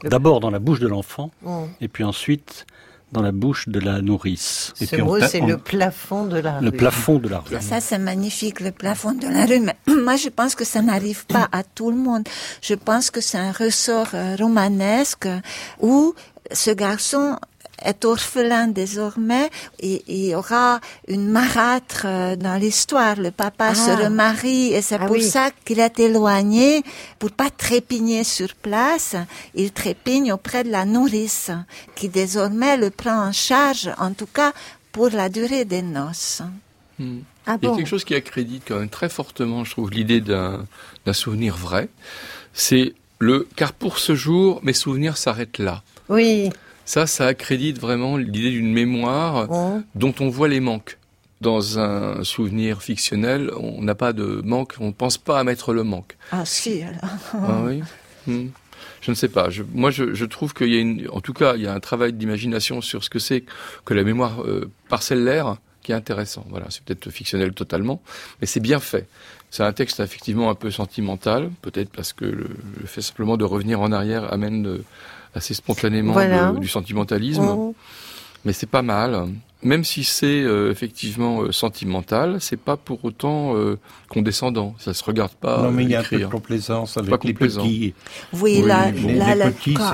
d'abord 0.04 0.40
dans 0.40 0.50
la 0.50 0.60
bouche 0.60 0.80
de 0.80 0.88
l'enfant, 0.88 1.32
et 1.80 1.88
puis 1.88 2.04
ensuite 2.04 2.66
dans 3.12 3.22
la 3.22 3.34
bouche 3.34 3.68
de 3.68 3.78
la 3.82 4.02
nourrice. 4.02 4.72
Et 4.80 4.86
Ce 4.86 4.96
puis 4.96 5.04
mot, 5.04 5.20
c'est 5.20 5.42
on- 5.42 5.46
le 5.48 5.58
plafond 5.58 6.24
de 6.28 6.38
la 6.38 6.62
le 6.62 6.70
rue. 6.70 6.78
plafond 6.78 7.18
de 7.20 7.28
la 7.28 7.40
rue. 7.40 7.58
Ça, 7.60 7.82
c'est 7.82 7.98
magnifique, 7.98 8.62
le 8.62 8.72
plafond 8.72 9.12
de 9.12 9.28
la 9.28 9.46
rue. 9.46 9.60
Mais 9.60 9.76
moi, 10.02 10.16
je 10.16 10.30
pense 10.30 10.56
que 10.56 10.64
ça 10.64 10.82
n'arrive 10.82 11.26
pas 11.26 11.50
à 11.52 11.64
tout 11.64 11.92
le 11.92 11.98
monde. 11.98 12.24
Je 12.62 12.74
pense 12.74 13.12
que 13.12 13.20
c'est 13.20 13.38
un 13.38 13.52
ressort 13.52 14.08
euh, 14.14 14.38
romanesque 14.40 15.28
où 15.82 16.14
ce 16.54 16.72
garçon 16.72 17.38
est 17.84 18.06
orphelin 18.06 18.68
désormais 18.68 19.50
et 19.80 20.04
il 20.08 20.26
y 20.28 20.36
aura 20.36 20.80
une 21.08 21.28
marâtre 21.28 22.04
euh, 22.06 22.36
dans 22.36 22.56
l'histoire. 22.56 23.16
Le 23.16 23.32
papa 23.32 23.70
Ah. 23.72 23.76
se 23.76 23.90
remarie 23.90 24.72
et 24.74 24.84
c'est 24.84 25.00
Ah 25.02 25.06
pour 25.08 25.16
oui. 25.16 25.24
ça 25.24 25.50
qu'il 25.66 25.80
est 25.80 26.00
éloigné 26.00 26.84
pour 27.18 27.32
pas 27.32 27.50
trépigner 27.50 28.24
sur 28.24 28.54
place. 28.54 29.16
Il 29.56 29.72
trépigne 29.72 30.32
auprès 30.32 30.64
de 30.64 30.70
la 30.70 30.86
nourrice 30.86 31.50
qui 31.96 32.08
désormais 32.10 32.78
le 32.78 32.92
prend 32.92 33.18
en 33.28 33.32
charge, 33.32 33.90
en 33.98 34.14
tout 34.14 34.28
cas 34.32 34.54
pour 34.92 35.10
la 35.10 35.28
durée 35.30 35.66
des 35.66 35.82
noces. 35.82 36.44
Hmm. 37.00 37.20
Ah 37.48 37.58
Il 37.60 37.68
y 37.68 37.72
a 37.72 37.76
quelque 37.76 37.88
chose 37.90 38.04
qui 38.04 38.14
accrédite 38.14 38.62
quand 38.68 38.78
même 38.78 38.90
très 38.90 39.10
fortement, 39.10 39.64
je 39.64 39.72
trouve, 39.72 39.90
l'idée 39.90 40.22
d'un 40.22 40.68
souvenir 41.14 41.58
vrai. 41.58 41.90
C'est 42.54 42.94
le 43.18 43.48
car 43.56 43.74
pour 43.74 43.98
ce 43.98 44.14
jour, 44.14 44.60
mes 44.62 44.74
souvenirs 44.74 45.18
s'arrêtent 45.18 45.58
là. 45.58 45.82
Oui. 46.12 46.50
Ça, 46.86 47.08
ça 47.08 47.28
accrédite 47.28 47.80
vraiment 47.80 48.18
l'idée 48.18 48.50
d'une 48.52 48.72
mémoire 48.74 49.48
dont 49.96 50.14
on 50.20 50.30
voit 50.30 50.48
les 50.48 50.60
manques. 50.60 50.98
Dans 51.40 51.80
un 51.80 52.24
souvenir 52.24 52.84
fictionnel, 52.84 53.50
on 53.58 53.82
n'a 53.82 53.96
pas 53.96 54.14
de 54.14 54.42
manque, 54.44 54.76
on 54.80 54.88
ne 54.88 54.92
pense 54.92 55.18
pas 55.18 55.40
à 55.40 55.44
mettre 55.44 55.74
le 55.74 55.84
manque. 55.84 56.16
Ah 56.32 56.46
si, 56.46 56.84
alors. 56.84 57.02
Ah 57.34 57.62
oui 57.66 57.82
Hmm. 58.28 58.50
Je 59.02 59.10
ne 59.10 59.16
sais 59.16 59.30
pas. 59.30 59.50
Je- 59.50 59.64
moi, 59.74 59.90
je, 59.90 60.14
je 60.14 60.26
trouve 60.26 60.54
qu'il 60.54 60.70
y 60.70 60.78
a 60.78 60.80
une, 60.80 61.08
en 61.12 61.22
tout 61.22 61.34
cas, 61.34 61.56
il 61.56 61.64
y 61.64 61.68
a 61.68 61.74
un 61.74 61.80
travail 61.80 62.14
d'imagination 62.14 62.82
sur 62.82 63.04
ce 63.04 63.10
que 63.10 63.18
c'est 63.18 63.44
que 63.86 63.96
la 63.96 64.04
mémoire 64.04 64.44
euh, 64.44 64.70
parcellaire 64.90 65.56
qui 65.82 65.92
est 65.92 65.96
intéressant. 65.96 66.46
Voilà, 66.50 66.68
c'est 66.70 66.84
peut-être 66.84 67.10
fictionnel 67.10 67.54
totalement, 67.54 68.04
mais 68.40 68.46
c'est 68.46 68.60
bien 68.60 68.80
fait. 68.80 69.08
C'est 69.50 69.64
un 69.64 69.74
texte 69.74 70.00
effectivement 70.02 70.52
un 70.52 70.56
peu 70.56 70.70
sentimental, 70.70 71.50
peut-être 71.64 71.90
parce 71.90 72.14
que 72.14 72.26
le, 72.26 72.50
le 72.80 72.86
fait 72.86 73.02
simplement 73.02 73.38
de 73.38 73.44
revenir 73.46 73.82
en 73.82 73.92
arrière 73.92 74.32
amène 74.32 74.68
euh, 74.68 74.84
assez 75.36 75.54
spontanément 75.54 76.14
Voilà. 76.14 76.52
du 76.54 76.68
sentimentalisme. 76.68 77.44
Oh. 77.48 77.76
Mais 78.46 78.54
c'est 78.54 78.66
pas 78.70 78.82
mal. 78.82 79.30
Même 79.64 79.84
si 79.84 80.04
c'est 80.04 80.42
euh, 80.42 80.72
effectivement 80.72 81.42
euh, 81.44 81.52
sentimental, 81.52 82.38
c'est 82.40 82.58
pas 82.60 82.78
pour 82.78 83.06
autant 83.06 83.56
euh, 83.56 83.78
condescendant. 84.10 84.74
Ça 84.80 84.94
se 84.94 85.04
regarde 85.04 85.34
pas. 85.34 85.62
non, 85.62 85.72
mais 85.72 85.84
euh, 85.84 85.86
il 85.86 85.92
y 85.92 85.96
a 85.96 86.00
un 86.00 86.04
peu 86.04 86.10
de 86.10 86.16
écrire. 86.22 86.30
complaisance 86.30 86.94
Pas 86.96 87.02
avec 87.02 87.24
les 87.24 87.34
complaisant. 87.34 87.62
petits. 87.62 87.94
Oui, 88.34 88.60
Oui, 88.62 88.62
là, 88.68 88.90
les- 88.92 89.14
là, 89.16 89.34
les 89.34 89.40
là, 89.40 89.52
petits, 89.52 89.74
quand, 89.76 89.94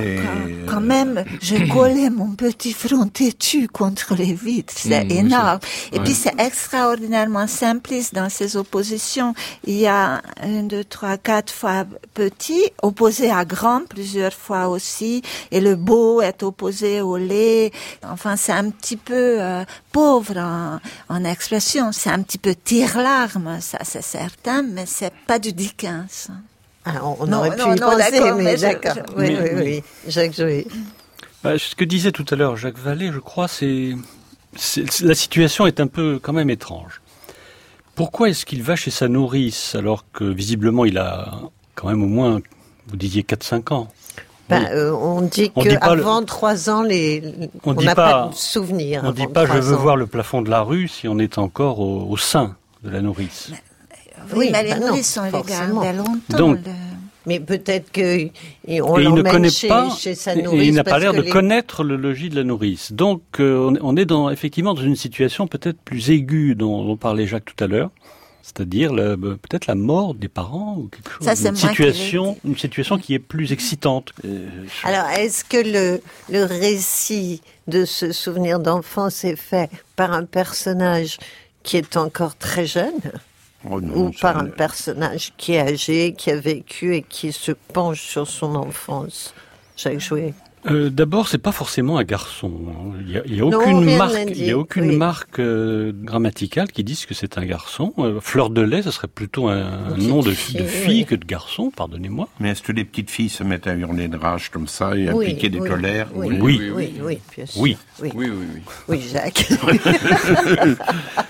quand 0.67 0.81
même, 0.81 1.25
je 1.41 1.55
collais 1.73 2.09
mon 2.09 2.31
petit 2.35 2.71
front 2.73 3.07
têtu 3.07 3.67
contre 3.67 4.15
les 4.15 4.33
vitres. 4.33 4.73
C'est 4.75 5.03
Mm, 5.03 5.11
énorme. 5.11 5.59
Et 5.91 5.97
ouais. 5.97 6.03
puis, 6.03 6.13
c'est 6.13 6.33
extraordinairement 6.39 7.47
simpliste 7.47 8.13
dans 8.15 8.29
ses 8.29 8.55
oppositions. 8.57 9.33
Il 9.65 9.75
y 9.77 9.87
a 9.87 10.21
un, 10.41 10.63
deux, 10.63 10.83
trois, 10.83 11.17
quatre 11.17 11.51
fois 11.51 11.85
petit, 12.13 12.63
opposé 12.81 13.29
à 13.31 13.43
grand 13.45 13.81
plusieurs 13.87 14.33
fois 14.33 14.67
aussi. 14.69 15.21
Et 15.51 15.59
le 15.61 15.75
beau 15.75 16.21
est 16.21 16.41
opposé 16.43 17.01
au 17.01 17.17
laid. 17.17 17.71
Enfin, 18.03 18.35
c'est 18.37 18.53
un 18.53 18.69
petit 18.69 18.95
peu 18.97 19.39
euh, 19.61 19.65
pauvre 19.91 20.37
en, 20.37 20.79
en 21.09 21.23
expression. 21.23 21.91
C'est 21.91 22.09
un 22.09 22.21
petit 22.23 22.37
peu 22.37 22.55
tire-larme, 22.55 23.59
ça 23.61 23.79
c'est 23.83 24.01
certain, 24.03 24.61
mais 24.63 24.85
c'est 24.85 25.13
pas 25.27 25.39
du 25.39 25.53
Dickens. 25.53 26.29
Ah, 26.85 27.01
on, 27.03 27.17
on 27.21 27.27
Non, 27.27 27.37
aurait 27.39 27.55
pu 27.55 27.61
non, 27.61 27.75
y 27.75 27.79
non, 27.79 27.89
penser, 27.91 28.33
mais, 28.37 28.55
d'accord. 28.55 28.93
je- 28.95 29.13
Oui, 29.17 29.29
Mais- 29.29 29.41
oui, 29.41 29.49
mais- 29.53 29.61
oui. 29.63 29.83
Jacques 30.07 30.33
Jouy. 30.35 30.65
Bah, 31.43 31.57
ce 31.59 31.75
que 31.75 31.83
disait 31.85 32.11
tout 32.11 32.25
à 32.31 32.35
l'heure 32.35 32.55
Jacques 32.57 32.77
Vallée, 32.79 33.11
je 33.11 33.19
crois, 33.19 33.47
c'est, 33.47 33.95
c'est- 34.55 34.89
c'est- 34.91 35.05
la 35.05 35.13
situation 35.15 35.67
est 35.67 35.79
un 35.79 35.87
peu 35.87 36.19
quand 36.21 36.33
même 36.33 36.49
étrange. 36.49 37.01
Pourquoi 37.95 38.29
est-ce 38.29 38.45
qu'il 38.45 38.63
va 38.63 38.75
chez 38.75 38.91
sa 38.91 39.07
nourrice 39.07 39.75
alors 39.75 40.05
que 40.13 40.23
visiblement 40.23 40.85
il 40.85 40.97
a 40.97 41.39
quand 41.75 41.87
même 41.89 42.03
au 42.03 42.07
moins, 42.07 42.41
vous 42.87 42.95
disiez 42.95 43.23
4-5 43.23 43.71
ans? 43.73 43.87
Ben, 44.49 44.65
euh, 44.71 44.91
on 44.93 45.21
dit 45.21 45.49
pas 45.49 45.63
le- 45.95 46.01
avant 46.01 46.23
trois 46.23 46.69
ans, 46.69 46.81
les... 46.81 47.21
On 47.65 47.73
n'a 47.73 47.95
pas- 47.95 48.11
pas, 48.25 48.29
de 48.29 48.35
souvenir. 48.35 49.01
On 49.03 49.07
ne 49.07 49.11
dit 49.13 49.27
pas 49.27 49.45
je 49.45 49.51
veux 49.53 49.75
ans. 49.75 49.79
voir 49.79 49.95
le 49.97 50.07
plafond 50.07 50.41
de 50.41 50.49
la 50.49 50.61
rue 50.61 50.87
si 50.87 51.07
on 51.07 51.19
est 51.19 51.37
encore 51.37 51.79
au, 51.81 52.07
au 52.09 52.15
sein 52.17 52.55
de 52.83 52.89
la 52.89 53.01
nourrice. 53.01 53.51
Oui, 53.51 53.57
Oui, 54.35 54.49
mais 54.51 54.63
les 54.63 54.69
bah 54.71 54.79
non, 54.79 54.87
nourrices, 54.87 55.17
on 55.21 55.25
les 55.25 55.31
longtemps. 55.93 56.37
Donc, 56.37 56.57
le- 56.57 56.71
Mais 57.25 57.41
peut-être 57.41 57.91
que 57.91 58.01
et 58.01 58.31
on 58.81 58.97
et 58.97 59.03
il 59.03 59.09
ne 59.11 59.17
l'emmène 59.17 59.31
connaît 59.33 59.49
chez, 59.49 59.67
pas, 59.67 59.89
chez 59.89 60.15
sa 60.15 60.33
nourrice. 60.33 60.61
et 60.61 60.65
il 60.67 60.73
n'a 60.75 60.85
pas 60.85 60.97
l'air 60.97 61.13
de 61.13 61.21
les- 61.21 61.29
connaître 61.29 61.83
le 61.83 61.97
logis 61.97 62.29
de 62.29 62.35
la 62.35 62.45
nourrice. 62.45 62.93
Donc 62.93 63.21
euh, 63.41 63.57
on 63.69 63.75
est- 63.75 63.79
on 63.81 63.95
est 63.97 64.05
dans, 64.05 64.29
effectivement 64.29 64.73
dans 64.73 64.81
une 64.81 64.95
situation 64.95 65.45
peut-être 65.47 65.77
plus 65.81 66.09
aiguë 66.09 66.55
dont, 66.55 66.85
dont 66.85 66.95
parlait 66.95 67.27
Jacques 67.27 67.43
tout 67.53 67.61
à 67.63 67.67
l'heure, 67.67 67.89
c'est-à-dire 68.47 68.93
le- 68.93 69.17
peut-être 69.17 69.67
la 69.67 69.75
mort 69.75 70.13
des 70.15 70.29
parents 70.29 70.75
ou 70.77 70.87
quelque 70.87 71.11
chose. 71.11 71.25
Ça, 71.27 71.35
c'est 71.35 71.49
une 71.49 71.55
situation, 71.57 72.37
une 72.45 72.57
situation 72.57 72.97
qui 72.97 73.13
est 73.13 73.19
plus 73.19 73.51
excitante. 73.51 74.13
Euh, 74.25 74.47
Alors, 74.83 75.09
est-ce 75.09 75.43
que 75.43 75.57
le, 75.57 76.01
le 76.31 76.43
récit 76.45 77.41
de 77.67 77.83
ce 77.83 78.11
souvenir 78.13 78.59
d'enfance 78.59 79.25
est 79.25 79.35
fait 79.35 79.69
par 79.97 80.13
un 80.13 80.23
personnage 80.23 81.17
qui 81.63 81.75
est 81.77 81.97
encore 81.97 82.37
très 82.37 82.65
jeune 82.65 82.93
Oh 83.69 83.81
non, 83.81 83.93
ou 84.07 84.11
par 84.11 84.37
un 84.37 84.43
ne- 84.43 84.49
personnage 84.51 85.33
qui 85.37 85.53
est 85.53 85.59
âgé, 85.59 86.13
qui 86.17 86.31
a 86.31 86.37
vécu 86.37 86.95
et 86.95 87.01
qui 87.01 87.33
se 87.33 87.51
penche 87.73 88.01
sur 88.01 88.27
son 88.27 88.55
enfance? 88.55 89.33
Jacques 89.75 89.99
Jouet 89.99 90.33
Euh, 90.69 90.89
D'abord, 90.89 91.27
c'est 91.27 91.37
pas 91.37 91.51
forcément 91.51 91.97
un 91.97 92.03
garçon. 92.03 92.51
Il 93.01 93.11
y 93.11 93.17
a, 93.17 93.21
il 93.25 93.35
y 93.35 93.41
a 93.41 93.45
aucune 93.45 93.95
marque, 93.95 94.15
il 94.35 94.45
y 94.45 94.51
a 94.51 94.57
aucune 94.57 94.89
oui. 94.89 94.95
marque 94.97 95.39
euh, 95.39 95.91
grammaticale 95.93 96.71
qui 96.71 96.83
dise 96.83 97.05
que 97.05 97.13
c'est 97.13 97.37
un 97.37 97.45
garçon. 97.45 97.93
Euh, 97.99 98.19
Fleur 98.21 98.49
de 98.49 98.61
lait, 98.61 98.81
ce 98.81 98.91
serait 98.91 99.07
plutôt 99.07 99.47
un, 99.47 99.95
nom 99.97 100.21
de, 100.21 100.29
de 100.29 100.33
fille, 100.33 100.61
oui. 100.87 101.05
que 101.05 101.15
de 101.15 101.25
garçon. 101.25 101.71
Pardonnez-moi. 101.75 102.27
Mais 102.39 102.49
est-ce 102.51 102.61
que 102.61 102.71
les 102.71 102.83
petites 102.83 103.09
filles 103.09 103.29
se 103.29 103.43
mettent 103.43 103.67
à 103.67 103.73
hurler 103.73 104.07
de 104.07 104.17
rage 104.17 104.49
comme 104.49 104.67
ça 104.67 104.95
et 104.97 105.09
à 105.09 105.15
Oui, 105.15 105.27
piquer 105.27 105.49
des 105.49 105.59
oui, 105.59 105.69
colères 105.69 106.07
oui, 106.15 106.37
Oui. 106.39 106.39
oui, 106.41 106.71
oui, 106.75 106.93
oui, 107.01 107.19
bien 107.35 107.45
sûr. 107.45 107.61
Oui. 107.61 107.77
Oui, 108.01 108.11
oui, 108.15 108.29
oui. 108.29 108.61
Oui, 108.87 109.01
Jacques. 109.11 109.47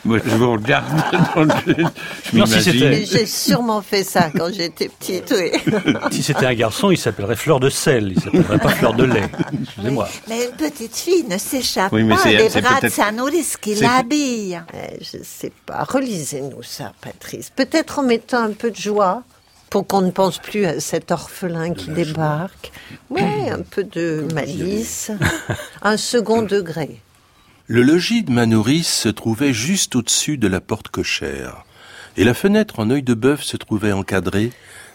Moi, 0.06 0.20
je 0.26 0.30
vous 0.36 0.52
regarde. 0.54 0.86
je 1.36 2.32
je 2.32 2.38
Non, 2.38 2.46
si 2.46 3.06
J'ai 3.06 3.26
sûrement 3.26 3.82
fait 3.82 4.04
ça 4.04 4.30
quand 4.36 4.54
j'étais 4.54 4.90
petite, 4.90 5.34
oui. 5.38 5.74
Si 6.12 6.24
c'était 6.24 6.46
un 6.46 6.54
garçon, 6.54 6.92
il 6.92 6.98
s'appellerait 6.98 7.36
Fleur 7.36 7.60
de 7.60 7.70
sel. 7.70 8.14
Il 8.16 8.22
s'appellerait 8.22 8.60
pas 8.60 8.70
Fleur 8.70 8.94
de 8.94 9.06
lait. 9.06 9.27
Excusez-moi. 9.62 10.08
Mais 10.28 10.46
une 10.46 10.52
petite 10.56 10.96
fille 10.96 11.24
ne 11.24 11.38
s'échappe 11.38 11.92
Oui, 11.92 12.08
pas 12.08 12.24
des 12.24 12.62
bras 12.62 12.82
de 12.82 12.90
sa 12.90 13.12
nourrice 13.12 13.58
qui 13.58 13.76
l'habille. 13.76 14.62
Eh, 14.74 14.98
Je 15.02 15.24
sais 15.24 15.52
pas. 15.66 15.84
Relisez-nous 15.84 16.64
ça, 16.64 16.94
Patrice. 17.02 17.52
Peut-être 17.56 18.00
en 18.00 18.04
mettant 18.04 18.44
un 18.44 18.52
peu 18.52 18.72
de 18.72 18.76
joie 18.76 19.24
pour 19.70 19.86
qu'on 19.86 20.02
ne 20.02 20.12
pense 20.12 20.38
plus 20.40 20.66
à 20.66 20.80
cet 20.80 21.12
orphelin 21.12 21.74
qui 21.74 21.90
débarque. 21.90 22.72
Oui, 23.10 23.22
un 23.22 23.62
peu 23.62 23.84
de 23.84 24.26
malice. 24.34 25.12
Un 25.82 25.98
second 25.98 26.42
degré. 26.42 27.02
Le 27.68 27.82
logis 27.82 28.24
de 28.24 28.32
ma 28.32 28.46
nourrice 28.46 28.94
se 28.94 29.10
trouvait 29.10 29.54
juste 29.54 29.96
au-dessus 29.98 30.38
de 30.38 30.48
la 30.48 30.62
porte 30.62 30.88
cochère, 30.88 31.66
et 32.16 32.24
la 32.24 32.34
fenêtre 32.34 32.80
en 32.80 32.90
œil 32.90 33.04
de 33.04 33.14
bœuf 33.14 33.44
se 33.44 33.58
trouvait 33.58 33.92
encadrée 33.92 34.52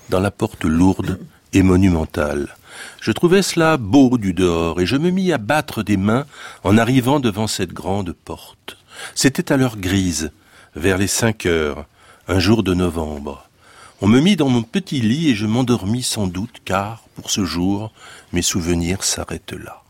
dans 0.08 0.20
la 0.20 0.30
porte 0.30 0.64
lourde 0.64 1.18
et 1.52 1.62
monumentale. 1.62 2.56
Je 3.00 3.12
trouvais 3.12 3.42
cela 3.42 3.76
beau 3.76 4.18
du 4.18 4.32
dehors, 4.32 4.80
et 4.80 4.86
je 4.86 4.96
me 4.96 5.10
mis 5.10 5.32
à 5.32 5.38
battre 5.38 5.82
des 5.82 5.96
mains 5.96 6.26
en 6.64 6.78
arrivant 6.78 7.20
devant 7.20 7.46
cette 7.46 7.72
grande 7.72 8.12
porte. 8.12 8.78
C'était 9.14 9.52
à 9.52 9.56
l'heure 9.56 9.76
grise, 9.76 10.30
vers 10.76 10.98
les 10.98 11.06
cinq 11.06 11.46
heures, 11.46 11.86
un 12.28 12.38
jour 12.38 12.62
de 12.62 12.74
novembre. 12.74 13.48
On 14.00 14.08
me 14.08 14.20
mit 14.20 14.36
dans 14.36 14.48
mon 14.48 14.62
petit 14.62 15.00
lit 15.00 15.30
et 15.30 15.34
je 15.34 15.46
m'endormis 15.46 16.02
sans 16.02 16.26
doute, 16.26 16.60
car, 16.64 17.04
pour 17.14 17.30
ce 17.30 17.44
jour, 17.44 17.92
mes 18.32 18.42
souvenirs 18.42 19.04
s'arrêtent 19.04 19.52
là. 19.52 19.82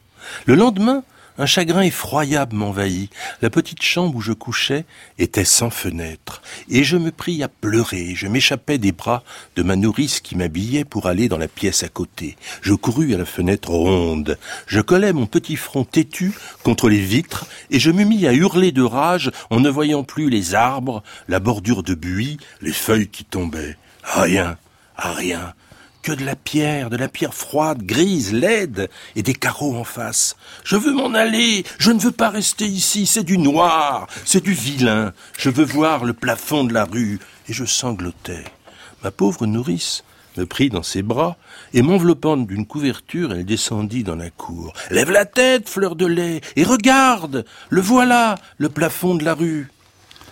Le 0.47 0.55
lendemain, 0.55 1.03
un 1.39 1.47
chagrin 1.47 1.83
effroyable 1.83 2.57
m'envahit. 2.57 3.11
La 3.41 3.51
petite 3.51 3.83
chambre 3.83 4.17
où 4.17 4.21
je 4.21 4.33
couchais 4.33 4.85
était 5.19 5.45
sans 5.45 5.71
fenêtre, 5.71 6.43
et 6.69 6.85
je 6.85 6.97
me 6.97 7.11
pris 7.11 7.43
à 7.43 7.49
pleurer. 7.49 8.15
Je 8.15 8.27
m'échappais 8.27 8.79
des 8.79 8.93
bras 8.93 9.23
de 9.57 9.63
ma 9.63 9.77
nourrice 9.77 10.21
qui 10.21 10.37
m'habillait 10.37 10.85
pour 10.85 11.07
aller 11.07 11.29
dans 11.29 11.39
la 11.39 11.49
pièce 11.49 11.83
à 11.83 11.89
côté. 11.89 12.37
Je 12.61 12.75
courus 12.75 13.15
à 13.15 13.19
la 13.19 13.25
fenêtre 13.25 13.71
ronde. 13.71 14.39
Je 14.67 14.81
collai 14.81 15.13
mon 15.13 15.27
petit 15.27 15.57
front 15.57 15.85
têtu 15.85 16.33
contre 16.63 16.89
les 16.89 17.01
vitres, 17.01 17.47
et 17.71 17.81
je 17.81 17.91
me 17.91 18.05
mis 18.05 18.27
à 18.27 18.33
hurler 18.33 18.73
de 18.73 18.83
rage 18.83 19.31
en 19.51 19.61
ne 19.61 19.71
voyant 19.71 20.05
plus 20.05 20.31
les 20.31 20.55
arbres, 20.55 21.03
la 21.29 21.41
bordure 21.41 21.83
de 21.83 21.95
buis, 21.95 22.39
les 22.61 22.73
feuilles 22.73 23.09
qui 23.09 23.25
tombaient. 23.25 23.77
Rien, 24.05 24.57
ah 24.97 25.13
rien 25.13 25.55
que 26.03 26.13
de 26.13 26.25
la 26.25 26.37
pierre, 26.37 26.91
de 26.91 26.97
la 26.97 27.09
pierre 27.09 27.35
froide, 27.35 27.83
grise, 27.83 28.33
laide, 28.33 28.91
et 29.17 29.23
des 29.23 29.35
carreaux 29.35 29.77
en 29.77 29.85
face. 29.85 30.37
Je 30.65 30.77
veux 30.77 30.93
m'en 30.93 31.15
aller, 31.15 31.65
je 31.79 31.93
ne 31.93 32.01
veux 32.01 32.13
pas 32.13 32.29
rester 32.29 32.67
ici, 32.67 33.07
c'est 33.07 33.23
du 33.23 33.39
noir, 33.39 34.09
c'est 34.25 34.43
du 34.43 34.53
vilain, 34.53 35.13
je 35.39 35.49
veux 35.49 35.65
voir 35.65 36.05
le 36.05 36.13
plafond 36.13 36.65
de 36.65 36.75
la 36.75 36.85
rue, 36.85 37.21
et 37.49 37.53
je 37.53 37.65
sanglotais. 37.65 38.45
Ma 39.03 39.11
pauvre 39.11 39.47
nourrice 39.47 40.05
me 40.37 40.47
prit 40.47 40.71
dans 40.71 40.83
ses 40.83 41.03
bras, 41.03 41.37
et 41.73 41.83
m'enveloppant 41.83 42.37
d'une 42.37 42.67
couverture, 42.67 43.33
elle 43.33 43.45
descendit 43.45 44.03
dans 44.03 44.17
la 44.17 44.31
cour. 44.31 44.73
Lève 44.91 45.11
la 45.11 45.25
tête, 45.25 45.69
fleur 45.69 45.95
de 45.95 46.07
lait, 46.07 46.41
et 46.57 46.65
regarde, 46.65 47.45
le 47.71 47.81
voilà, 47.81 48.37
le 48.59 48.69
plafond 48.69 49.15
de 49.15 49.25
la 49.25 49.35
rue. 49.35 49.71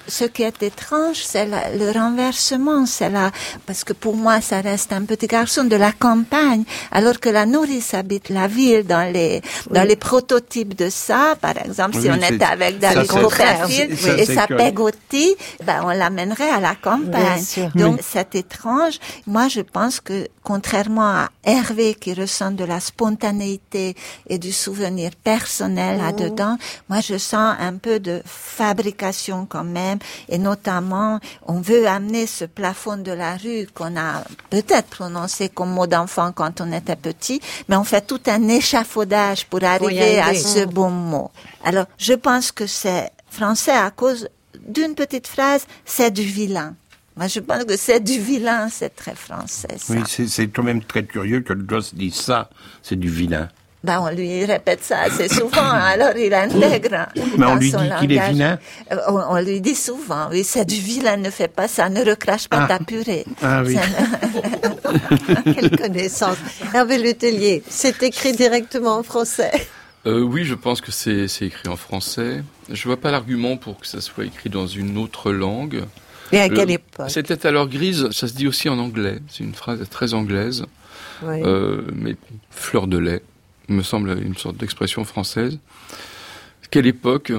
Ce 0.08 0.24
qui 0.24 0.42
est 0.42 0.62
étrange, 0.62 1.18
c'est 1.22 1.46
le 1.46 1.90
renversement. 1.92 2.86
C'est 2.86 3.10
la, 3.10 3.30
parce 3.66 3.84
que 3.84 3.92
pour 3.92 4.16
moi, 4.16 4.40
ça 4.40 4.60
reste 4.60 4.92
un 4.92 5.04
petit 5.04 5.26
garçon 5.26 5.64
de 5.64 5.76
la 5.76 5.92
campagne, 5.92 6.64
alors 6.90 7.18
que 7.20 7.28
la 7.28 7.46
nourrice 7.46 7.94
habite 7.94 8.28
la 8.28 8.46
ville 8.48 8.84
dans 8.86 9.10
les, 9.12 9.40
dans 9.70 9.82
les 9.86 9.96
prototypes 9.96 10.74
de 10.74 10.88
ça. 10.90 11.36
Par 11.40 11.56
exemple, 11.64 11.96
si 12.00 12.08
on 12.10 12.14
était 12.16 12.44
avec 12.44 12.78
David 12.78 13.06
Copperfield 13.08 13.92
et 14.18 14.24
sa 14.26 14.46
Pegotti, 14.46 15.34
ben, 15.64 15.82
on 15.84 15.90
l'amènerait 15.90 16.50
à 16.50 16.60
la 16.60 16.74
campagne. 16.74 17.44
Donc, 17.74 17.96
Oui. 17.96 18.04
c'est 18.12 18.34
étrange. 18.34 18.98
Moi, 19.26 19.48
je 19.48 19.60
pense 19.60 20.00
que, 20.00 20.28
contrairement 20.42 21.10
à 21.22 21.28
Hervé 21.44 21.94
qui 21.94 22.14
ressent 22.14 22.50
de 22.50 22.64
la 22.64 22.80
spontanéité 22.80 23.94
et 24.28 24.38
du 24.38 24.52
souvenir 24.52 25.10
personnel 25.22 25.98
Mhm. 25.98 26.04
là-dedans, 26.04 26.56
moi, 26.88 27.00
je 27.00 27.16
sens 27.18 27.54
un 27.60 27.76
peu 27.76 28.00
de 28.00 28.22
fabrication 28.24 29.46
quand 29.48 29.64
même. 29.64 29.98
Et 30.28 30.38
notamment, 30.38 31.20
on 31.46 31.60
veut 31.60 31.86
amener 31.86 32.26
ce 32.26 32.44
plafond 32.44 32.96
de 32.96 33.12
la 33.12 33.36
rue 33.36 33.66
qu'on 33.74 33.96
a 33.96 34.24
peut-être 34.50 34.88
prononcé 34.88 35.48
comme 35.48 35.70
mot 35.70 35.86
d'enfant 35.86 36.32
quand 36.32 36.60
on 36.60 36.72
était 36.72 36.96
petit, 36.96 37.40
mais 37.68 37.76
on 37.76 37.84
fait 37.84 38.06
tout 38.06 38.20
un 38.26 38.48
échafaudage 38.48 39.46
pour 39.46 39.62
arriver 39.64 40.20
à 40.20 40.34
ce 40.34 40.64
bon 40.64 40.90
mot. 40.90 41.30
Alors, 41.64 41.86
je 41.98 42.14
pense 42.14 42.52
que 42.52 42.66
c'est 42.66 43.10
français 43.30 43.72
à 43.72 43.90
cause 43.90 44.28
d'une 44.66 44.94
petite 44.94 45.26
phrase, 45.26 45.66
c'est 45.84 46.10
du 46.10 46.22
vilain. 46.22 46.74
Moi, 47.16 47.26
je 47.26 47.40
pense 47.40 47.64
que 47.64 47.76
c'est 47.76 48.00
du 48.00 48.18
vilain, 48.18 48.68
c'est 48.70 48.94
très 48.94 49.14
français. 49.14 49.76
Ça. 49.76 49.92
Oui, 49.92 50.00
c'est 50.06 50.28
c'est 50.28 50.48
quand 50.48 50.62
même 50.62 50.82
très 50.82 51.04
curieux 51.04 51.40
que 51.40 51.52
le 51.52 51.62
gosse 51.62 51.94
dise 51.94 52.14
ça. 52.14 52.48
C'est 52.82 52.96
du 52.96 53.10
vilain. 53.10 53.48
Ben, 53.82 53.98
on 54.00 54.10
lui 54.14 54.44
répète 54.44 54.84
ça 54.84 55.00
assez 55.00 55.28
souvent, 55.28 55.62
alors 55.70 56.14
il 56.16 56.34
intègre. 56.34 57.06
Mais 57.38 57.46
on 57.46 57.54
lui 57.56 57.70
dit 57.70 57.76
qu'il 58.00 58.12
est 58.12 58.28
vilain 58.30 58.58
Euh, 58.92 58.96
on, 59.08 59.36
on 59.36 59.40
lui 59.40 59.60
dit 59.62 59.74
souvent, 59.74 60.28
oui, 60.30 60.44
c'est 60.44 60.66
du 60.66 60.74
vilain, 60.74 61.16
ne 61.16 61.30
fais 61.30 61.48
pas 61.48 61.66
ça, 61.66 61.88
ne 61.88 62.04
recrache 62.04 62.46
pas 62.48 62.66
Ah. 62.68 62.78
ta 62.78 62.84
purée. 62.84 63.24
Ah 63.42 63.62
oui. 63.64 63.76
Quelle 65.54 65.70
connaissance. 65.78 66.36
Hervé 66.74 66.98
Letellier, 66.98 67.62
c'est 67.68 68.02
écrit 68.02 68.32
directement 68.32 68.98
en 68.98 69.02
français. 69.02 69.50
Euh, 70.06 70.20
oui, 70.20 70.44
je 70.44 70.54
pense 70.54 70.80
que 70.80 70.90
c'est 70.92 71.26
écrit 71.40 71.68
en 71.68 71.76
français. 71.76 72.42
Je 72.70 72.84
vois 72.84 72.98
pas 72.98 73.10
l'argument 73.10 73.56
pour 73.56 73.78
que 73.80 73.86
ça 73.86 74.00
soit 74.00 74.24
écrit 74.24 74.48
dans 74.50 74.66
une 74.66 74.96
autre 74.98 75.30
langue. 75.32 75.84
Et 76.32 76.38
à 76.40 76.48
Le- 76.48 76.56
quelle 76.56 76.70
époque? 76.70 77.10
C'était 77.10 77.50
l'heure 77.50 77.68
grise, 77.68 78.08
ça 78.10 78.28
se 78.28 78.34
dit 78.34 78.46
aussi 78.46 78.68
en 78.68 78.78
anglais. 78.78 79.18
C'est 79.28 79.42
une 79.44 79.54
phrase 79.54 79.80
très 79.90 80.14
anglaise. 80.14 80.64
Oui. 81.22 81.42
Euh, 81.44 81.82
mais 81.94 82.16
fleur 82.50 82.86
de 82.86 82.96
lait, 82.96 83.22
me 83.72 83.82
semble 83.82 84.18
une 84.22 84.36
sorte 84.36 84.56
d'expression 84.56 85.04
française. 85.04 85.58
Quelle 86.70 86.86
époque 86.86 87.32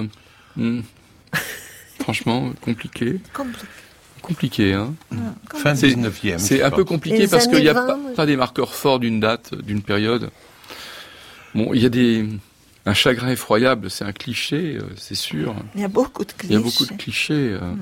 Hmm. 0.56 0.80
Franchement, 2.00 2.52
compliqué. 2.60 3.20
Compli- 3.34 3.64
Compliqué, 4.20 4.72
hein 4.74 4.94
Fin 5.54 5.74
C'est- 5.74 5.88
19e. 5.88 6.38
C'est 6.38 6.62
un 6.62 6.70
peu 6.70 6.84
compliqué 6.84 7.26
parce 7.26 7.46
qu'il 7.48 7.60
n'y 7.60 7.68
a 7.68 7.74
pas, 7.74 7.96
20, 7.96 8.14
pas 8.14 8.26
des 8.26 8.36
marqueurs 8.36 8.74
forts 8.74 8.98
d'une 9.00 9.18
date, 9.18 9.54
d'une 9.54 9.82
période. 9.82 10.30
Bon, 11.54 11.72
il 11.74 11.82
y 11.82 11.86
a 11.86 11.88
des 11.88 12.28
un 12.84 12.94
chagrin 12.94 13.30
effroyable, 13.30 13.90
c'est 13.90 14.04
un 14.04 14.12
cliché, 14.12 14.76
euh, 14.76 14.82
c'est 14.96 15.14
sûr. 15.14 15.54
Il 15.74 15.80
y 15.80 15.84
a 15.84 15.88
beaucoup 15.88 16.24
de 16.24 16.32
Il 16.44 16.52
y 16.52 16.56
a 16.56 16.60
clichés. 16.60 16.78
beaucoup 16.78 16.92
de 16.92 16.98
clichés. 16.98 17.32
euh. 17.60 17.74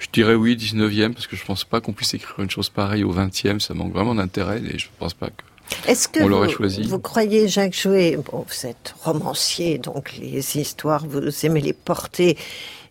Je 0.00 0.06
dirais 0.12 0.34
oui, 0.34 0.56
19e, 0.56 1.12
parce 1.12 1.26
que 1.26 1.36
je 1.36 1.44
pense 1.44 1.64
pas 1.64 1.80
qu'on 1.80 1.92
puisse 1.92 2.14
écrire 2.14 2.40
une 2.40 2.50
chose 2.50 2.68
pareille 2.70 3.04
au 3.04 3.12
20e, 3.12 3.60
ça 3.60 3.74
manque 3.74 3.92
vraiment 3.92 4.14
d'intérêt 4.14 4.60
et 4.68 4.78
je 4.78 4.88
pense 4.98 5.14
pas 5.14 5.28
que 5.28 5.42
Est-ce 5.86 6.08
que 6.08 6.20
on 6.22 6.44
vous, 6.44 6.48
choisi. 6.50 6.82
vous 6.82 6.98
croyez, 6.98 7.48
Jacques 7.48 7.74
Jouet, 7.74 8.16
bon, 8.16 8.44
vous 8.48 8.66
êtes 8.66 8.94
romancier, 9.02 9.78
donc 9.78 10.12
les 10.18 10.56
histoires, 10.58 11.06
vous 11.06 11.20
aimez 11.46 11.60
les 11.60 11.72
porter 11.72 12.36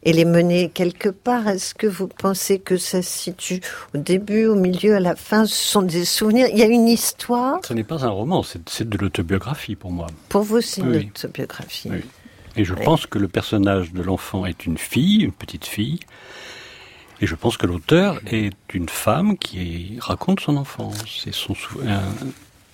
et 0.03 0.13
les 0.13 0.23
mener 0.25 0.69
quelque 0.69 1.09
part. 1.09 1.47
Est-ce 1.47 1.73
que 1.75 1.85
vous 1.87 2.07
pensez 2.07 2.59
que 2.59 2.77
ça 2.77 3.01
se 3.01 3.09
situe 3.09 3.59
au 3.93 3.97
début, 3.97 4.45
au 4.45 4.55
milieu, 4.55 4.95
à 4.95 4.99
la 4.99 5.15
fin? 5.15 5.45
Ce 5.45 5.55
sont 5.55 5.81
des 5.81 6.05
souvenirs. 6.05 6.47
Il 6.51 6.57
y 6.57 6.63
a 6.63 6.67
une 6.67 6.87
histoire. 6.87 7.59
Ce 7.65 7.73
n'est 7.73 7.83
pas 7.83 8.05
un 8.05 8.09
roman, 8.09 8.43
c'est 8.43 8.87
de 8.87 8.97
l'autobiographie 8.97 9.75
pour 9.75 9.91
moi. 9.91 10.07
Pour 10.29 10.43
vous, 10.43 10.61
c'est 10.61 10.81
une 10.81 10.89
Oui. 10.95 11.11
autobiographie. 11.15 11.89
Oui. 11.91 12.01
Et 12.55 12.63
je 12.65 12.73
Oui. 12.73 12.81
pense 12.83 13.05
que 13.05 13.19
le 13.19 13.27
personnage 13.27 13.91
de 13.93 14.01
l'enfant 14.01 14.45
est 14.45 14.65
une 14.65 14.77
fille, 14.77 15.21
une 15.23 15.31
petite 15.33 15.65
fille. 15.65 15.99
Et 17.21 17.27
je 17.27 17.35
pense 17.35 17.57
que 17.57 17.67
l'auteur 17.67 18.21
est 18.31 18.53
une 18.73 18.87
femme 18.87 19.37
qui 19.37 19.97
raconte 19.99 20.39
son 20.39 20.55
enfance. 20.55 20.95
C'est 21.21 21.33
son 21.33 21.53
sou- 21.53 21.79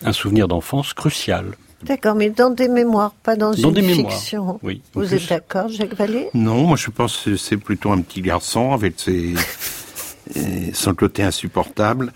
un, 0.04 0.14
souvenir 0.14 0.48
d'enfance 0.48 0.94
crucial. 0.94 1.46
D'accord, 1.84 2.16
mais 2.16 2.30
dans 2.30 2.50
des 2.50 2.68
mémoires, 2.68 3.12
pas 3.24 3.36
dans, 3.36 3.52
Dans 3.52 3.56
une 3.70 3.74
des 3.74 3.82
mémoires, 3.82 4.12
fiction. 4.14 4.60
oui. 4.64 4.82
Vous 4.94 5.02
plus- 5.06 5.14
êtes 5.14 5.30
d'accord, 5.30 5.68
Jacques 5.70 5.94
Vallée? 5.96 6.30
Non, 6.34 6.64
moi 6.68 6.78
je 6.78 6.90
pense 6.90 7.18
que 7.18 7.36
c'est 7.36 7.58
plutôt 7.58 7.92
un 7.92 8.02
petit 8.02 8.22
garçon 8.22 8.72
avec 8.72 9.00
ses, 9.00 9.34
euh, 10.38 10.42
son 10.74 10.94
côté 10.96 11.24
insupportable. 11.24 12.12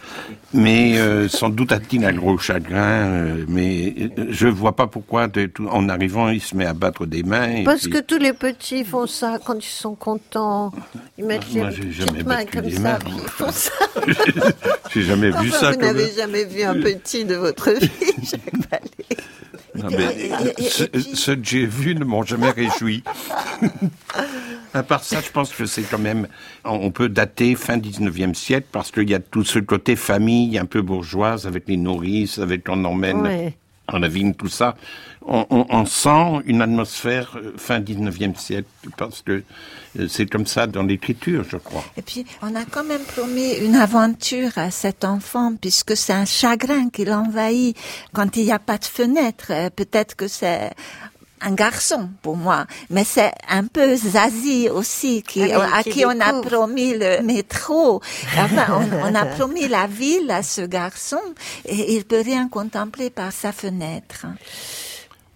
Mais 0.53 0.97
euh, 0.97 1.27
sans 1.27 1.49
doute 1.49 1.71
a-t-il 1.71 2.03
un 2.05 2.13
gros 2.13 2.37
chagrin. 2.37 2.79
euh, 3.07 3.45
mais 3.47 3.93
je 4.29 4.47
vois 4.47 4.75
pas 4.75 4.87
pourquoi, 4.87 5.27
de 5.27 5.45
tout- 5.45 5.67
en 5.67 5.87
arrivant, 5.89 6.29
il 6.29 6.41
se 6.41 6.55
met 6.55 6.65
à 6.65 6.73
battre 6.73 7.05
des 7.05 7.21
mains. 7.23 7.49
et 7.57 7.63
Parce 7.63 7.81
puis- 7.81 7.91
que 7.91 7.99
tous 7.99 8.17
les 8.17 8.33
petits 8.33 8.83
font 8.83 9.05
ça 9.07 9.37
quand 9.43 9.55
ils 9.63 9.63
sont 9.69 9.95
contents. 9.95 10.71
Ils 11.17 11.25
mettent 11.25 11.53
Moi, 11.53 11.69
les 11.69 11.75
j'ai 11.75 11.81
petites 11.83 12.07
jamais 12.07 12.23
mains 12.23 12.45
comme 12.45 12.61
des 12.65 12.71
ça, 12.75 12.81
mains, 12.81 12.99
ils 13.07 13.29
font 13.29 13.51
ça. 13.51 13.71
J'ai 14.93 15.03
jamais 15.03 15.29
vu 15.29 15.49
ça. 15.51 15.71
Vous 15.71 15.77
n'avez 15.79 16.11
jamais 16.17 16.45
vu 16.45 16.63
un 16.63 16.73
petit 16.75 17.23
de 17.25 17.35
votre 17.35 17.69
vie, 17.71 17.89
Jacques 18.23 18.69
Vallée. 18.71 19.23
Ce- 20.59 21.15
Ceux 21.15 21.35
que 21.35 21.43
j'ai 21.45 21.65
vus 21.65 21.95
ne 21.95 22.03
m'ont 22.03 22.23
jamais 22.23 22.49
réjoui. 22.51 23.03
à 24.73 24.83
part 24.83 25.03
ça, 25.03 25.21
je 25.21 25.29
pense 25.31 25.51
que 25.53 25.65
c'est 25.65 25.83
quand 25.83 25.99
même... 25.99 26.27
On 26.63 26.91
peut 26.91 27.09
dater 27.09 27.55
fin 27.55 27.77
19e 27.77 28.33
siècle 28.33 28.67
parce 28.71 28.91
qu'il 28.91 29.09
y 29.09 29.13
a 29.13 29.19
tout 29.19 29.43
ce 29.43 29.59
côté 29.59 29.95
famille 29.95 30.57
un 30.57 30.65
peu 30.65 30.81
bourgeoise 30.81 31.47
avec 31.47 31.67
les 31.67 31.77
nourrices, 31.77 32.39
avec 32.39 32.67
on 32.69 32.83
emmène 32.85 33.21
Ouais. 33.21 33.53
En 33.93 33.99
la 33.99 34.07
vigne, 34.07 34.33
tout 34.33 34.47
ça. 34.49 34.75
On, 35.25 35.45
on- 35.49 35.65
on 35.69 35.85
sent 35.85 36.41
une 36.45 36.61
atmosphère 36.61 37.33
euh, 37.35 37.53
fin 37.57 37.79
19e 37.81 38.35
siècle 38.35 38.67
parce 38.97 39.21
que 39.21 39.43
euh, 39.99 40.07
c'est 40.07 40.27
comme 40.29 40.45
ça 40.45 40.65
dans 40.65 40.83
l'écriture, 40.83 41.43
je 41.47 41.57
crois. 41.57 41.83
Et 41.97 42.01
puis, 42.01 42.25
on 42.41 42.55
a 42.55 42.63
quand 42.65 42.83
même 42.85 43.03
promis 43.03 43.53
une 43.55 43.75
aventure 43.75 44.51
à 44.57 44.71
cet 44.71 45.03
enfant, 45.03 45.53
puisque 45.59 45.95
c'est 45.97 46.13
un 46.13 46.25
chagrin 46.25 46.89
qui 46.89 47.03
l'envahit 47.05 47.75
quand 48.13 48.35
il 48.37 48.45
n'y 48.45 48.51
a 48.51 48.59
pas 48.59 48.77
de 48.77 48.85
fenêtre. 48.85 49.47
Euh, 49.51 49.69
Peut-être 49.69 50.15
que 50.15 50.27
c'est 50.27 50.71
un 51.41 51.53
garçon 51.53 52.09
pour 52.21 52.35
moi, 52.37 52.65
mais 52.89 53.03
c'est 53.03 53.31
un 53.47 53.65
peu 53.65 53.95
Zazie 53.95 54.69
aussi, 54.69 55.23
qui, 55.23 55.51
Ah 55.51 55.77
à 55.77 55.83
qui 55.83 55.91
qui 55.91 56.05
on 56.05 56.19
a 56.19 56.41
promis 56.41 56.97
le 56.97 57.21
métro. 57.21 58.01
Enfin, 58.37 58.67
on, 58.69 59.07
on 59.11 59.15
a 59.15 59.25
promis 59.25 59.67
la 59.67 59.87
ville 59.87 60.29
à 60.31 60.43
ce 60.43 60.61
garçon, 60.61 61.21
et 61.65 61.95
il 61.95 62.05
peut 62.05 62.21
rien 62.23 62.47
contempler 62.49 63.09
par 63.09 63.31
sa 63.31 63.51
fenêtre. 63.51 64.25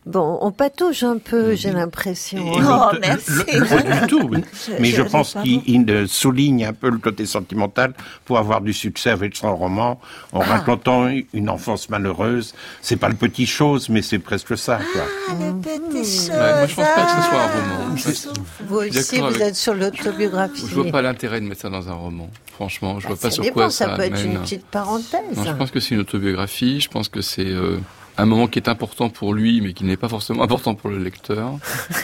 Bon, 0.06 0.38
on 0.41 0.51
patauge 0.51 1.04
un 1.04 1.18
peu, 1.18 1.56
j'ai 1.56 1.72
l'impression. 1.72 2.43
Oh, 2.56 2.95
merci. 2.99 3.32
le- 3.32 3.60
le- 3.60 3.66
pas 3.66 4.01
du 4.01 4.08
tout, 4.08 4.28
oui. 4.30 4.43
Je- 4.68 4.74
Mais 4.82 4.89
je 4.89 5.01
pense 5.01 5.38
qu'il 5.41 5.62
il, 5.66 6.08
souligne 6.10 6.66
un 6.66 6.74
peu 6.74 6.89
le 6.89 6.97
côté 6.97 7.26
sentimental 7.26 7.93
pour 8.26 8.38
avoir 8.38 8.60
du 8.60 8.74
succès 8.74 9.12
avec 9.12 9.36
son 9.36 9.56
roman 9.56 10.01
en 10.34 10.41
Ah. 10.41 10.45
racontant 10.45 11.08
une 11.34 11.49
enfance 11.49 11.89
malheureuse. 11.89 12.54
C'est 12.82 12.97
pas 12.97 13.08
le 13.08 13.16
petit 13.16 13.45
chose, 13.45 13.88
mais 13.88 14.01
c'est 14.01 14.20
presque 14.20 14.58
ça. 14.58 14.80
Quoi. 14.91 15.04
Ah, 15.30 15.34
le 15.39 15.54
petit 15.62 16.04
chose. 16.04 16.30
Ouais, 16.32 16.36
moi, 16.54 16.68
je 16.68 16.76
pense 16.76 16.88
pas 16.88 17.06
que 17.06 17.12
ce 17.12 17.30
soit 17.30 17.41
un 17.41 17.47
roman. 17.47 17.95
Je 17.95 18.12
suis- 18.12 18.30
Vous 18.68 18.78
aussi, 18.78 19.18
vous 19.20 19.26
avec- 19.26 19.41
êtes 19.41 19.56
sur 19.56 19.74
l'autobiographie. 19.74 20.66
Je 20.68 20.76
vois 20.76 20.91
pas 20.91 21.01
l'intérêt 21.01 21.39
de 21.39 21.45
mettre 21.47 21.62
ça 21.62 21.70
dans 21.70 21.88
un 21.89 21.93
roman. 21.93 22.30
Franchement, 22.54 22.99
je 22.99 23.08
vois 23.08 23.16
pas 23.16 23.32
sur 23.32 23.41
dépend, 23.43 23.54
quoi 23.54 23.70
ça 23.72 23.86
ça, 23.88 23.95
peut 23.95 24.04
être 24.04 24.22
une 24.24 24.38
petite 24.39 24.66
parenthèse. 24.66 25.22
Non, 25.38 25.43
je 25.45 25.51
pense 25.54 25.72
que 25.72 25.80
c'est 25.80 25.95
une 25.95 26.01
autobiographie. 26.01 26.82
Je 26.82 26.89
pense 26.89 27.08
que 27.08 27.22
c'est 27.22 27.45
euh, 27.47 27.80
un 28.18 28.26
moment 28.26 28.47
qui 28.47 28.59
est 28.59 28.70
important 28.70 29.09
pour 29.09 29.34
lui, 29.34 29.61
mais 29.61 29.74
qui 29.74 29.84
n'est 29.84 29.97
pas 29.97 30.09
forcément 30.09 30.43
important 30.47 30.76
pour 30.76 30.89
le 30.89 30.99
lecteur. 30.99 31.53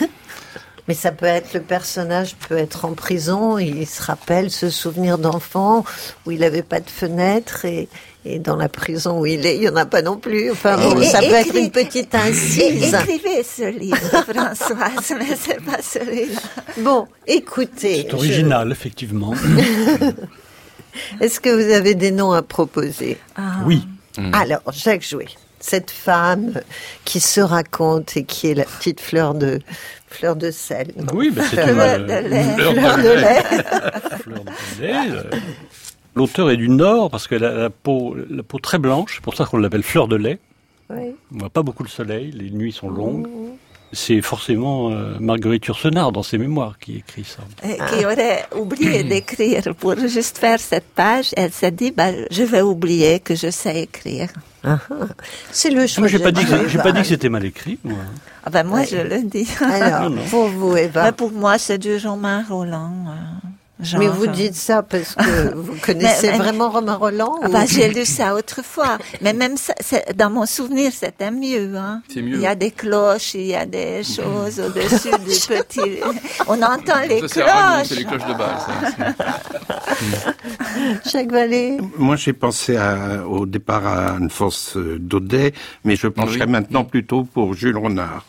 Mais 0.88 0.94
ça 0.94 1.12
peut 1.12 1.26
être 1.26 1.54
le 1.54 1.60
personnage 1.60 2.34
peut 2.48 2.56
être 2.56 2.84
en 2.84 2.94
prison, 2.94 3.58
il 3.58 3.86
se 3.86 4.02
rappelle 4.02 4.50
ce 4.50 4.70
souvenir 4.70 5.18
d'enfant 5.18 5.84
où 6.26 6.32
il 6.32 6.40
n'avait 6.40 6.64
pas 6.64 6.80
de 6.80 6.90
fenêtre 6.90 7.64
et, 7.64 7.88
et 8.24 8.40
dans 8.40 8.56
la 8.56 8.68
prison 8.68 9.20
où 9.20 9.26
il 9.26 9.46
est, 9.46 9.54
il 9.54 9.60
n'y 9.60 9.68
en 9.68 9.76
a 9.76 9.86
pas 9.86 10.02
non 10.02 10.16
plus. 10.16 10.50
Enfin 10.50 10.76
bon, 10.78 11.00
Et- 11.00 11.06
ça 11.06 11.20
peut 11.20 11.26
être 11.34 11.54
une 11.54 11.70
petite 11.70 12.12
incise. 12.16 12.92
Écrivez 12.92 13.44
ce 13.44 13.70
livre, 13.70 13.96
Françoise, 13.98 15.14
mais 15.18 15.36
c'est 15.36 15.62
pas 15.62 15.80
celui-là. 15.80 16.40
Bon, 16.78 17.06
écoutez. 17.24 18.06
C'est 18.08 18.14
original, 18.14 18.72
effectivement. 18.72 19.34
Est-ce 21.20 21.38
que 21.38 21.50
vous 21.50 21.72
avez 21.72 21.94
des 21.94 22.10
noms 22.10 22.32
à 22.32 22.42
proposer? 22.42 23.16
Oui. 23.64 23.86
Alors, 24.32 24.62
Jacques 24.72 25.06
Jouet, 25.08 25.28
cette 25.60 25.90
femme 25.90 26.60
qui 27.04 27.20
se 27.20 27.40
raconte 27.40 28.16
et 28.16 28.24
qui 28.24 28.48
est 28.48 28.54
la 28.54 28.64
petite 28.64 29.00
fleur 29.00 29.34
de 29.34 29.60
fleur 30.08 30.34
de 30.36 30.50
sel. 30.50 30.92
non 30.96 31.12
Oui, 31.14 31.30
ben, 31.30 31.44
c'est 31.48 31.62
Fleur 31.62 31.98
une, 31.98 32.06
de 32.06 32.12
euh, 32.12 32.20
lait. 32.22 32.44
fleur 32.54 32.72
de 32.74 32.80
Fleur 32.80 32.96
de 32.98 33.08
lait. 33.08 33.42
Fleur 34.22 34.44
de 34.44 34.82
lait, 34.82 34.94
euh, 35.10 35.22
L'auteur 36.16 36.50
est 36.50 36.56
du 36.56 36.68
Nord 36.68 37.10
parce 37.10 37.28
qu'elle 37.28 37.44
a 37.44 37.52
la 37.52 37.70
peau, 37.70 38.16
la 38.28 38.42
peau 38.42 38.58
très 38.58 38.78
blanche, 38.78 39.12
c'est 39.16 39.22
pour 39.22 39.34
ça 39.36 39.44
qu'on 39.44 39.58
l'appelle 39.58 39.84
fleur 39.84 40.08
de 40.08 40.16
lait. 40.16 40.38
Oui. 40.90 41.14
On 41.32 41.38
voit 41.38 41.50
pas 41.50 41.62
beaucoup 41.62 41.84
le 41.84 41.88
soleil, 41.88 42.32
les 42.32 42.50
nuits 42.50 42.72
sont 42.72 42.90
longues. 42.90 43.28
C'est 43.92 44.20
forcément 44.22 44.90
euh, 44.92 45.16
Marguerite 45.18 45.66
Yourcenar 45.66 46.12
dans 46.12 46.22
ses 46.22 46.38
mémoires 46.38 46.78
qui 46.78 46.98
écrit 46.98 47.24
ça. 47.24 47.42
Euh, 47.64 47.74
qui 47.88 48.04
aurait 48.06 48.44
oublié 48.56 49.02
d'écrire 49.02 49.62
pour 49.78 49.96
juste 49.98 50.38
faire 50.38 50.60
cette 50.60 50.86
page. 50.94 51.30
Elle 51.36 51.50
s'est 51.50 51.72
dit, 51.72 51.90
bah, 51.90 52.10
je 52.30 52.42
vais 52.44 52.62
oublier 52.62 53.18
que 53.18 53.34
je 53.34 53.50
sais 53.50 53.82
écrire. 53.82 54.28
C'est 55.50 55.70
le 55.70 55.86
choix. 55.88 56.02
Moi, 56.02 56.08
j'ai 56.08 56.18
pas 56.20 56.30
dit 56.30 56.44
que 56.44 56.76
pas 56.82 56.92
dit 56.92 57.00
que 57.02 57.06
c'était 57.08 57.28
mal 57.28 57.44
écrit. 57.44 57.78
Moi. 57.82 57.96
Ah 58.44 58.50
ben 58.50 58.62
moi, 58.64 58.80
Ouais. 58.80 58.86
je 58.90 58.96
le 58.96 59.22
dis. 59.24 59.48
Alors, 59.60 60.02
Non, 60.10 60.16
non. 60.16 60.22
pour 60.30 60.46
vous, 60.48 60.76
Eva. 60.76 61.04
Mais 61.04 61.12
pour 61.12 61.32
moi, 61.32 61.58
c'est 61.58 61.78
du 61.78 61.96
Romain 61.96 62.44
Roland. 62.48 62.92
Genre, 63.82 64.00
Mais 64.00 64.08
vous 64.08 64.24
euh, 64.24 64.28
dites 64.28 64.54
ça 64.54 64.82
parce 64.82 65.14
que 65.14 65.54
vous 65.56 65.74
connaissez 65.82 66.26
Mais- 66.28 66.32
mais- 66.32 66.38
vraiment 66.44 66.70
Romain 66.70 66.94
Roland 66.94 67.36
Ah 67.42 67.48
ou- 67.48 67.52
bah, 67.52 67.64
j'ai 67.66 67.88
lu 67.88 68.04
ça 68.04 68.34
autrefois, 68.34 68.98
mais 69.20 69.32
même 69.32 69.56
ça, 69.56 69.74
dans 70.14 70.30
mon 70.30 70.46
souvenir, 70.46 70.92
c'était 70.94 71.30
mieux. 71.30 71.76
Hein. 71.76 72.02
C'est 72.12 72.22
mieux. 72.22 72.36
Il 72.36 72.40
y 72.42 72.46
a 72.46 72.54
des 72.54 72.70
cloches, 72.70 73.34
il 73.34 73.46
y 73.46 73.54
a 73.54 73.66
des 73.66 74.02
choses 74.04 74.60
au-dessus 74.66 75.10
du 75.10 75.56
petit. 75.58 76.00
On 76.46 76.60
entend 76.62 77.00
les 77.08 77.26
Ça, 77.28 77.42
cloches. 77.42 77.86
c'est 77.88 77.94
les 77.96 78.04
cloches 78.04 78.26
de 78.26 78.34
Bâle. 78.34 78.56
ça. 78.66 80.34
Jacques 81.10 81.30
Vallée 81.30 81.78
Moi, 81.98 82.16
j'ai 82.16 82.32
pensé 82.32 82.76
à- 82.76 83.26
au 83.26 83.46
départ 83.46 83.86
à 83.86 84.14
Anne-Force 84.16 84.76
euh, 84.76 84.98
Daudet, 84.98 85.52
mais 85.84 85.96
je 85.96 86.06
pencherais 86.08 86.44
Oui. 86.46 86.50
maintenant 86.50 86.84
plutôt 86.84 87.24
pour 87.24 87.54
Jules 87.54 87.76
Renard. 87.76 88.24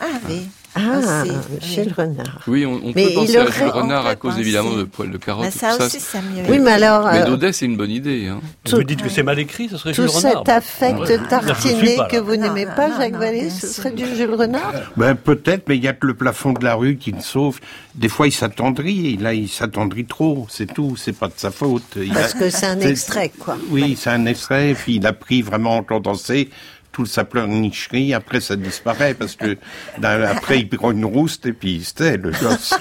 Ah 0.00 0.04
oui. 0.28 0.48
Ah, 0.76 1.22
Aussi, 1.22 1.32
Michel 1.60 1.92
Renard. 1.96 2.40
Oui, 2.48 2.66
on, 2.66 2.72
on 2.72 2.92
Mais 2.94 3.04
peut 3.04 3.10
il 3.10 3.14
penser 3.14 3.36
à 3.36 3.46
Jules 3.46 3.64
on 3.74 3.80
Renard 3.82 4.06
à 4.06 4.16
cause 4.16 4.30
penser. 4.32 4.40
évidemment 4.42 4.72
de 4.76 4.82
poils 4.84 5.10
de 5.10 5.18
carotte. 5.18 5.44
Mais 5.44 5.48
et 5.48 5.52
ça 5.52 5.76
tout 5.76 5.84
aussi, 5.84 6.00
c'est 6.00 6.20
mieux. 6.20 6.42
Oui, 6.48 6.58
mais 6.58 6.72
alors, 6.72 7.08
Mais 7.12 7.20
euh, 7.22 7.26
Daudet, 7.26 7.52
c'est 7.52 7.66
une 7.66 7.76
bonne 7.76 7.90
idée. 7.92 8.26
Hein. 8.26 8.40
Vous 8.68 8.82
dites 8.82 9.00
que 9.02 9.08
c'est 9.08 9.22
mal 9.22 9.38
écrit, 9.38 9.68
ce 9.68 9.76
serait 9.76 9.92
tout 9.92 10.02
Jules 10.02 10.10
Renard. 10.10 10.32
cet 10.44 10.48
affect 10.48 11.28
tartiné 11.28 11.96
que 12.10 12.16
vous 12.16 12.36
n'aimez 12.36 12.66
pas, 12.66 12.88
non, 12.88 12.96
Jacques 12.98 13.14
Vallée, 13.16 13.50
ce 13.50 13.66
serait 13.68 13.92
du 13.92 14.04
Jules 14.16 14.34
Renard? 14.34 14.72
Ben 14.96 15.14
peut-être, 15.14 15.68
mais 15.68 15.76
il 15.76 15.84
y 15.84 15.88
a 15.88 15.92
que 15.92 16.06
le 16.08 16.14
plafond 16.14 16.52
de 16.52 16.64
la 16.64 16.74
rue 16.74 16.96
qui 16.96 17.12
le 17.12 17.20
sauve. 17.20 17.60
Des 17.94 18.08
fois, 18.08 18.26
il 18.26 18.32
s'attendrit. 18.32 19.14
et 19.14 19.16
Là, 19.16 19.32
il 19.34 19.48
s'attendrit 19.48 20.06
trop. 20.06 20.46
C'est 20.50 20.72
tout. 20.72 20.96
C'est 20.96 21.12
pas 21.16 21.28
de 21.28 21.34
sa 21.36 21.50
faute. 21.52 21.84
Il 21.96 22.12
Parce 22.12 22.34
a- 22.34 22.38
que 22.38 22.50
c'est 22.50 22.66
un 22.66 22.80
extrait, 22.80 23.30
quoi. 23.38 23.56
Oui, 23.70 23.96
c'est 23.98 24.10
un 24.10 24.26
extrait. 24.26 24.70
Et 24.70 24.74
puis 24.74 24.96
il 24.96 25.06
a 25.06 25.12
pris 25.12 25.42
vraiment 25.42 25.76
en 25.76 25.82
condensé 25.84 26.50
toute 26.94 27.08
sa 27.08 27.24
pleurnicherie. 27.24 28.14
Après, 28.14 28.40
ça 28.40 28.56
disparaît 28.56 29.12
parce 29.12 29.36
que 29.36 29.58
dans- 29.98 30.22
après, 30.26 30.60
il 30.60 30.68
prend 30.68 30.92
une 30.92 31.04
rouste 31.04 31.44
et 31.44 31.52
puis 31.52 31.74
il 31.74 31.84
se 31.84 31.92
tait, 31.92 32.16
le 32.16 32.30
gosse. 32.30 32.72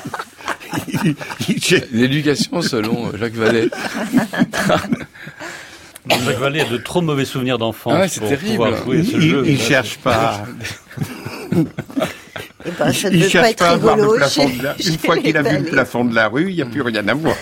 L'éducation 1.92 2.62
selon 2.62 3.08
euh, 3.08 3.18
Jacques 3.18 3.34
Vallée. 3.34 3.70
Jacques 6.10 6.38
Vallée 6.40 6.62
a 6.62 6.66
de 6.66 6.78
trop 6.78 7.02
mauvais 7.02 7.26
souvenirs 7.26 7.58
d'enfance 7.58 7.94
Ah 7.96 8.02
ouais, 8.02 8.08
c'est 8.08 8.20
pour 8.20 8.30
terrible. 8.30 8.50
pouvoir 8.52 8.84
jouer 8.84 9.00
à 9.00 9.04
ce 9.04 9.10
il, 9.12 9.22
jeu. 9.22 9.44
il 9.48 9.60
cherche 9.60 9.98
pas. 9.98 10.46
Eh 12.66 12.72
ben, 12.80 12.94
ça 12.94 13.10
il 13.10 13.18
ne 13.20 13.24
pas 13.26 13.30
cherche 13.30 13.50
être 13.50 13.58
pas 13.60 13.70
à 13.72 13.76
voir 13.76 13.98
le 13.98 14.04
rigolo. 14.04 14.18
plafond 14.20 14.48
de 14.50 14.64
la... 14.64 14.76
Une 14.88 14.98
fois 14.98 15.18
qu'il 15.18 15.36
a 15.36 15.42
vu 15.42 15.58
le 15.58 15.64
plafond 15.70 16.06
de 16.06 16.16
la 16.16 16.30
rue, 16.30 16.48
il 16.50 16.56
n'y 16.56 16.62
a 16.62 16.66
plus 16.66 16.82
rien 16.82 17.06
à 17.10 17.14
voir. 17.14 17.36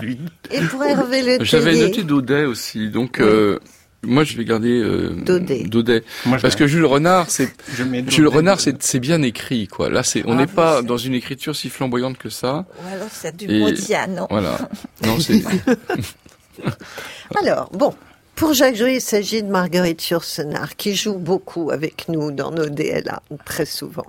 lui. 0.00 0.18
Et 0.50 0.60
pour 0.62 0.82
Hervé 0.82 1.36
Le 1.38 1.44
J'avais 1.44 1.76
noté 1.76 2.02
Daudet 2.02 2.46
aussi, 2.46 2.88
donc 2.88 3.20
euh, 3.20 3.58
moi 4.04 4.24
je 4.24 4.36
vais 4.36 4.44
garder 4.44 4.80
euh, 4.80 5.10
Daudet. 5.14 6.02
Moi, 6.26 6.36
je- 6.38 6.42
Parce 6.42 6.56
que 6.56 6.66
Jules 6.66 6.84
Renard, 6.84 7.30
c'est 7.30 7.48
Je 7.76 7.84
mets 7.84 8.04
Jules. 8.08 8.28
Renard, 8.28 8.60
c'est 8.60 8.82
c'est 8.82 8.98
bien 9.00 9.22
écrit 9.22 9.68
quoi. 9.68 9.90
Là, 9.90 10.02
c'est 10.02 10.22
on 10.26 10.32
Ah, 10.32 10.36
n'est 10.36 10.46
pas 10.46 10.82
dans 10.82 10.96
une 10.96 11.14
écriture 11.14 11.54
si 11.56 11.68
flamboyante 11.70 12.18
que 12.18 12.28
ça. 12.28 12.64
Ou 12.82 12.94
alors 12.94 13.08
c'est 13.12 13.36
du 13.36 13.46
Et- 13.50 13.60
Modiano. 13.60 14.26
Voilà. 14.30 14.58
Non, 15.06 15.18
c'est 15.20 15.42
Alors, 17.42 17.70
bon, 17.72 17.94
pour 18.34 18.54
Jacques 18.54 18.76
Jouet, 18.76 18.96
il 18.96 19.00
s'agit 19.00 19.42
de 19.42 19.48
Marguerite 19.48 20.08
Yourcenar, 20.08 20.76
qui 20.76 20.94
joue 20.94 21.14
beaucoup 21.14 21.70
avec 21.70 22.08
nous 22.08 22.32
dans 22.32 22.50
nos 22.50 22.68
DLA, 22.68 23.22
très 23.44 23.66
souvent. 23.66 24.06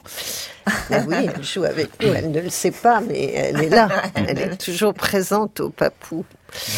Ah 0.65 0.71
oui, 1.07 1.29
elle 1.35 1.43
joue 1.43 1.63
avec 1.63 1.89
nous, 2.01 2.13
elle 2.13 2.31
ne 2.31 2.41
le 2.41 2.49
sait 2.49 2.71
pas, 2.71 3.01
mais 3.01 3.31
elle 3.33 3.61
est 3.61 3.69
là. 3.69 3.89
Elle 4.15 4.39
est 4.39 4.57
toujours 4.57 4.93
présente 4.93 5.59
au 5.59 5.69
Papou. 5.69 6.25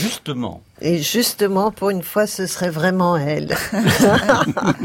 Justement. 0.02 0.64
Et 0.82 1.02
justement, 1.02 1.72
pour 1.72 1.90
une 1.90 2.04
fois, 2.04 2.28
ce 2.28 2.48
serait 2.48 2.70
vraiment 2.70 3.18
elle. 3.18 3.56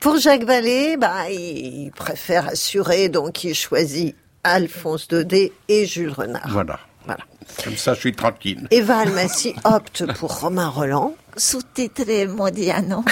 pour 0.00 0.18
Jacques 0.18 0.44
Vallée, 0.44 0.96
bah, 0.96 1.30
il 1.30 1.90
préfère 1.92 2.48
assurer, 2.48 3.08
donc 3.08 3.44
il 3.44 3.54
choisit 3.54 4.14
Alphonse 4.44 5.08
Daudet 5.08 5.52
et 5.68 5.86
Jules 5.86 6.10
Renard. 6.10 6.48
Voilà. 6.48 6.78
Voilà. 7.06 7.20
Comme 7.62 7.76
ça, 7.76 7.94
je 7.94 8.00
suis 8.00 8.14
tranquille. 8.14 8.66
Eva 8.70 8.98
Almassi 8.98 9.54
opte 9.64 10.04
pour 10.14 10.40
Romain 10.40 10.68
Roland. 10.68 11.14
Sous-titré 11.36 12.26
Modiano. 12.26 13.04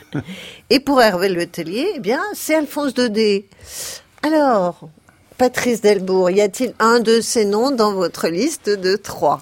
Et 0.70 0.80
pour 0.80 1.00
Hervé 1.00 1.28
Le 1.28 1.46
Tellier, 1.46 1.92
eh 1.96 2.00
bien, 2.00 2.20
c'est 2.34 2.54
Alphonse 2.54 2.94
Daudet. 2.94 3.46
Alors, 4.22 4.88
Patrice 5.38 5.80
Delbourg, 5.80 6.30
y 6.30 6.40
a-t-il 6.40 6.74
un 6.78 7.00
de 7.00 7.20
ces 7.20 7.44
noms 7.44 7.70
dans 7.70 7.92
votre 7.92 8.28
liste 8.28 8.68
de 8.68 8.96
trois? 8.96 9.40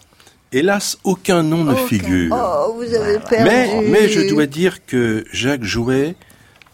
Hélas, 0.53 0.97
aucun 1.05 1.43
nom 1.43 1.65
ne 1.65 1.73
Aucun. 1.73 1.87
figure. 1.87 2.35
Oh, 2.37 2.75
vous 2.77 2.95
avez 2.95 3.19
perdu. 3.19 3.45
Mais, 3.45 3.83
mais 3.89 4.09
je 4.09 4.29
dois 4.29 4.47
dire 4.47 4.85
que 4.87 5.25
Jacques 5.33 5.65
Jouet 5.65 6.17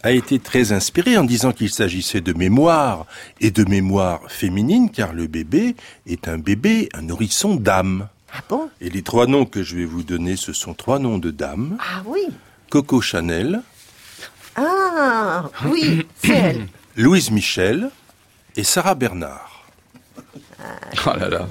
a 0.05 0.11
été 0.11 0.39
très 0.39 0.73
inspiré 0.73 1.17
en 1.17 1.25
disant 1.25 1.53
qu'il 1.53 1.71
s'agissait 1.71 2.21
de 2.21 2.35
mémoire 2.35 3.07
et 3.41 3.51
de 3.51 3.65
mémoire 3.69 4.21
féminine, 4.31 4.91
car 4.91 5.15
le 5.15 5.27
bébé 5.27 5.75
est 6.07 6.29
un 6.29 6.37
bébé, 6.37 6.91
un 6.93 7.03
nourrisson 7.03 7.55
d'âme. 7.57 8.09
Ah 8.37 8.41
bon? 8.49 8.69
Et 8.83 8.91
les 8.91 9.03
trois 9.03 9.27
noms 9.27 9.47
que 9.47 9.63
je 9.63 9.77
vais 9.77 9.87
vous 9.87 10.03
donner, 10.03 10.37
ce 10.37 10.53
sont 10.53 10.75
trois 10.75 10.99
noms 10.99 11.17
de 11.19 11.31
dames. 11.31 11.79
Ah 11.81 12.03
oui. 12.05 12.27
Coco 12.71 13.01
Chanel, 13.01 13.63
Ah, 14.57 15.49
oui, 15.67 16.07
c'est 16.23 16.33
elle. 16.33 16.69
Louise 16.97 17.31
Michel 17.31 17.91
et 18.57 18.63
Sarah 18.65 18.95
Bernard. 18.95 19.65
Oh 21.07 21.11
là 21.19 21.29
là. 21.29 21.49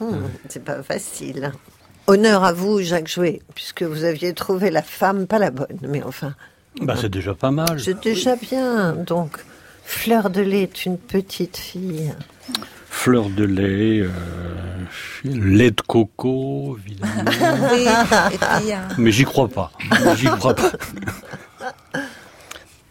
Hum, 0.00 0.28
c'est 0.48 0.62
pas 0.64 0.82
facile. 0.82 1.52
Honneur 2.06 2.44
à 2.44 2.52
vous, 2.52 2.82
Jacques 2.82 3.08
Jouet, 3.08 3.40
puisque 3.54 3.82
vous 3.82 4.04
aviez 4.04 4.34
trouvé 4.34 4.70
la 4.70 4.82
femme 4.82 5.26
pas 5.26 5.38
la 5.38 5.50
bonne. 5.50 5.78
Mais 5.82 6.02
enfin, 6.02 6.34
Bah, 6.80 6.94
c'est 7.00 7.10
déjà 7.10 7.34
pas 7.34 7.50
mal. 7.50 7.80
c'est 7.80 8.00
déjà 8.00 8.36
bien. 8.36 8.92
Donc, 8.94 9.38
Fleur 9.90 10.30
de 10.30 10.40
lait 10.40 10.62
est 10.62 10.86
une 10.86 10.98
petite 10.98 11.56
fille. 11.56 12.12
Fleur 12.88 13.28
de 13.28 13.42
lait, 13.42 14.00
euh, 14.00 14.08
lait 15.24 15.72
de 15.72 15.80
coco, 15.80 16.78
évidemment. 16.78 17.24
Oui, 17.72 17.86
puis, 18.30 18.72
euh, 18.72 18.76
Mais 18.98 19.10
j'y 19.10 19.24
crois 19.24 19.48
pas. 19.48 19.72
J'y 20.16 20.26
crois 20.26 20.54
pas. 20.54 20.70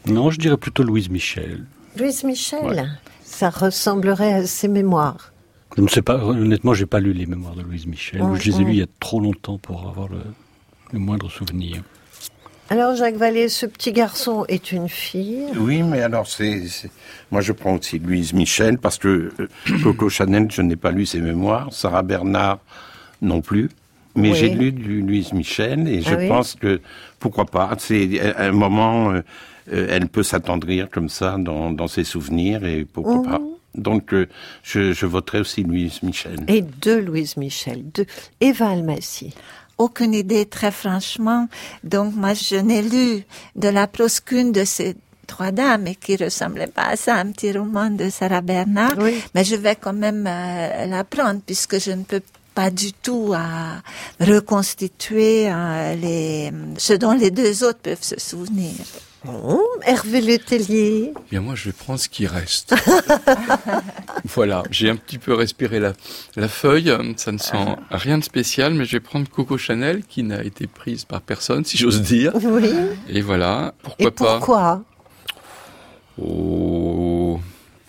Non, 0.07 0.29
je 0.29 0.39
dirais 0.39 0.57
plutôt 0.57 0.83
Louise 0.83 1.09
Michel. 1.09 1.65
Louise 1.97 2.23
Michel, 2.25 2.65
Ouais. 2.65 2.85
ça 3.23 3.49
ressemblerait 3.49 4.33
à 4.33 4.45
ses 4.45 4.67
mémoires. 4.67 5.31
Je 5.77 5.81
ne 5.81 5.87
sais 5.87 6.01
pas, 6.01 6.17
honnêtement, 6.17 6.73
j'ai 6.73 6.85
pas 6.85 6.99
lu 6.99 7.13
les 7.13 7.27
mémoires 7.27 7.55
de 7.55 7.61
Louise 7.61 7.87
Michel. 7.87 8.21
Mm, 8.23 8.35
je 8.35 8.51
les 8.51 8.57
ai 8.57 8.63
mm. 8.63 8.67
lus 8.67 8.73
il 8.73 8.79
y 8.79 8.83
a 8.83 8.87
trop 8.99 9.21
longtemps 9.21 9.57
pour 9.57 9.87
avoir 9.87 10.09
le, 10.09 10.19
le 10.91 10.99
moindre 10.99 11.29
souvenir. 11.29 11.81
Alors, 12.71 12.95
Jacques 12.95 13.15
Vallée, 13.15 13.49
ce 13.49 13.65
petit 13.65 13.91
garçon 13.91 14.45
est 14.47 14.71
une 14.71 14.89
fille. 14.89 15.45
Oui, 15.57 15.81
mais 15.81 16.01
alors 16.01 16.27
c'est, 16.27 16.61
moi 17.31 17.41
je 17.41 17.51
prends 17.51 17.75
aussi 17.77 17.97
Louise 17.97 18.31
Michel 18.33 18.77
parce 18.77 18.99
que 18.99 19.31
euh, 19.39 19.47
Coco 19.81 20.07
Chanel, 20.09 20.47
je 20.51 20.61
n'ai 20.61 20.75
pas 20.75 20.91
lu 20.91 21.05
ses 21.07 21.19
mémoires, 21.19 21.73
Sarah 21.73 22.03
Bernard 22.03 22.59
non 23.23 23.41
plus, 23.41 23.69
mais 24.15 24.29
Oui. 24.31 24.35
j'ai 24.37 24.49
lu 24.49 24.71
du 24.71 25.01
Louise 25.01 25.33
Michel 25.33 25.87
et 25.87 26.01
je 26.01 26.13
Ah 26.13 26.17
oui 26.19 26.27
pense 26.27 26.53
que 26.53 26.79
pourquoi 27.19 27.45
pas, 27.45 27.73
c'est 27.79 28.19
à 28.21 28.45
un 28.45 28.51
moment 28.51 29.11
euh, 29.13 29.21
euh, 29.73 29.87
elle 29.89 30.07
peut 30.07 30.23
s'attendrir 30.23 30.89
comme 30.91 31.09
ça 31.09 31.37
dans, 31.39 31.71
dans 31.71 31.87
ses 31.87 32.03
souvenirs 32.03 32.63
et 32.65 32.85
pourquoi 32.85 33.15
Mhm. 33.17 33.23
pas. 33.25 33.41
Donc 33.75 34.13
euh, 34.13 34.27
je, 34.63 34.93
je 34.93 35.05
voterai 35.07 35.39
aussi 35.41 35.63
Louise 35.63 36.01
Michel. 36.03 36.37
Et 36.47 36.61
deux 36.61 36.99
Louise 37.01 37.35
Michel, 37.37 37.83
deux 37.93 38.05
Eva 38.41 38.69
Almassi. 38.69 39.33
Aucune 39.79 40.13
idée, 40.13 40.45
très 40.45 40.71
franchement. 40.71 41.47
Donc, 41.83 42.13
moi, 42.15 42.33
je 42.35 42.57
n'ai 42.57 42.83
lu 42.83 43.23
de 43.55 43.69
la 43.69 43.87
prose 43.87 44.19
qu'une 44.19 44.51
de 44.51 44.65
ces 44.65 44.95
trois 45.25 45.51
dames 45.51 45.87
et 45.87 45.95
qui 45.95 46.15
ressemblait 46.15 46.67
pas 46.67 46.87
à 46.89 46.95
ça, 46.95 47.15
un 47.15 47.31
petit 47.31 47.51
roman 47.51 47.89
de 47.89 48.09
Sarah 48.09 48.41
Bernard. 48.41 48.95
Mais 49.33 49.43
je 49.43 49.55
vais 49.55 49.75
quand 49.75 49.93
même 49.93 50.25
euh, 50.27 50.85
la 50.85 51.03
prendre 51.03 51.41
puisque 51.45 51.79
je 51.79 51.91
ne 51.91 52.03
peux 52.03 52.21
pas 52.53 52.71
du 52.71 52.91
tout 52.93 53.33
à 53.35 53.81
reconstituer 54.19 55.49
euh, 55.49 55.95
les, 55.95 56.51
ce 56.77 56.93
dont 56.93 57.13
les 57.13 57.31
deux 57.31 57.63
autres 57.63 57.79
peuvent 57.79 58.03
se 58.03 58.19
souvenir. 58.19 58.73
Bon, 59.25 59.59
Hervé 59.83 60.21
Letellier. 60.21 61.13
Bien 61.29 61.41
moi, 61.41 61.53
je 61.55 61.65
vais 61.65 61.73
prendre 61.73 61.99
ce 61.99 62.07
qui 62.07 62.25
reste. 62.25 62.73
voilà, 64.25 64.63
j'ai 64.71 64.89
un 64.89 64.95
petit 64.95 65.17
peu 65.17 65.33
respiré 65.33 65.79
la, 65.79 65.91
la 66.37 66.47
feuille. 66.47 66.93
Ça 67.17 67.31
ne 67.33 67.37
sent 67.37 67.75
rien 67.91 68.17
de 68.17 68.23
spécial, 68.23 68.73
mais 68.73 68.85
je 68.85 68.93
vais 68.93 68.99
prendre 69.01 69.27
Coco 69.29 69.57
Chanel, 69.57 70.03
qui 70.05 70.23
n'a 70.23 70.43
été 70.43 70.67
prise 70.67 71.03
par 71.03 71.21
personne, 71.21 71.65
si 71.65 71.77
j'ose 71.77 72.01
dire. 72.01 72.31
Oui. 72.41 72.71
Et 73.09 73.19
voilà, 73.21 73.73
pourquoi 73.83 74.07
Et 74.07 74.11
pas? 74.11 74.37
pourquoi 74.37 74.83
Oh. 76.21 77.39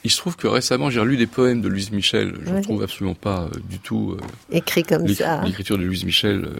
Il 0.02 0.10
se 0.10 0.16
trouve 0.16 0.36
que 0.36 0.46
récemment, 0.46 0.88
j'ai 0.88 0.98
relu 1.00 1.18
des 1.18 1.26
poèmes 1.26 1.60
de 1.60 1.68
Louise 1.68 1.90
Michel. 1.92 2.34
Je 2.46 2.50
ne 2.54 2.62
trouve 2.62 2.82
absolument 2.82 3.14
pas 3.14 3.42
euh, 3.54 3.58
du 3.68 3.78
tout 3.78 4.16
euh, 4.18 4.56
Écrit 4.56 4.82
comme 4.82 5.06
ça. 5.08 5.42
l'écriture 5.44 5.76
de 5.76 5.84
Louise 5.84 6.04
Michel 6.04 6.44
euh, 6.46 6.54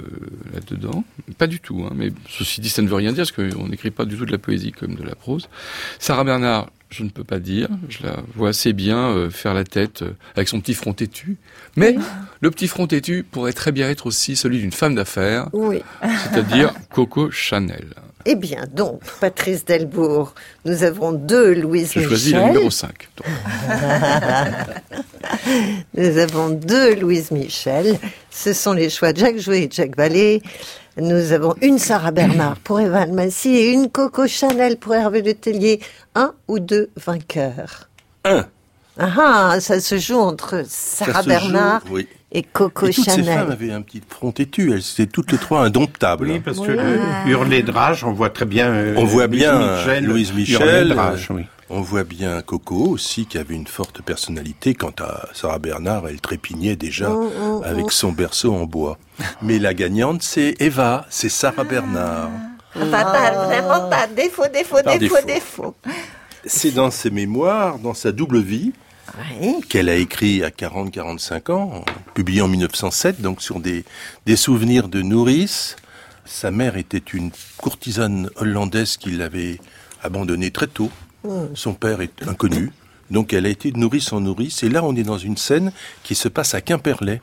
là-dedans. 0.53 1.05
Pas 1.39 1.47
du 1.47 1.59
tout. 1.59 1.83
Hein, 1.87 1.93
mais 1.97 2.13
ceci 2.29 2.61
dit, 2.61 2.69
ça 2.69 2.83
ne 2.83 2.89
veut 2.89 2.97
rien 2.97 3.13
dire, 3.13 3.25
parce 3.27 3.33
qu'on 3.33 3.69
n'écrit 3.69 3.91
pas 3.91 4.05
du 4.05 4.17
tout 4.19 4.27
de 4.27 4.33
la 4.33 4.37
poésie 4.39 4.73
comme 4.73 4.95
de 4.95 5.03
la 5.03 5.15
prose. 5.15 5.49
Sarah 5.99 6.25
Bernard, 6.25 6.69
je 6.91 7.03
ne 7.03 7.09
peux 7.09 7.25
pas 7.25 7.39
dire. 7.39 7.69
Je 7.89 8.03
la 8.03 8.23
vois 8.35 8.51
assez 8.51 8.75
bien 8.75 9.31
faire 9.31 9.55
la 9.55 9.65
tête 9.65 10.05
avec 10.37 10.49
son 10.49 10.61
petit 10.61 10.75
front 10.75 10.93
têtu. 10.93 11.39
Mais 11.77 11.97
le 12.43 12.51
petit 12.51 12.69
front 12.69 12.87
têtu 12.87 13.25
pourrait 13.31 13.53
très 13.55 13.73
bien 13.73 13.89
être 13.89 14.05
aussi 14.07 14.37
celui 14.37 14.59
d'une 14.59 14.73
femme 14.73 14.95
d'affaires, 14.97 15.49
Oui. 15.55 15.81
c'est-à-dire 16.03 16.75
Coco 16.91 17.31
Chanel. 17.31 17.87
Eh 18.27 18.35
bien, 18.35 18.65
donc, 18.73 19.01
Patrice 19.21 19.65
Delbourg, 19.65 20.35
nous 20.65 20.83
avons 20.83 21.13
deux 21.13 21.55
Louise 21.55 21.93
J'ai 21.95 22.01
Michel. 22.01 22.09
choisi 22.09 22.33
le 22.35 22.41
numéro 22.43 22.71
5. 22.71 23.09
Nous 25.95 26.19
avons 26.19 26.51
deux 26.51 26.95
Louise 26.97 27.31
Michel. 27.31 27.99
Ce 28.31 28.53
sont 28.53 28.73
les 28.73 28.91
choix 28.91 29.13
de 29.13 29.19
Jacques 29.19 29.39
Jouet 29.39 29.63
et 29.63 29.69
de 29.69 29.73
Jacques 29.73 29.97
Vallée. 29.97 30.43
Nous 30.99 31.33
avons 31.33 31.55
une 31.63 31.79
Sarah 31.79 32.11
Bernard 32.11 32.57
pour 32.59 32.81
Eva 32.81 33.03
Almassi 33.03 33.51
et 33.57 33.71
une 33.73 33.91
Coco 33.91 34.27
Chanel 34.27 34.77
pour 34.77 34.95
Hervé 34.95 35.23
Letellier. 35.23 35.81
Un 36.15 36.35
ou 36.49 36.59
deux 36.59 36.91
vainqueurs? 36.97 37.89
Un. 38.25 38.47
Ah, 38.99 39.51
ah, 39.53 39.61
ça 39.61 39.81
se 39.81 39.99
joue 39.99 40.19
entre 40.19 40.65
Sarah 40.69 41.13
Ça 41.15 41.23
se 41.23 41.29
Bernard 41.29 41.83
joue, 41.87 41.95
oui. 41.95 42.09
Et 42.33 42.43
Coco 42.43 42.87
Et 42.87 42.93
toutes 42.93 43.11
ces 43.11 43.23
femmes 43.23 43.51
avaient 43.51 43.73
un 43.73 43.83
petit 43.83 44.01
front 44.09 44.31
têtu, 44.33 44.73
elles 44.73 44.79
étaient 44.79 45.07
toutes 45.07 45.33
les 45.33 45.39
trois 45.39 45.63
indomptables. 45.63 46.29
Oui, 46.31 46.41
parce 46.41 46.61
que 46.61 46.71
le 46.71 47.01
hurler 47.27 47.63
de 47.63 47.73
rage, 47.73 48.05
on 48.05 48.13
voit 48.13 48.31
très 48.31 48.45
bien. 48.45 48.69
euh, 48.69 48.95
On 48.97 49.05
voit 49.05 49.27
Louise 49.27 49.41
bien 49.41 49.77
Michel 49.77 50.05
Louise 50.05 50.33
Michel, 50.33 50.89
de 50.91 50.95
rage, 50.95 51.29
oui. 51.31 51.43
on 51.71 51.81
voit 51.81 52.05
bien 52.05 52.41
Coco 52.43 52.87
aussi 52.87 53.27
qui 53.27 53.37
avait 53.39 53.55
une 53.57 53.67
forte 53.67 54.01
personnalité. 54.03 54.75
Quant 54.75 54.95
à 55.01 55.29
Sarah 55.35 55.59
Bernard, 55.59 56.07
elle 56.09 56.21
trépignait 56.21 56.77
déjà 56.77 57.11
Oh, 57.11 57.33
oh, 57.43 57.63
avec 57.65 57.87
oh. 57.87 57.91
son 57.91 58.13
berceau 58.13 58.55
en 58.55 58.65
bois. 58.65 58.97
Mais 59.43 59.59
la 59.59 59.75
gagnante, 59.75 60.23
c'est 60.23 60.55
Eva, 60.61 61.07
c'est 61.11 61.29
Sarah 61.29 61.65
Bernard. 61.65 62.31
Pas, 62.75 63.05
pas, 63.05 63.31
vraiment 63.47 63.89
pas. 63.91 64.07
Défaut, 64.07 64.45
défaut, 64.53 64.77
défaut, 64.85 64.99
défaut. 64.99 65.27
défaut. 65.27 65.75
C'est 66.47 66.71
dans 66.71 66.91
ses 66.93 67.11
mémoires, 67.11 67.79
dans 67.81 67.93
sa 67.95 68.13
double 68.13 68.39
vie, 68.41 68.73
qu'elle 69.69 69.89
a 69.89 69.97
écrit 69.97 70.43
à 70.43 70.51
40-45 70.51 71.53
ans, 71.53 71.85
publié 72.15 72.43
en 72.43 72.49
1907, 72.49 73.21
donc 73.21 73.43
sur 73.43 73.61
des, 73.61 73.85
des 74.27 74.37
souvenirs 74.37 74.89
de 74.89 75.03
nourrice. 75.03 75.77
Sa 76.25 76.51
mère 76.51 76.77
était 76.77 76.99
une 76.99 77.31
courtisane 77.57 78.31
hollandaise 78.37 78.97
qui 78.97 79.11
l'avait 79.11 79.59
abandonnée 80.03 80.51
très 80.51 80.67
tôt. 80.67 80.91
Son 81.55 81.75
père 81.75 82.01
est 82.01 82.27
inconnu. 82.27 82.73
Donc 83.11 83.33
elle 83.33 83.47
a 83.47 83.49
été 83.49 83.73
de 83.73 83.79
nourrice 83.79 84.13
en 84.13 84.21
nourrice. 84.21 84.63
Et 84.63 84.69
là, 84.69 84.85
on 84.85 84.95
est 84.95 85.03
dans 85.03 85.19
une 85.19 85.37
scène 85.37 85.73
qui 86.03 86.15
se 86.15 86.29
passe 86.29 86.55
à 86.55 86.61
Quimperlé. 86.61 87.21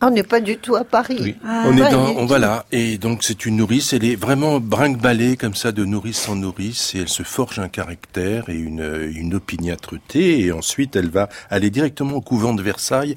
Ah, 0.00 0.08
on 0.08 0.10
n'est 0.10 0.22
pas 0.22 0.40
du 0.40 0.56
tout 0.56 0.76
à 0.76 0.84
Paris. 0.84 1.36
Ah, 1.44 1.64
on 1.66 1.76
est 1.76 1.90
dans, 1.90 2.26
va 2.26 2.38
là. 2.38 2.66
Et 2.72 2.98
donc 2.98 3.22
c'est 3.22 3.46
une 3.46 3.56
nourrice. 3.56 3.92
Elle 3.92 4.04
est 4.04 4.16
vraiment 4.16 4.60
brinque-ballée 4.60 5.36
comme 5.36 5.54
ça 5.54 5.72
de 5.72 5.84
nourrice 5.84 6.28
en 6.28 6.36
nourrice. 6.36 6.94
Et 6.94 7.00
elle 7.00 7.08
se 7.08 7.22
forge 7.22 7.58
un 7.58 7.68
caractère 7.68 8.48
et 8.48 8.54
une, 8.54 9.10
une 9.14 9.34
opiniâtreté. 9.34 10.40
Et 10.40 10.52
ensuite, 10.52 10.96
elle 10.96 11.10
va 11.10 11.28
aller 11.48 11.70
directement 11.70 12.16
au 12.16 12.20
couvent 12.20 12.54
de 12.54 12.62
Versailles 12.62 13.16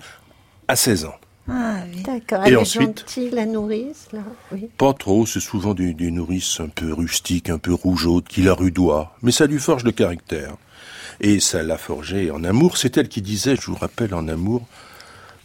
à 0.68 0.76
16 0.76 1.06
ans. 1.06 1.16
Ah, 1.50 1.80
oui. 1.94 2.04
D'accord. 2.04 2.46
Et 2.46 2.50
Elle 2.50 2.58
ensuite 2.58 3.00
est 3.00 3.02
gentille, 3.02 3.30
la 3.32 3.46
nourrice, 3.46 4.08
là. 4.14 4.22
Oui. 4.52 4.70
Pas 4.78 4.94
trop, 4.94 5.26
c'est 5.26 5.42
souvent 5.42 5.74
des, 5.74 5.94
des 5.94 6.10
nourrices 6.10 6.60
un 6.62 6.70
peu 6.70 6.94
rustiques, 6.94 7.50
un 7.50 7.58
peu 7.58 7.74
rougeaudes, 7.74 8.26
qui 8.28 8.42
la 8.42 8.54
rudoient. 8.54 9.16
Mais 9.22 9.32
ça 9.32 9.46
lui 9.46 9.60
forge 9.60 9.84
le 9.84 9.92
caractère. 9.92 10.56
Et 11.20 11.40
ça 11.40 11.62
l'a 11.62 11.78
forgé 11.78 12.32
en 12.32 12.44
amour. 12.44 12.78
C'est 12.78 12.98
elle 12.98 13.10
qui 13.10 13.22
disait, 13.22 13.56
je 13.58 13.68
vous 13.68 13.76
rappelle, 13.76 14.14
en 14.14 14.28
amour, 14.30 14.66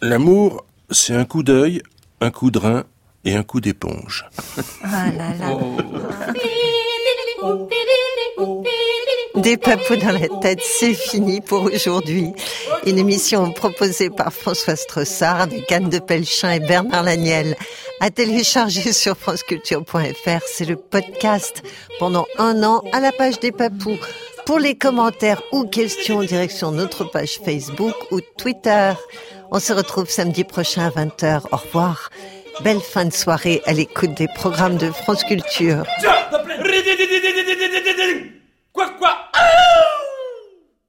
l'amour, 0.00 0.64
c'est 0.90 1.14
un 1.14 1.24
coup 1.24 1.42
d'œil, 1.42 1.82
un 2.20 2.30
coup 2.30 2.50
de 2.50 2.58
rein 2.58 2.84
et 3.24 3.34
un 3.34 3.42
coup 3.42 3.60
d'éponge. 3.60 4.26
Ah 4.82 5.06
là 5.10 5.34
là. 5.38 5.58
Des 9.36 9.56
papous 9.56 9.96
dans 9.96 10.12
la 10.12 10.28
tête, 10.40 10.60
c'est 10.62 10.94
fini 10.94 11.40
pour 11.40 11.62
aujourd'hui. 11.62 12.32
Une 12.86 12.98
émission 12.98 13.52
proposée 13.52 14.10
par 14.10 14.32
François 14.32 14.74
Strossard, 14.74 15.40
avec 15.42 15.70
Anne 15.70 15.88
de 15.88 15.98
Pelchin 16.00 16.52
et 16.52 16.60
Bernard 16.60 17.04
Laniel. 17.04 17.56
À 18.00 18.10
télécharger 18.10 18.92
sur 18.92 19.16
franceculture.fr, 19.16 20.40
c'est 20.46 20.64
le 20.64 20.76
podcast 20.76 21.62
pendant 21.98 22.26
un 22.38 22.62
an 22.64 22.82
à 22.92 23.00
la 23.00 23.12
page 23.12 23.38
des 23.38 23.52
papous. 23.52 23.98
Pour 24.48 24.58
les 24.58 24.76
commentaires 24.76 25.42
ou 25.52 25.66
questions, 25.66 26.22
direction 26.22 26.72
notre 26.72 27.04
page 27.04 27.38
Facebook 27.44 27.94
ou 28.10 28.22
Twitter. 28.38 28.94
On 29.50 29.60
se 29.60 29.74
retrouve 29.74 30.08
samedi 30.08 30.42
prochain 30.42 30.86
à 30.86 30.88
20h. 30.88 31.42
Au 31.52 31.56
revoir. 31.58 32.08
Belle 32.64 32.80
fin 32.80 33.04
de 33.04 33.12
soirée 33.12 33.60
à 33.66 33.74
l'écoute 33.74 34.14
des 34.14 34.26
programmes 34.26 34.78
de 34.78 34.90
France 34.90 35.22
Culture. 35.24 35.84